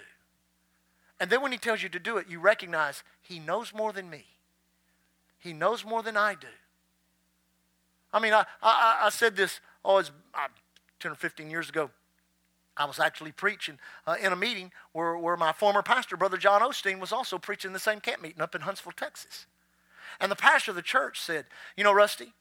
And 1.21 1.29
then 1.29 1.41
when 1.41 1.53
he 1.53 1.57
tells 1.57 1.81
you 1.81 1.87
to 1.87 1.99
do 1.99 2.17
it, 2.17 2.27
you 2.27 2.41
recognize 2.41 3.01
he 3.21 3.39
knows 3.39 3.73
more 3.73 3.93
than 3.93 4.09
me. 4.09 4.25
He 5.39 5.53
knows 5.53 5.85
more 5.85 6.03
than 6.03 6.17
I 6.17 6.35
do. 6.35 6.49
I 8.11 8.19
mean, 8.19 8.33
I, 8.33 8.43
I, 8.61 9.03
I 9.03 9.09
said 9.09 9.37
this, 9.37 9.61
oh, 9.85 9.99
it's 9.99 10.11
uh, 10.33 10.49
10 10.99 11.13
or 11.13 11.15
15 11.15 11.49
years 11.49 11.69
ago. 11.69 11.91
I 12.75 12.83
was 12.83 12.99
actually 12.99 13.31
preaching 13.31 13.79
uh, 14.05 14.17
in 14.21 14.33
a 14.33 14.35
meeting 14.35 14.69
where, 14.91 15.17
where 15.17 15.37
my 15.37 15.53
former 15.53 15.81
pastor, 15.81 16.17
Brother 16.17 16.35
John 16.35 16.59
Osteen, 16.59 16.99
was 16.99 17.13
also 17.13 17.37
preaching 17.37 17.71
the 17.71 17.79
same 17.79 18.01
camp 18.01 18.21
meeting 18.21 18.41
up 18.41 18.53
in 18.53 18.59
Huntsville, 18.59 18.91
Texas. 18.91 19.45
And 20.19 20.29
the 20.29 20.35
pastor 20.35 20.71
of 20.71 20.75
the 20.75 20.81
church 20.81 21.21
said, 21.21 21.45
You 21.77 21.85
know, 21.85 21.93
Rusty, 21.93 22.33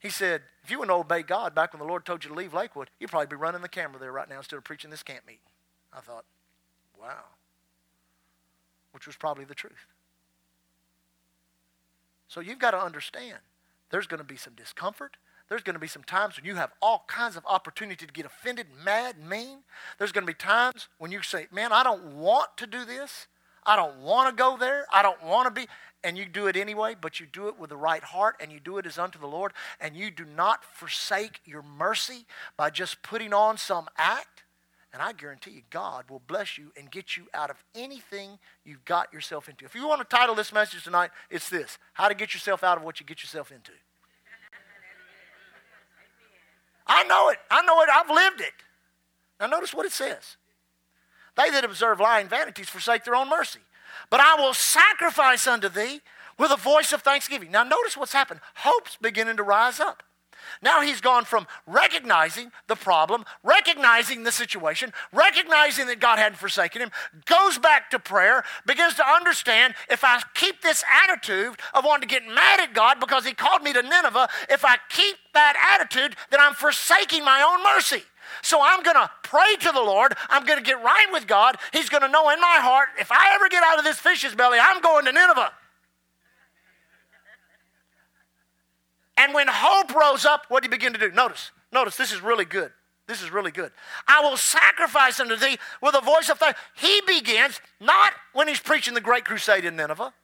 he 0.00 0.08
said, 0.08 0.42
if 0.64 0.70
you 0.70 0.78
wouldn't 0.78 0.96
obey 0.96 1.22
God 1.22 1.54
back 1.54 1.72
when 1.72 1.80
the 1.80 1.86
Lord 1.86 2.04
told 2.04 2.24
you 2.24 2.30
to 2.30 2.36
leave 2.36 2.54
Lakewood, 2.54 2.90
you'd 2.98 3.10
probably 3.10 3.26
be 3.26 3.36
running 3.36 3.60
the 3.60 3.68
camera 3.68 4.00
there 4.00 4.10
right 4.10 4.28
now 4.28 4.38
instead 4.38 4.56
of 4.56 4.64
preaching 4.64 4.90
this 4.90 5.02
camp 5.02 5.26
meeting. 5.26 5.42
I 5.92 6.00
thought, 6.00 6.24
wow. 7.00 7.24
Which 8.92 9.06
was 9.06 9.16
probably 9.16 9.44
the 9.44 9.54
truth. 9.54 9.86
So 12.28 12.40
you've 12.40 12.58
got 12.58 12.70
to 12.70 12.82
understand 12.82 13.38
there's 13.90 14.06
going 14.06 14.18
to 14.18 14.24
be 14.24 14.36
some 14.36 14.54
discomfort. 14.54 15.16
There's 15.48 15.62
going 15.62 15.74
to 15.74 15.80
be 15.80 15.88
some 15.88 16.04
times 16.04 16.36
when 16.36 16.46
you 16.46 16.54
have 16.54 16.70
all 16.80 17.04
kinds 17.08 17.36
of 17.36 17.44
opportunity 17.44 18.06
to 18.06 18.12
get 18.12 18.24
offended, 18.24 18.68
mad, 18.82 19.18
mean. 19.18 19.58
There's 19.98 20.12
going 20.12 20.22
to 20.24 20.32
be 20.32 20.36
times 20.36 20.88
when 20.98 21.10
you 21.10 21.22
say, 21.22 21.48
man, 21.52 21.72
I 21.72 21.82
don't 21.82 22.14
want 22.14 22.56
to 22.58 22.66
do 22.66 22.84
this. 22.84 23.26
I 23.64 23.76
don't 23.76 23.98
want 23.98 24.28
to 24.30 24.34
go 24.34 24.56
there. 24.56 24.86
I 24.92 25.02
don't 25.02 25.22
want 25.22 25.46
to 25.46 25.60
be 25.60 25.68
and 26.02 26.16
you 26.16 26.24
do 26.24 26.46
it 26.46 26.56
anyway, 26.56 26.96
but 26.98 27.20
you 27.20 27.26
do 27.26 27.48
it 27.48 27.58
with 27.58 27.70
the 27.70 27.76
right 27.76 28.02
heart 28.02 28.36
and 28.40 28.50
you 28.50 28.60
do 28.60 28.78
it 28.78 28.86
as 28.86 28.98
unto 28.98 29.18
the 29.18 29.26
Lord, 29.26 29.52
and 29.80 29.94
you 29.94 30.10
do 30.10 30.24
not 30.24 30.64
forsake 30.64 31.40
your 31.44 31.62
mercy 31.62 32.26
by 32.56 32.70
just 32.70 33.02
putting 33.02 33.32
on 33.32 33.58
some 33.58 33.88
act, 33.96 34.44
and 34.92 35.02
I 35.02 35.12
guarantee 35.12 35.52
you, 35.52 35.62
God 35.70 36.04
will 36.08 36.22
bless 36.26 36.58
you 36.58 36.72
and 36.76 36.90
get 36.90 37.16
you 37.16 37.26
out 37.32 37.50
of 37.50 37.62
anything 37.74 38.38
you've 38.64 38.84
got 38.84 39.12
yourself 39.12 39.48
into. 39.48 39.64
If 39.64 39.74
you 39.74 39.86
want 39.86 40.00
to 40.00 40.16
title 40.16 40.34
this 40.34 40.52
message 40.52 40.84
tonight, 40.84 41.10
it's 41.30 41.48
this 41.48 41.78
How 41.92 42.08
to 42.08 42.14
Get 42.14 42.34
Yourself 42.34 42.64
Out 42.64 42.78
of 42.78 42.84
What 42.84 42.98
You 42.98 43.06
Get 43.06 43.22
Yourself 43.22 43.52
Into. 43.52 43.72
I 46.86 47.04
know 47.04 47.28
it. 47.28 47.38
I 47.50 47.62
know 47.62 47.80
it. 47.82 47.88
I've 47.88 48.10
lived 48.10 48.40
it. 48.40 48.52
Now, 49.38 49.46
notice 49.46 49.72
what 49.72 49.86
it 49.86 49.92
says. 49.92 50.36
They 51.40 51.50
that 51.50 51.64
observe 51.64 52.00
lying 52.00 52.28
vanities 52.28 52.68
forsake 52.68 53.04
their 53.04 53.16
own 53.16 53.28
mercy 53.28 53.60
but 54.10 54.20
I 54.20 54.34
will 54.34 54.52
sacrifice 54.52 55.46
unto 55.46 55.68
thee 55.68 56.00
with 56.38 56.50
a 56.50 56.56
voice 56.56 56.92
of 56.92 57.02
thanksgiving. 57.02 57.50
Now, 57.50 57.62
notice 57.62 57.96
what's 57.96 58.12
happened. 58.12 58.40
Hope's 58.56 58.96
beginning 59.00 59.36
to 59.36 59.42
rise 59.42 59.78
up. 59.80 60.02
Now 60.62 60.80
he's 60.80 61.02
gone 61.02 61.26
from 61.26 61.46
recognizing 61.66 62.50
the 62.66 62.74
problem, 62.74 63.24
recognizing 63.42 64.24
the 64.24 64.32
situation, 64.32 64.92
recognizing 65.12 65.86
that 65.86 66.00
God 66.00 66.18
hadn't 66.18 66.38
forsaken 66.38 66.80
him, 66.80 66.90
goes 67.26 67.58
back 67.58 67.90
to 67.90 67.98
prayer, 67.98 68.42
begins 68.66 68.94
to 68.94 69.06
understand 69.06 69.74
if 69.90 70.02
I 70.02 70.22
keep 70.34 70.62
this 70.62 70.82
attitude 71.04 71.56
of 71.74 71.84
wanting 71.84 72.08
to 72.08 72.14
get 72.14 72.26
mad 72.26 72.58
at 72.58 72.72
God 72.72 73.00
because 73.00 73.26
he 73.26 73.34
called 73.34 73.62
me 73.62 73.74
to 73.74 73.82
Nineveh, 73.82 74.28
if 74.48 74.64
I 74.64 74.78
keep 74.88 75.16
that 75.34 75.78
attitude, 75.78 76.16
then 76.30 76.40
I'm 76.40 76.54
forsaking 76.54 77.22
my 77.22 77.42
own 77.42 77.62
mercy. 77.76 78.02
So 78.42 78.60
I'm 78.62 78.82
going 78.82 78.96
to 78.96 79.10
pray 79.22 79.56
to 79.60 79.72
the 79.72 79.80
Lord. 79.80 80.14
I'm 80.28 80.44
going 80.44 80.58
to 80.58 80.64
get 80.64 80.82
right 80.82 81.06
with 81.12 81.26
God. 81.26 81.56
He's 81.72 81.88
going 81.88 82.02
to 82.02 82.08
know 82.08 82.30
in 82.30 82.40
my 82.40 82.58
heart 82.60 82.88
if 82.98 83.10
I 83.12 83.34
ever 83.34 83.48
get 83.48 83.62
out 83.62 83.78
of 83.78 83.84
this 83.84 83.98
fish's 83.98 84.34
belly, 84.34 84.58
I'm 84.60 84.80
going 84.80 85.04
to 85.04 85.12
Nineveh. 85.12 85.52
And 89.16 89.34
when 89.34 89.48
hope 89.50 89.94
rose 89.94 90.24
up, 90.24 90.46
what 90.48 90.62
did 90.62 90.72
he 90.72 90.76
begin 90.76 90.94
to 90.94 90.98
do? 90.98 91.10
Notice, 91.10 91.50
notice, 91.72 91.96
this 91.96 92.10
is 92.10 92.22
really 92.22 92.46
good. 92.46 92.72
This 93.06 93.22
is 93.22 93.30
really 93.30 93.50
good. 93.50 93.72
I 94.06 94.20
will 94.20 94.36
sacrifice 94.36 95.18
unto 95.18 95.36
thee 95.36 95.58
with 95.82 95.94
a 95.96 96.00
voice 96.00 96.30
of 96.30 96.38
thanks. 96.38 96.58
He 96.76 97.02
begins 97.06 97.60
not 97.80 98.12
when 98.32 98.46
he's 98.46 98.60
preaching 98.60 98.94
the 98.94 99.00
great 99.00 99.24
crusade 99.24 99.64
in 99.64 99.76
Nineveh. 99.76 100.14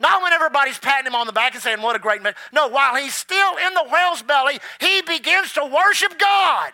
Not 0.00 0.22
when 0.22 0.32
everybody's 0.32 0.76
patting 0.76 1.06
him 1.06 1.14
on 1.14 1.26
the 1.26 1.32
back 1.32 1.54
and 1.54 1.62
saying, 1.62 1.80
What 1.80 1.94
a 1.94 2.00
great 2.00 2.20
man. 2.20 2.34
No, 2.52 2.68
while 2.68 2.96
he's 2.96 3.14
still 3.14 3.56
in 3.64 3.74
the 3.74 3.84
whale's 3.90 4.22
belly, 4.22 4.58
he 4.80 5.02
begins 5.02 5.52
to 5.52 5.64
worship 5.64 6.18
God 6.18 6.72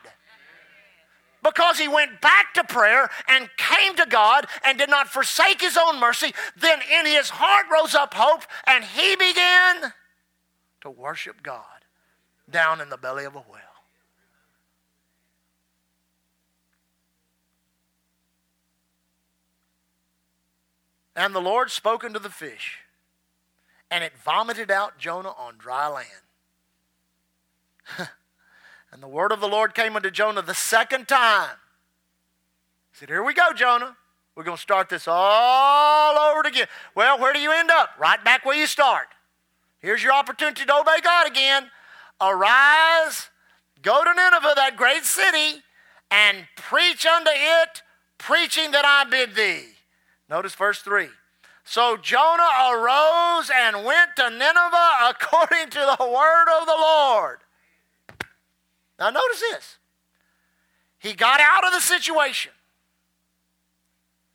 because 1.43 1.79
he 1.79 1.89
went 1.89 2.21
back 2.21 2.55
to 2.55 2.65
prayer 2.65 3.09
and 3.29 3.49
came 3.57 3.95
to 3.97 4.07
God 4.07 4.47
and 4.65 4.79
did 4.79 4.91
not 4.91 5.09
forsake 5.09 5.61
his 5.61 5.77
own 5.77 5.99
mercy, 6.01 6.33
then 6.57 6.81
in 6.83 7.07
his 7.07 7.31
heart 7.31 7.67
rose 7.73 7.95
up 7.95 8.15
hope 8.15 8.43
and 8.67 8.85
he 8.85 9.17
began 9.17 9.93
to 10.83 10.91
worship 10.91 11.43
God 11.43 11.65
down 12.49 12.81
in 12.81 12.89
the 12.89 12.97
belly 12.97 13.25
of 13.25 13.35
a 13.35 13.45
well. 13.49 13.61
And 21.17 21.35
the 21.35 21.41
Lord 21.41 21.71
spoke 21.71 22.03
unto 22.05 22.19
the 22.19 22.31
fish, 22.31 22.79
and 23.91 24.03
it 24.03 24.13
vomited 24.17 24.71
out 24.71 24.97
Jonah 24.97 25.35
on 25.37 25.57
dry 25.59 25.87
land. 25.89 26.09
and 28.93 29.03
the 29.03 29.09
word 29.09 29.33
of 29.33 29.41
the 29.41 29.49
Lord 29.49 29.75
came 29.75 29.97
unto 29.97 30.11
Jonah 30.11 30.43
the 30.43 30.55
second 30.55 31.09
time. 31.09 31.57
He 32.93 32.99
said, 32.99 33.09
Here 33.09 33.23
we 33.23 33.35
go, 33.35 33.53
Jonah. 33.55 33.97
We're 34.35 34.45
going 34.45 34.57
to 34.57 34.63
start 34.63 34.89
this 34.89 35.07
all 35.07 36.17
over 36.17 36.49
again. 36.49 36.67
Well, 36.95 37.19
where 37.19 37.33
do 37.33 37.41
you 37.41 37.53
end 37.53 37.71
up? 37.71 37.91
Right 37.99 38.23
back 38.25 38.45
where 38.45 38.57
you 38.57 38.67
start. 38.67 39.09
Here's 39.81 40.03
your 40.03 40.13
opportunity 40.13 40.65
to 40.65 40.77
obey 40.77 40.99
God 41.03 41.27
again. 41.27 41.71
Arise, 42.21 43.31
go 43.83 44.05
to 44.05 44.15
Nineveh, 44.15 44.53
that 44.57 44.77
great 44.77 45.05
city, 45.05 45.63
and 46.11 46.47
preach 46.57 47.07
unto 47.07 47.31
it, 47.33 47.83
preaching 48.19 48.71
that 48.73 48.85
I 48.85 49.09
bid 49.09 49.35
thee. 49.35 49.65
Notice 50.29 50.55
verse 50.55 50.81
3. 50.81 51.09
So 51.65 51.97
Jonah 51.97 52.49
arose 52.73 53.51
and 53.55 53.85
went 53.85 54.17
to 54.17 54.31
Nineveh 54.31 55.11
according 55.11 55.71
to 55.71 55.97
the 55.99 56.05
word 56.05 56.61
of 56.61 56.67
the 56.67 56.77
Lord. 56.77 57.39
Now, 59.01 59.09
notice 59.09 59.41
this. 59.41 59.79
He 60.99 61.15
got 61.15 61.41
out 61.41 61.67
of 61.67 61.73
the 61.73 61.81
situation. 61.81 62.53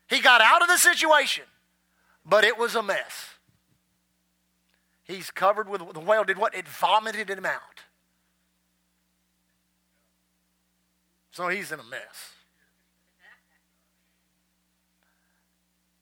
He 0.10 0.20
got 0.20 0.42
out 0.42 0.64
of 0.64 0.68
the 0.68 0.78
situation, 0.78 1.46
but 2.26 2.44
it 2.44 2.58
was 2.58 2.74
a 2.74 2.82
mess. 2.82 3.36
He's 5.04 5.30
covered 5.30 5.70
with 5.70 5.82
the 5.94 6.00
whale 6.00 6.24
did 6.24 6.40
what? 6.40 6.56
It 6.56 6.68
vomited 6.68 7.30
him 7.30 7.46
out. 7.46 7.84
So 11.30 11.48
he's 11.48 11.72
in 11.72 11.80
a 11.80 11.84
mess. 11.84 12.34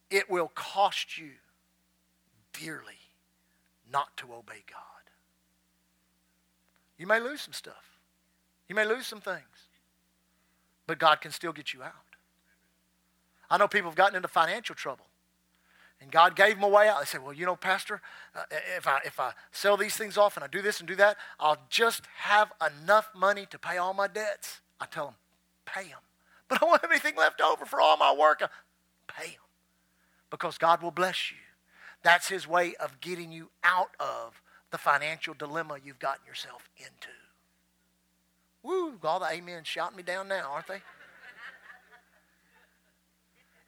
It 0.10 0.30
will 0.30 0.52
cost 0.54 1.18
you 1.18 1.32
dearly 2.54 3.00
not 3.92 4.16
to 4.18 4.28
obey 4.34 4.64
God. 4.72 4.80
You 6.98 7.08
may 7.08 7.20
lose 7.20 7.42
some 7.42 7.54
stuff. 7.54 7.93
You 8.68 8.76
may 8.76 8.86
lose 8.86 9.08
some 9.08 9.22
things. 9.22 9.70
But 10.88 11.00
God 11.00 11.22
can 11.22 11.32
still 11.32 11.54
get 11.54 11.74
you 11.74 11.84
out. 11.84 11.94
I 13.50 13.58
know 13.58 13.68
people 13.68 13.90
have 13.90 13.96
gotten 13.96 14.16
into 14.16 14.28
financial 14.28 14.76
trouble. 14.76 15.06
And 16.02 16.12
God 16.12 16.36
gave 16.36 16.56
them 16.56 16.64
a 16.64 16.68
way 16.68 16.90
out. 16.90 17.00
They 17.00 17.06
said, 17.06 17.24
well, 17.24 17.34
you 17.34 17.46
know, 17.46 17.56
Pastor, 17.56 18.02
uh, 18.36 18.44
if, 18.76 18.88
I, 18.88 19.00
if 19.06 19.20
I 19.20 19.32
sell 19.52 19.78
these 19.78 19.96
things 19.96 20.18
off 20.18 20.36
and 20.36 20.44
I 20.44 20.48
do 20.48 20.62
this 20.62 20.80
and 20.80 20.88
do 20.88 20.96
that, 20.96 21.18
I'll 21.40 21.62
just 21.70 22.04
have 22.18 22.52
enough 22.82 23.10
money 23.16 23.46
to 23.52 23.58
pay 23.58 23.78
all 23.78 23.94
my 23.94 24.08
debts. 24.08 24.60
I 24.82 24.86
tell 24.86 25.06
them, 25.06 25.16
pay 25.66 25.84
them. 25.84 26.00
But 26.50 26.62
I 26.62 26.66
won't 26.66 26.82
have 26.82 26.92
anything 26.92 27.16
left 27.16 27.40
over 27.40 27.66
for 27.66 27.80
all 27.80 27.96
my 27.96 28.14
work. 28.14 28.42
Pay 29.08 29.28
them 29.28 29.40
because 30.30 30.58
God 30.58 30.82
will 30.82 30.92
bless 30.92 31.32
you. 31.32 31.38
That's 32.04 32.28
His 32.28 32.46
way 32.48 32.76
of 32.76 33.00
getting 33.00 33.32
you 33.32 33.50
out 33.64 33.92
of 34.00 34.42
the 34.72 34.78
financial 34.78 35.34
dilemma 35.34 35.78
you've 35.84 36.00
gotten 36.00 36.26
yourself 36.28 36.70
into. 36.76 37.23
Woo, 38.64 38.94
all 39.04 39.20
the 39.20 39.26
amens 39.26 39.68
shouting 39.68 39.98
me 39.98 40.04
down 40.04 40.28
now, 40.28 40.50
aren't 40.52 40.68
they? 40.68 40.82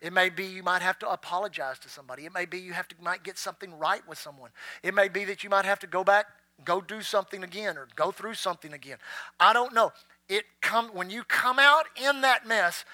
It 0.02 0.14
may 0.14 0.30
be 0.30 0.46
you 0.46 0.64
might 0.64 0.82
have 0.82 1.00
to 1.00 1.10
apologize 1.10 1.80
to 1.80 1.90
somebody. 1.90 2.26
It 2.26 2.34
may 2.34 2.46
be 2.46 2.60
you 2.60 2.74
have 2.74 2.88
to 2.90 2.96
might 3.02 3.24
get 3.24 3.38
something 3.38 3.78
right 3.78 4.08
with 4.08 4.18
someone. 4.18 4.52
It 4.84 4.94
may 4.94 5.08
be 5.08 5.26
that 5.26 5.44
you 5.44 5.50
might 5.50 5.66
have 5.66 5.80
to 5.80 5.88
go 5.88 6.04
back, 6.04 6.28
go 6.64 6.80
do 6.80 7.02
something 7.02 7.44
again, 7.44 7.78
or 7.78 7.88
go 7.96 8.12
through 8.12 8.36
something 8.36 8.74
again. 8.74 8.98
I 9.40 9.54
don't 9.54 9.74
know. 9.74 9.94
It 10.30 10.46
come 10.62 10.90
when 10.90 11.10
you 11.10 11.24
come 11.24 11.60
out 11.60 11.86
in 11.96 12.22
that 12.22 12.48
mess, 12.48 12.86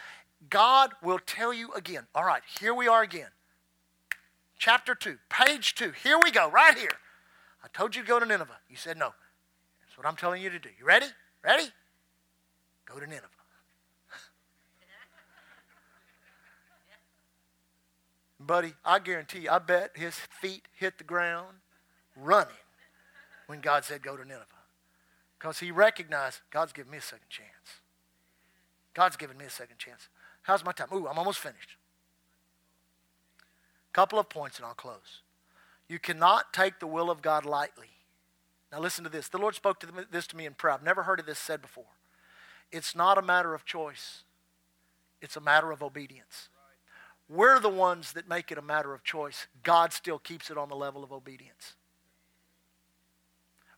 God 0.50 0.92
will 1.04 1.20
tell 1.20 1.54
you 1.54 1.72
again. 1.74 2.08
All 2.16 2.24
right, 2.24 2.44
here 2.60 2.74
we 2.74 2.88
are 2.88 3.02
again 3.02 3.30
chapter 4.62 4.94
2, 4.94 5.18
page 5.28 5.74
2. 5.74 5.92
Here 6.04 6.20
we 6.24 6.30
go, 6.32 6.50
right 6.50 6.78
here. 6.78 6.98
I 7.64 7.68
told 7.74 7.96
you 7.96 8.04
to 8.04 8.08
go 8.08 8.20
to 8.20 8.26
Nineveh. 8.26 8.60
You 8.70 8.76
said 8.76 8.96
no. 8.96 9.10
That's 9.82 9.98
what 9.98 10.06
I'm 10.06 10.16
telling 10.16 10.42
you 10.42 10.52
to 10.52 10.60
do. 10.60 10.70
You 10.80 10.86
ready? 10.86 11.08
Ready? 11.44 11.66
Go 12.92 13.00
to 13.00 13.08
Nineveh. 13.08 13.28
Buddy, 18.40 18.74
I 18.84 19.00
guarantee 19.00 19.42
you, 19.42 19.50
I 19.50 19.60
bet 19.60 19.92
his 19.96 20.16
feet 20.16 20.68
hit 20.74 20.98
the 20.98 21.04
ground 21.04 21.58
running 22.16 22.54
when 23.48 23.62
God 23.62 23.86
said 23.86 24.02
go 24.02 24.18
to 24.18 24.26
Nineveh. 24.26 24.46
Because 25.38 25.60
he 25.60 25.72
recognized 25.72 26.40
God's 26.50 26.74
given 26.74 26.92
me 26.92 26.98
a 26.98 27.02
second 27.02 27.30
chance. 27.30 27.80
God's 28.94 29.16
given 29.16 29.38
me 29.38 29.46
a 29.46 29.50
second 29.50 29.78
chance. 29.78 30.10
How's 30.44 30.66
my 30.66 30.72
time? 30.72 30.88
Ooh, 30.94 31.08
I'm 31.08 31.18
almost 31.18 31.40
finished. 31.40 31.78
Couple 33.94 34.20
of 34.20 34.28
points 34.28 34.58
and 34.58 34.66
I'll 34.66 34.74
close. 34.74 35.22
You 35.88 36.00
cannot 36.00 36.54
take 36.54 36.80
the 36.80 36.88
will 36.88 37.12
of 37.12 37.22
God 37.22 37.46
lightly. 37.46 37.90
Now 38.72 38.80
listen 38.80 39.04
to 39.04 39.10
this. 39.10 39.30
The 39.30 39.38
Lord 39.38 39.56
spoke 39.56 39.80
to 39.82 39.88
this 40.12 40.28
to 40.28 40.38
me 40.38 40.46
in 40.46 40.54
prayer. 40.54 40.74
I've 40.74 40.84
never 40.84 41.04
heard 41.04 41.20
of 41.20 41.26
this 41.26 41.40
said 41.40 41.62
before. 41.62 41.86
It's 42.72 42.96
not 42.96 43.18
a 43.18 43.22
matter 43.22 43.54
of 43.54 43.66
choice. 43.66 44.24
It's 45.22 45.36
a 45.36 45.42
matter 45.42 45.72
of 45.72 45.84
obedience. 45.84 46.50
We're 47.30 47.60
the 47.60 47.70
ones 47.70 48.14
that 48.14 48.28
make 48.28 48.52
it 48.52 48.58
a 48.58 48.62
matter 48.62 48.94
of 48.94 49.04
choice. 49.04 49.48
God 49.64 49.94
still 49.94 50.20
keeps 50.20 50.50
it 50.50 50.58
on 50.58 50.70
the 50.70 50.76
level 50.76 51.04
of 51.04 51.12
obedience. 51.12 51.76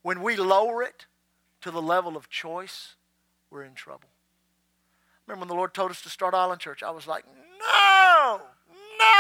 When 0.02 0.22
we 0.22 0.36
lower 0.36 0.84
it 0.84 1.06
to 1.62 1.72
the 1.72 1.82
level 1.82 2.18
of 2.18 2.30
choice, 2.30 2.96
we're 3.50 3.64
in 3.64 3.74
trouble. 3.74 4.10
Remember 5.28 5.42
when 5.42 5.48
the 5.50 5.56
Lord 5.56 5.74
told 5.74 5.92
us 5.92 6.02
to 6.02 6.10
start 6.10 6.34
Island 6.34 6.62
Church? 6.62 6.84
I 6.84 6.92
was 6.92 7.08
like, 7.08 7.26
no, 7.60 8.42
no. 9.00 9.14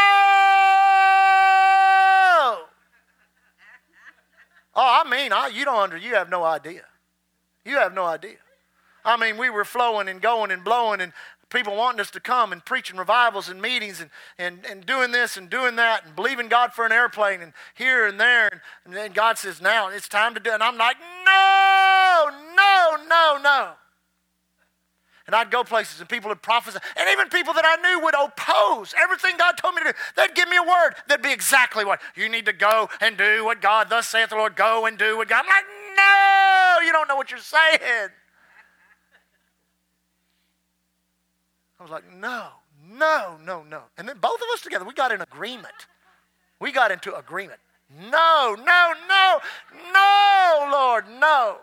Oh, 4.76 5.04
I 5.06 5.10
mean, 5.10 5.32
I, 5.32 5.48
you 5.54 5.66
don't 5.66 5.78
under, 5.78 5.98
you 5.98 6.16
have 6.16 6.30
no 6.30 6.44
idea. 6.44 6.86
You 7.64 7.78
have 7.78 7.94
no 7.94 8.06
idea. 8.06 8.38
I 9.06 9.18
mean, 9.18 9.38
we 9.38 9.50
were 9.50 9.66
flowing 9.66 10.08
and 10.08 10.22
going 10.22 10.52
and 10.52 10.64
blowing, 10.64 11.02
and 11.02 11.14
people 11.50 11.76
wanting 11.76 12.02
us 12.02 12.12
to 12.12 12.20
come 12.20 12.52
and 12.52 12.66
preaching 12.66 12.98
revivals 12.98 13.48
and 13.48 13.62
meetings 13.62 14.02
and, 14.02 14.10
and, 14.38 14.66
and 14.66 14.86
doing 14.86 15.12
this 15.12 15.38
and 15.38 15.50
doing 15.50 15.76
that 15.76 16.06
and 16.06 16.16
believing 16.16 16.48
God 16.48 16.74
for 16.74 16.86
an 16.86 16.92
airplane 16.92 17.42
and 17.42 17.54
here 17.76 18.08
and 18.08 18.20
there. 18.20 18.50
And, 18.52 18.62
and 18.86 18.94
then 18.94 19.12
God 19.14 19.38
says, 19.38 19.62
now 19.62 19.90
it's 19.90 20.10
time 20.10 20.34
to 20.34 20.40
do 20.40 20.50
it. 20.50 20.56
And 20.56 20.64
I'm 20.64 20.78
like, 20.78 20.98
no, 21.26 22.30
no, 22.56 22.98
no, 23.08 23.40
no. 23.42 23.72
And 25.26 25.36
I'd 25.36 25.52
go 25.52 25.64
places 25.64 26.00
and 26.02 26.10
people 26.10 26.30
would 26.30 26.42
prophesy. 26.42 26.80
And 26.98 27.08
even 27.12 27.30
people 27.30 27.54
that 27.54 27.64
I 27.66 27.82
knew 27.82 28.04
would 28.04 28.16
oppose 28.16 28.94
everything 29.02 29.38
God 29.38 29.56
told 29.58 29.76
me 29.76 29.84
to 29.84 29.92
do. 29.92 29.98
They'd 30.18 30.36
give 30.36 30.50
me 30.50 30.58
a 30.58 30.64
word 30.64 30.96
that'd 31.08 31.24
be 31.24 31.32
exactly 31.32 31.86
what 31.86 32.02
you 32.16 32.28
need 32.28 32.46
to 32.48 32.54
go 32.54 32.90
and 33.00 33.16
do 33.16 33.46
what 33.46 33.62
God, 33.62 33.90
thus 33.90 34.08
saith 34.08 34.30
the 34.30 34.36
Lord, 34.36 34.56
go 34.56 34.86
and 34.86 34.98
do 34.98 35.18
what 35.18 35.30
God. 35.30 35.46
I'm 35.46 35.50
like, 35.50 35.66
no, 35.96 36.86
you 36.86 36.92
don't 36.92 37.08
know 37.08 37.16
what 37.16 37.32
you're 37.32 37.40
saying. 37.40 38.10
I 41.84 41.86
was 41.86 41.92
like, 41.92 42.14
no, 42.16 42.48
no, 42.90 43.38
no, 43.44 43.64
no. 43.64 43.82
And 43.98 44.08
then 44.08 44.18
both 44.22 44.38
of 44.38 44.48
us 44.54 44.62
together, 44.62 44.86
we 44.86 44.94
got 44.94 45.12
in 45.12 45.20
agreement. 45.20 45.88
We 46.62 46.72
got 46.72 46.92
into 46.92 47.14
agreement. 47.14 47.60
No, 48.10 48.56
no, 48.58 48.94
no, 49.10 49.40
no, 49.94 50.70
Lord, 50.72 51.04
no. 51.20 51.58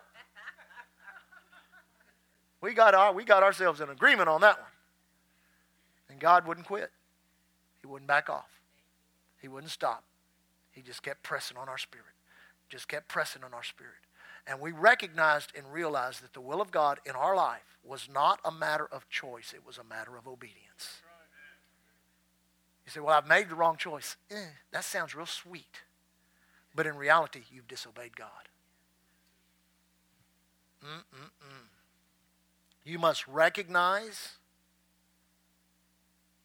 We 2.61 2.75
got, 2.75 2.93
our, 2.93 3.11
we 3.11 3.25
got 3.25 3.41
ourselves 3.41 3.81
in 3.81 3.89
agreement 3.89 4.29
on 4.29 4.41
that 4.41 4.59
one. 4.59 4.69
And 6.11 6.19
God 6.19 6.45
wouldn't 6.45 6.67
quit. 6.67 6.91
He 7.81 7.87
wouldn't 7.87 8.07
back 8.07 8.29
off. 8.29 8.61
He 9.41 9.47
wouldn't 9.47 9.71
stop. 9.71 10.03
He 10.71 10.83
just 10.83 11.01
kept 11.01 11.23
pressing 11.23 11.57
on 11.57 11.67
our 11.67 11.79
spirit. 11.79 12.05
Just 12.69 12.87
kept 12.87 13.07
pressing 13.07 13.43
on 13.43 13.55
our 13.55 13.63
spirit. 13.63 13.95
And 14.47 14.59
we 14.59 14.71
recognized 14.71 15.51
and 15.55 15.71
realized 15.71 16.23
that 16.23 16.33
the 16.33 16.41
will 16.41 16.61
of 16.61 16.71
God 16.71 16.99
in 17.05 17.13
our 17.13 17.35
life 17.35 17.77
was 17.83 18.09
not 18.11 18.39
a 18.43 18.51
matter 18.51 18.87
of 18.91 19.07
choice, 19.09 19.53
it 19.53 19.65
was 19.65 19.77
a 19.77 19.83
matter 19.83 20.17
of 20.17 20.27
obedience. 20.27 21.01
You 22.85 22.91
say, 22.91 22.99
Well, 22.99 23.15
I've 23.15 23.27
made 23.27 23.49
the 23.49 23.55
wrong 23.55 23.77
choice. 23.77 24.17
Eh, 24.29 24.35
that 24.71 24.83
sounds 24.83 25.15
real 25.15 25.25
sweet. 25.25 25.81
But 26.73 26.87
in 26.87 26.95
reality, 26.95 27.41
you've 27.51 27.67
disobeyed 27.67 28.15
God. 28.15 28.49
Mm-mm-mm. 30.83 31.67
You 32.83 32.97
must 32.97 33.27
recognize 33.27 34.37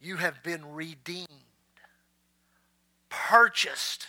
you 0.01 0.17
have 0.17 0.43
been 0.43 0.75
redeemed, 0.75 1.29
purchased, 3.09 4.09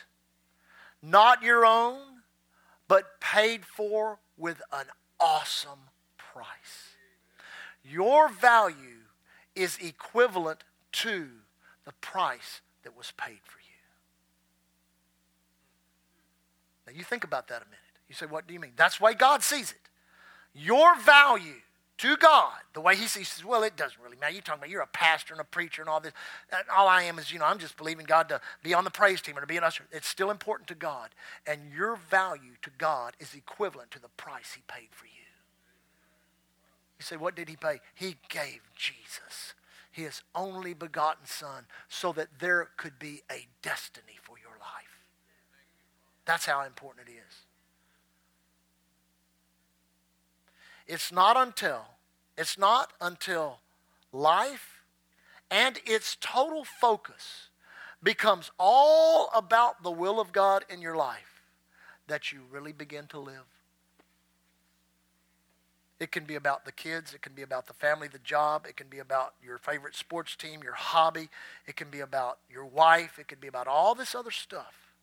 not 1.02 1.42
your 1.42 1.66
own, 1.66 2.17
but 2.88 3.20
paid 3.20 3.66
for 3.66 4.20
with 4.38 4.62
an 4.72 4.86
awesome 5.20 5.90
price. 6.18 6.96
Your 7.84 8.30
value 8.30 9.06
is 9.56 9.78
equivalent 9.82 10.64
to 10.92 11.28
the 11.86 11.94
price 11.94 12.62
that 12.84 12.96
was 12.96 13.12
paid 13.18 13.40
for 13.44 13.60
you. 13.60 13.68
Now, 16.86 16.94
you 16.98 17.04
think 17.04 17.24
about 17.24 17.48
that 17.50 17.62
a 17.62 17.66
minute. 17.66 17.80
You 18.08 18.16
say, 18.16 18.26
What 18.26 18.48
do 18.48 18.54
you 18.54 18.60
mean? 18.60 18.74
That's 18.76 18.98
the 18.98 19.06
way 19.06 19.14
God 19.14 19.44
sees 19.44 19.72
it. 19.72 19.90
Your 20.54 20.98
value 21.00 21.62
to 21.98 22.16
God, 22.18 22.54
the 22.74 22.82
way 22.82 22.96
he 22.96 23.08
says, 23.08 23.44
well, 23.44 23.64
it 23.64 23.76
doesn't 23.76 24.02
really 24.04 24.18
matter. 24.18 24.34
You're 24.34 24.44
talking 24.44 24.60
about 24.60 24.70
you're 24.70 24.82
a 24.82 24.88
pastor 24.88 25.34
and 25.34 25.42
a 25.42 25.44
preacher 25.44 25.82
and 25.82 25.90
all 25.90 26.00
this. 26.00 26.14
And 26.52 26.62
all 26.76 26.88
I 26.88 27.04
am 27.04 27.18
is, 27.18 27.32
you 27.32 27.40
know, 27.40 27.46
I'm 27.46 27.58
just 27.58 27.76
believing 27.76 28.06
God 28.06 28.30
to 28.30 28.40
be 28.62 28.74
on 28.74 28.84
the 28.84 28.92
praise 28.92 29.20
team 29.22 29.38
or 29.38 29.42
to 29.42 29.48
be 29.48 29.58
an 29.58 29.64
usher. 29.64 29.86
It's 29.92 30.08
still 30.08 30.30
important 30.30 30.68
to 30.68 30.76
God. 30.76 31.10
And 31.48 31.72
your 31.76 31.96
value 31.96 32.54
to 32.62 32.70
God 32.78 33.16
is 33.20 33.34
equivalent 33.34 33.90
to 33.92 34.00
the 34.00 34.10
price 34.10 34.54
he 34.56 34.62
paid 34.68 34.90
for 34.92 35.06
you. 35.06 35.12
You 37.00 37.04
say, 37.04 37.18
what 37.18 37.36
did 37.36 37.50
he 37.50 37.56
pay? 37.56 37.80
He 37.96 38.16
gave 38.30 38.62
Jesus, 38.76 39.54
his 39.92 40.22
only 40.36 40.74
begotten 40.74 41.26
son, 41.26 41.66
so 41.90 42.12
that 42.14 42.28
there 42.40 42.70
could 42.78 43.00
be 43.00 43.24
a 43.32 43.48
destiny 43.62 44.18
for 44.22 44.38
your 44.38 44.58
life. 44.60 45.00
That's 46.26 46.46
how 46.46 46.64
important 46.64 47.08
it 47.08 47.12
is. 47.12 47.47
It's 50.88 51.12
not 51.12 51.36
until, 51.36 51.86
it's 52.38 52.58
not 52.58 52.94
until 53.02 53.60
life 54.12 54.84
and 55.52 55.80
its 55.86 56.18
total 56.20 56.64
focus 56.64 57.50
becomes 58.02 58.52
all 58.60 59.30
about 59.36 59.84
the 59.84 59.92
will 59.92 60.20
of 60.20 60.32
God 60.32 60.64
in 60.70 60.82
your 60.82 60.96
life 60.96 61.44
that 62.08 62.32
you 62.32 62.42
really 62.50 62.72
begin 62.72 63.08
to 63.08 63.20
live. 63.20 63.46
It 66.00 66.12
can 66.12 66.26
be 66.26 66.36
about 66.36 66.64
the 66.64 66.72
kids. 66.72 67.14
It 67.14 67.22
can 67.22 67.34
be 67.34 67.42
about 67.42 67.66
the 67.66 67.74
family, 67.74 68.08
the 68.08 68.20
job. 68.20 68.68
It 68.70 68.78
can 68.78 68.88
be 68.88 69.00
about 69.00 69.34
your 69.44 69.58
favorite 69.58 69.96
sports 69.96 70.36
team, 70.36 70.62
your 70.64 70.76
hobby. 70.76 71.30
It 71.66 71.76
can 71.76 71.90
be 71.90 72.02
about 72.02 72.38
your 72.52 72.66
wife. 72.66 73.18
It 73.18 73.28
can 73.28 73.40
be 73.40 73.48
about 73.48 73.68
all 73.68 73.96
this 73.96 74.14
other 74.14 74.32
stuff. 74.32 74.94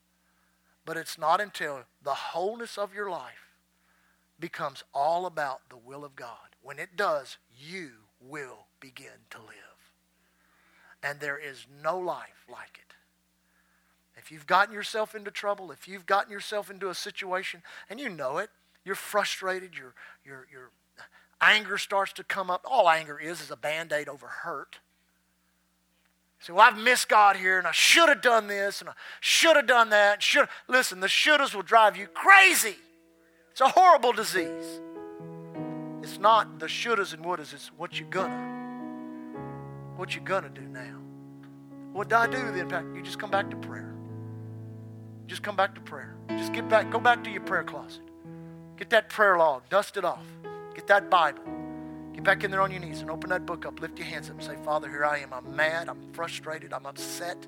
But 0.87 0.97
it's 0.97 1.19
not 1.19 1.41
until 1.41 1.81
the 2.03 2.15
wholeness 2.15 2.79
of 2.79 2.95
your 2.95 3.11
life 3.11 3.44
becomes 4.39 4.85
all 4.93 5.27
about 5.27 5.69
the 5.69 5.77
will 5.77 6.05
of 6.05 6.17
God. 6.17 6.57
When 6.63 6.79
it 6.79 6.97
does, 6.97 7.37
you 7.57 7.91
will 8.21 8.67
begin 8.81 9.27
to 9.31 9.39
live. 9.39 9.93
And 11.03 11.21
there 11.21 11.39
is 11.39 11.67
no 11.83 11.99
life 11.99 12.47
like 12.51 12.79
it. 12.79 12.95
If 14.17 14.33
you've 14.33 14.47
gotten 14.47 14.75
yourself 14.75 15.15
into 15.15 15.31
trouble, 15.31 15.71
if 15.71 15.87
you've 15.87 16.07
gotten 16.07 16.33
yourself 16.33 16.71
into 16.71 16.89
a 16.89 16.95
situation 16.95 17.63
and 17.91 18.01
you 18.01 18.09
know 18.09 18.39
it, 18.39 18.49
you're 18.85 18.95
frustrated, 18.95 19.77
you're, 19.77 19.95
you're, 20.25 20.47
you're 20.51 20.71
anger 21.41 21.79
starts 21.79 22.13
to 22.15 22.25
come 22.25 22.51
up. 22.51 22.65
All 22.69 22.89
anger 22.89 23.19
is 23.19 23.41
is 23.41 23.51
a 23.51 23.57
band 23.57 23.93
aid 23.93 24.09
over 24.09 24.27
hurt. 24.27 24.79
So, 26.41 26.55
well, 26.55 26.67
I've 26.67 26.79
missed 26.79 27.09
God 27.09 27.37
here, 27.37 27.59
and 27.59 27.67
I 27.67 27.73
should 27.73 28.09
have 28.09 28.21
done 28.21 28.49
this, 28.49 28.81
and 28.81 28.91
I 28.91 28.93
should 29.21 29.57
have 29.57 29.67
done 29.67 29.91
that. 29.91 30.23
Should 30.23 30.49
listen, 30.69 31.01
the 31.01 31.07
shouldas 31.07 31.55
will 31.55 31.63
drive 31.63 31.97
you 31.97 32.07
crazy. 32.07 32.77
It's 33.55 33.61
a 33.61 33.69
horrible 33.69 34.13
disease. 34.13 34.81
It's 36.03 36.19
not 36.19 36.59
the 36.59 36.67
shouldas 36.67 37.15
and 37.15 37.25
wouldas, 37.25 37.55
it's 37.55 37.69
what 37.77 38.01
you 38.01 38.05
gonna. 38.05 38.35
What 39.95 40.13
you 40.13 40.21
gonna 40.23 40.49
do 40.49 40.63
now. 40.63 40.99
What 41.93 42.09
do 42.09 42.17
I 42.17 42.27
do 42.27 42.51
then? 42.51 42.69
You 42.97 43.01
just 43.01 43.21
come 43.21 43.31
back 43.31 43.51
to 43.51 43.57
prayer. 43.57 43.95
Just 45.29 45.45
come 45.45 45.55
back 45.55 45.73
to 45.77 45.81
prayer. 45.81 46.17
Just 46.31 46.53
get 46.53 46.69
back, 46.69 46.91
go 46.91 46.99
back 46.99 47.23
to 47.23 47.31
your 47.31 47.43
prayer 47.43 47.63
closet. 47.63 48.03
Get 48.77 48.91
that 48.91 49.09
prayer 49.09 49.39
log, 49.39 49.69
dust 49.69 49.97
it 49.97 50.05
off. 50.05 50.27
Get 50.75 50.89
that 50.89 51.09
Bible. 51.09 51.45
Get 52.13 52.25
back 52.25 52.43
in 52.43 52.51
there 52.51 52.61
on 52.61 52.73
your 52.73 52.81
knees 52.81 53.03
and 53.03 53.09
open 53.09 53.31
that 53.31 53.47
book 53.47 53.67
up. 53.67 53.79
Lift 53.79 53.97
your 54.01 54.09
hands 54.09 54.31
up 54.31 54.35
and 54.35 54.43
say, 54.43 54.57
Father, 54.65 54.91
here 54.91 55.05
I 55.05 55.19
am. 55.19 55.33
I'm 55.33 55.55
mad. 55.55 55.89
I'm 55.89 56.13
frustrated. 56.13 56.73
I'm 56.73 56.87
upset. 56.87 57.47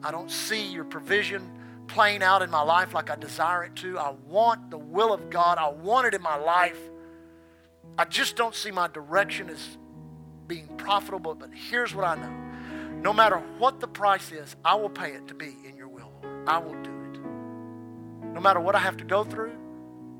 I 0.00 0.12
don't 0.12 0.30
see 0.30 0.64
your 0.64 0.84
provision 0.84 1.57
playing 1.88 2.22
out 2.22 2.42
in 2.42 2.50
my 2.50 2.62
life 2.62 2.94
like 2.94 3.10
I 3.10 3.16
desire 3.16 3.64
it 3.64 3.74
to. 3.76 3.98
I 3.98 4.14
want 4.28 4.70
the 4.70 4.78
will 4.78 5.12
of 5.12 5.30
God. 5.30 5.58
I 5.58 5.68
want 5.68 6.06
it 6.06 6.14
in 6.14 6.22
my 6.22 6.36
life. 6.36 6.78
I 7.96 8.04
just 8.04 8.36
don't 8.36 8.54
see 8.54 8.70
my 8.70 8.86
direction 8.88 9.48
as 9.48 9.78
being 10.46 10.68
profitable. 10.76 11.34
But 11.34 11.50
here's 11.52 11.94
what 11.94 12.04
I 12.04 12.14
know 12.14 12.48
no 13.02 13.12
matter 13.12 13.38
what 13.58 13.80
the 13.80 13.86
price 13.86 14.32
is, 14.32 14.56
I 14.64 14.74
will 14.74 14.90
pay 14.90 15.12
it 15.12 15.28
to 15.28 15.34
be 15.34 15.54
in 15.66 15.76
your 15.76 15.88
will, 15.88 16.10
Lord. 16.22 16.48
I 16.48 16.58
will 16.58 16.80
do 16.82 16.90
it. 16.90 17.20
No 18.34 18.40
matter 18.40 18.60
what 18.60 18.74
I 18.74 18.80
have 18.80 18.96
to 18.96 19.04
go 19.04 19.24
through, 19.24 19.56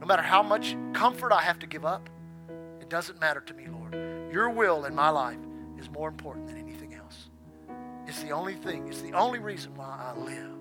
no 0.01 0.07
matter 0.07 0.23
how 0.23 0.43
much 0.43 0.77
comfort 0.93 1.33
I 1.33 1.43
have 1.43 1.59
to 1.61 1.67
give 1.67 1.85
up, 1.85 2.09
it 2.81 2.89
doesn't 2.89 3.21
matter 3.21 3.41
to 3.41 3.55
me, 3.55 3.67
Lord. 3.67 3.95
Your 4.33 4.51
will 4.51 4.85
in 4.85 4.95
my 4.95 5.09
life 5.09 5.39
is 5.79 5.91
more 5.91 6.09
important 6.09 6.47
than 6.47 6.57
anything 6.57 6.95
else. 6.95 7.31
It's 8.07 8.23
the 8.23 8.31
only 8.31 8.55
thing, 8.55 8.87
it's 8.89 9.03
the 9.03 9.13
only 9.13 9.41
reason 9.41 9.75
why 9.75 10.13
I 10.15 10.19
live. 10.19 10.58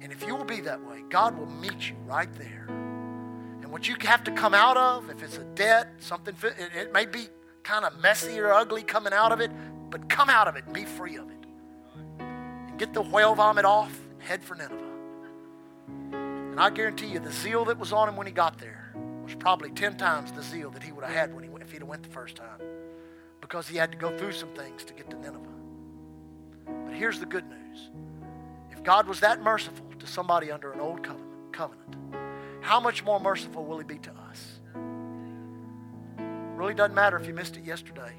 And 0.00 0.12
if 0.12 0.26
you 0.26 0.36
will 0.36 0.44
be 0.44 0.60
that 0.60 0.84
way, 0.84 1.02
God 1.08 1.38
will 1.38 1.46
meet 1.46 1.88
you 1.88 1.96
right 2.04 2.32
there. 2.34 2.66
And 2.68 3.72
what 3.72 3.88
you 3.88 3.96
have 4.00 4.24
to 4.24 4.30
come 4.30 4.54
out 4.54 4.76
of, 4.76 5.10
if 5.10 5.22
it's 5.22 5.38
a 5.38 5.44
debt, 5.44 5.88
something, 5.98 6.34
it 6.76 6.92
may 6.92 7.06
be 7.06 7.28
kind 7.62 7.84
of 7.84 7.98
messy 8.00 8.38
or 8.38 8.52
ugly 8.52 8.82
coming 8.82 9.12
out 9.12 9.32
of 9.32 9.40
it, 9.40 9.50
but 9.90 10.08
come 10.08 10.30
out 10.30 10.48
of 10.48 10.56
it 10.56 10.64
and 10.66 10.74
be 10.74 10.84
free 10.84 11.16
of 11.16 11.28
it. 11.28 11.46
And 12.20 12.78
get 12.78 12.94
the 12.94 13.02
whale 13.02 13.34
vomit 13.34 13.64
off 13.64 13.98
and 14.10 14.22
head 14.22 14.44
for 14.44 14.54
Nineveh. 14.54 14.84
And 16.12 16.60
I 16.60 16.70
guarantee 16.70 17.08
you, 17.08 17.18
the 17.18 17.32
zeal 17.32 17.64
that 17.66 17.78
was 17.78 17.92
on 17.92 18.08
him 18.08 18.16
when 18.16 18.26
he 18.26 18.32
got 18.32 18.58
there 18.58 18.92
was 19.22 19.34
probably 19.34 19.70
10 19.70 19.96
times 19.96 20.30
the 20.32 20.42
zeal 20.42 20.70
that 20.70 20.82
he 20.82 20.92
would 20.92 21.04
have 21.04 21.12
had 21.12 21.34
when 21.34 21.44
he, 21.44 21.50
if 21.60 21.72
he'd 21.72 21.80
have 21.80 21.88
went 21.88 22.02
the 22.02 22.08
first 22.08 22.36
time. 22.36 22.60
Because 23.40 23.68
he 23.68 23.76
had 23.76 23.90
to 23.92 23.98
go 23.98 24.16
through 24.16 24.32
some 24.32 24.48
things 24.50 24.84
to 24.84 24.94
get 24.94 25.10
to 25.10 25.16
Nineveh. 25.16 25.40
But 26.86 26.94
here's 26.94 27.18
the 27.18 27.26
good 27.26 27.44
news. 27.48 27.90
God 28.86 29.08
was 29.08 29.18
that 29.18 29.42
merciful 29.42 29.84
to 29.98 30.06
somebody 30.06 30.52
under 30.52 30.70
an 30.72 30.78
old 30.78 31.04
covenant, 31.50 31.96
how 32.60 32.78
much 32.78 33.02
more 33.02 33.18
merciful 33.18 33.64
will 33.64 33.78
he 33.78 33.84
be 33.84 33.98
to 33.98 34.12
us? 34.30 34.60
Really 36.54 36.72
doesn't 36.72 36.94
matter 36.94 37.18
if 37.18 37.26
you 37.26 37.34
missed 37.34 37.56
it 37.56 37.64
yesterday. 37.64 38.12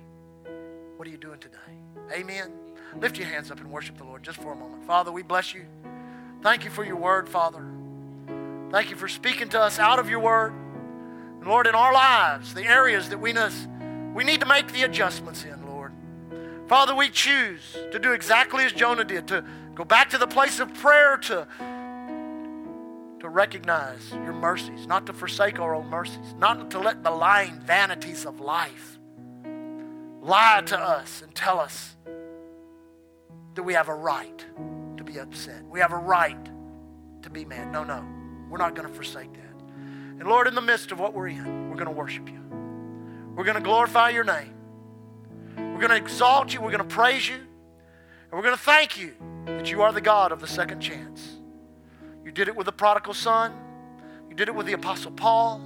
What 0.97 1.07
are 1.07 1.11
you 1.11 1.15
doing 1.15 1.39
today? 1.39 1.55
Amen. 2.11 2.51
Lift 2.99 3.17
your 3.17 3.27
hands 3.27 3.49
up 3.49 3.61
and 3.61 3.71
worship 3.71 3.97
the 3.97 4.03
Lord 4.03 4.23
just 4.23 4.39
for 4.39 4.51
a 4.51 4.55
moment. 4.57 4.85
Father, 4.85 5.09
we 5.09 5.23
bless 5.23 5.53
you. 5.53 5.63
Thank 6.41 6.65
you 6.65 6.69
for 6.69 6.83
your 6.83 6.97
word, 6.97 7.29
Father. 7.29 7.65
Thank 8.69 8.89
you 8.89 8.97
for 8.97 9.07
speaking 9.07 9.47
to 9.49 9.61
us 9.61 9.79
out 9.79 9.99
of 9.99 10.09
your 10.09 10.19
word. 10.19 10.53
Lord, 11.45 11.67
in 11.67 11.75
our 11.75 11.93
lives, 11.93 12.53
the 12.53 12.65
areas 12.65 13.07
that 13.07 13.19
we, 13.19 13.33
we 14.13 14.25
need 14.25 14.41
to 14.41 14.45
make 14.45 14.73
the 14.73 14.83
adjustments 14.83 15.45
in, 15.45 15.65
Lord. 15.65 15.93
Father, 16.67 16.93
we 16.93 17.09
choose 17.09 17.61
to 17.93 17.99
do 17.99 18.11
exactly 18.11 18.65
as 18.65 18.73
Jonah 18.73 19.05
did, 19.05 19.29
to 19.29 19.45
go 19.77 19.85
back 19.85 20.09
to 20.09 20.17
the 20.17 20.25
place 20.25 20.59
of 20.59 20.73
prayer, 20.73 21.17
to, 21.17 21.47
to 23.19 23.29
recognize 23.29 24.11
your 24.11 24.33
mercies, 24.33 24.87
not 24.87 25.05
to 25.05 25.13
forsake 25.13 25.59
our 25.59 25.75
own 25.75 25.85
mercies, 25.87 26.33
not 26.39 26.71
to 26.71 26.79
let 26.79 27.03
the 27.03 27.11
lying 27.11 27.59
vanities 27.59 28.25
of 28.25 28.39
life 28.39 28.97
lie 30.19 30.63
to 30.65 30.77
us 30.77 31.21
and 31.21 31.33
tell 31.35 31.59
us 31.59 31.95
that 33.53 33.61
we 33.61 33.75
have 33.75 33.87
a 33.87 33.93
right 33.93 34.43
to 34.97 35.03
be 35.03 35.19
upset. 35.19 35.63
We 35.69 35.79
have 35.79 35.91
a 35.91 35.97
right 35.97 36.43
to 37.21 37.29
be 37.29 37.45
mad. 37.45 37.71
No, 37.71 37.83
no. 37.83 38.03
We're 38.49 38.57
not 38.57 38.73
going 38.73 38.87
to 38.87 38.93
forsake 38.93 39.31
that. 39.33 39.61
And 40.19 40.23
Lord, 40.23 40.47
in 40.47 40.55
the 40.55 40.61
midst 40.61 40.91
of 40.91 40.99
what 40.99 41.13
we're 41.13 41.27
in, 41.27 41.69
we're 41.69 41.75
going 41.75 41.85
to 41.85 41.91
worship 41.91 42.27
you. 42.27 42.41
We're 43.35 43.43
going 43.43 43.57
to 43.57 43.61
glorify 43.61 44.09
your 44.09 44.23
name. 44.23 44.55
We're 45.55 45.87
going 45.87 45.89
to 45.89 45.97
exalt 45.97 46.51
you. 46.51 46.61
We're 46.61 46.71
going 46.71 46.87
to 46.87 46.95
praise 46.95 47.29
you. 47.29 47.35
And 47.35 48.31
we're 48.31 48.41
going 48.41 48.55
to 48.55 48.61
thank 48.61 48.97
you 48.97 49.13
that 49.47 49.71
you 49.71 49.81
are 49.81 49.93
the 49.93 50.01
God 50.01 50.31
of 50.31 50.39
the 50.39 50.47
second 50.47 50.81
chance. 50.81 51.37
You 52.23 52.31
did 52.31 52.47
it 52.47 52.55
with 52.55 52.65
the 52.65 52.71
prodigal 52.73 53.13
son. 53.13 53.53
You 54.29 54.35
did 54.35 54.49
it 54.49 54.55
with 54.55 54.65
the 54.65 54.73
apostle 54.73 55.11
Paul. 55.11 55.61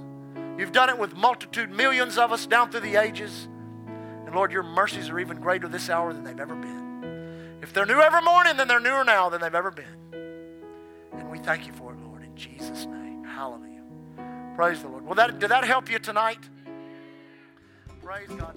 You've 0.56 0.72
done 0.72 0.88
it 0.88 0.98
with 0.98 1.16
multitude, 1.16 1.70
millions 1.70 2.16
of 2.18 2.30
us 2.30 2.46
down 2.46 2.70
through 2.70 2.80
the 2.80 2.96
ages. 2.96 3.48
And 4.26 4.34
Lord, 4.34 4.52
your 4.52 4.62
mercies 4.62 5.08
are 5.08 5.18
even 5.18 5.40
greater 5.40 5.66
this 5.66 5.90
hour 5.90 6.12
than 6.12 6.22
they've 6.22 6.38
ever 6.38 6.54
been. 6.54 7.58
If 7.62 7.72
they're 7.72 7.86
new 7.86 8.00
every 8.00 8.22
morning, 8.22 8.56
then 8.56 8.68
they're 8.68 8.80
newer 8.80 9.04
now 9.04 9.28
than 9.28 9.40
they've 9.40 9.54
ever 9.54 9.70
been. 9.70 9.84
And 11.12 11.30
we 11.30 11.38
thank 11.38 11.66
you 11.66 11.72
for 11.72 11.92
it, 11.92 11.98
Lord. 12.00 12.22
In 12.22 12.34
Jesus' 12.36 12.86
name. 12.86 13.24
Hallelujah. 13.24 13.82
Praise 14.54 14.82
the 14.82 14.88
Lord. 14.88 15.04
Well, 15.04 15.14
that, 15.16 15.38
did 15.38 15.50
that 15.50 15.64
help 15.64 15.90
you 15.90 15.98
tonight? 15.98 16.38
Praise 18.02 18.28
God. 18.28 18.56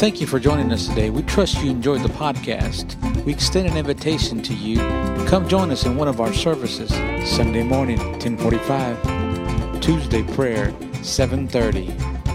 Thank 0.00 0.18
you 0.18 0.26
for 0.26 0.40
joining 0.40 0.72
us 0.72 0.88
today. 0.88 1.10
We 1.10 1.20
trust 1.20 1.62
you 1.62 1.70
enjoyed 1.70 2.00
the 2.00 2.08
podcast. 2.08 2.96
We 3.26 3.34
extend 3.34 3.68
an 3.68 3.76
invitation 3.76 4.40
to 4.44 4.54
you 4.54 4.76
to 4.76 5.24
come 5.28 5.46
join 5.46 5.70
us 5.70 5.84
in 5.84 5.94
one 5.94 6.08
of 6.08 6.22
our 6.22 6.32
services. 6.32 6.88
Sunday 7.28 7.62
morning, 7.62 7.98
1045. 8.12 9.82
Tuesday 9.82 10.22
prayer, 10.22 10.72
730. 11.02 11.88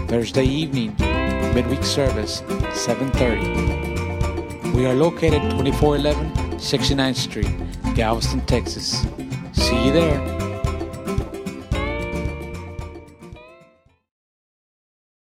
Thursday 0.06 0.44
evening, 0.44 0.94
midweek 1.56 1.82
service, 1.82 2.44
730. 2.72 4.70
We 4.70 4.86
are 4.86 4.94
located 4.94 5.42
2411 5.50 6.30
69th 6.58 7.16
Street, 7.16 7.50
Galveston, 7.96 8.42
Texas. 8.42 9.04
See 9.54 9.86
you 9.86 9.92
there. 9.92 10.45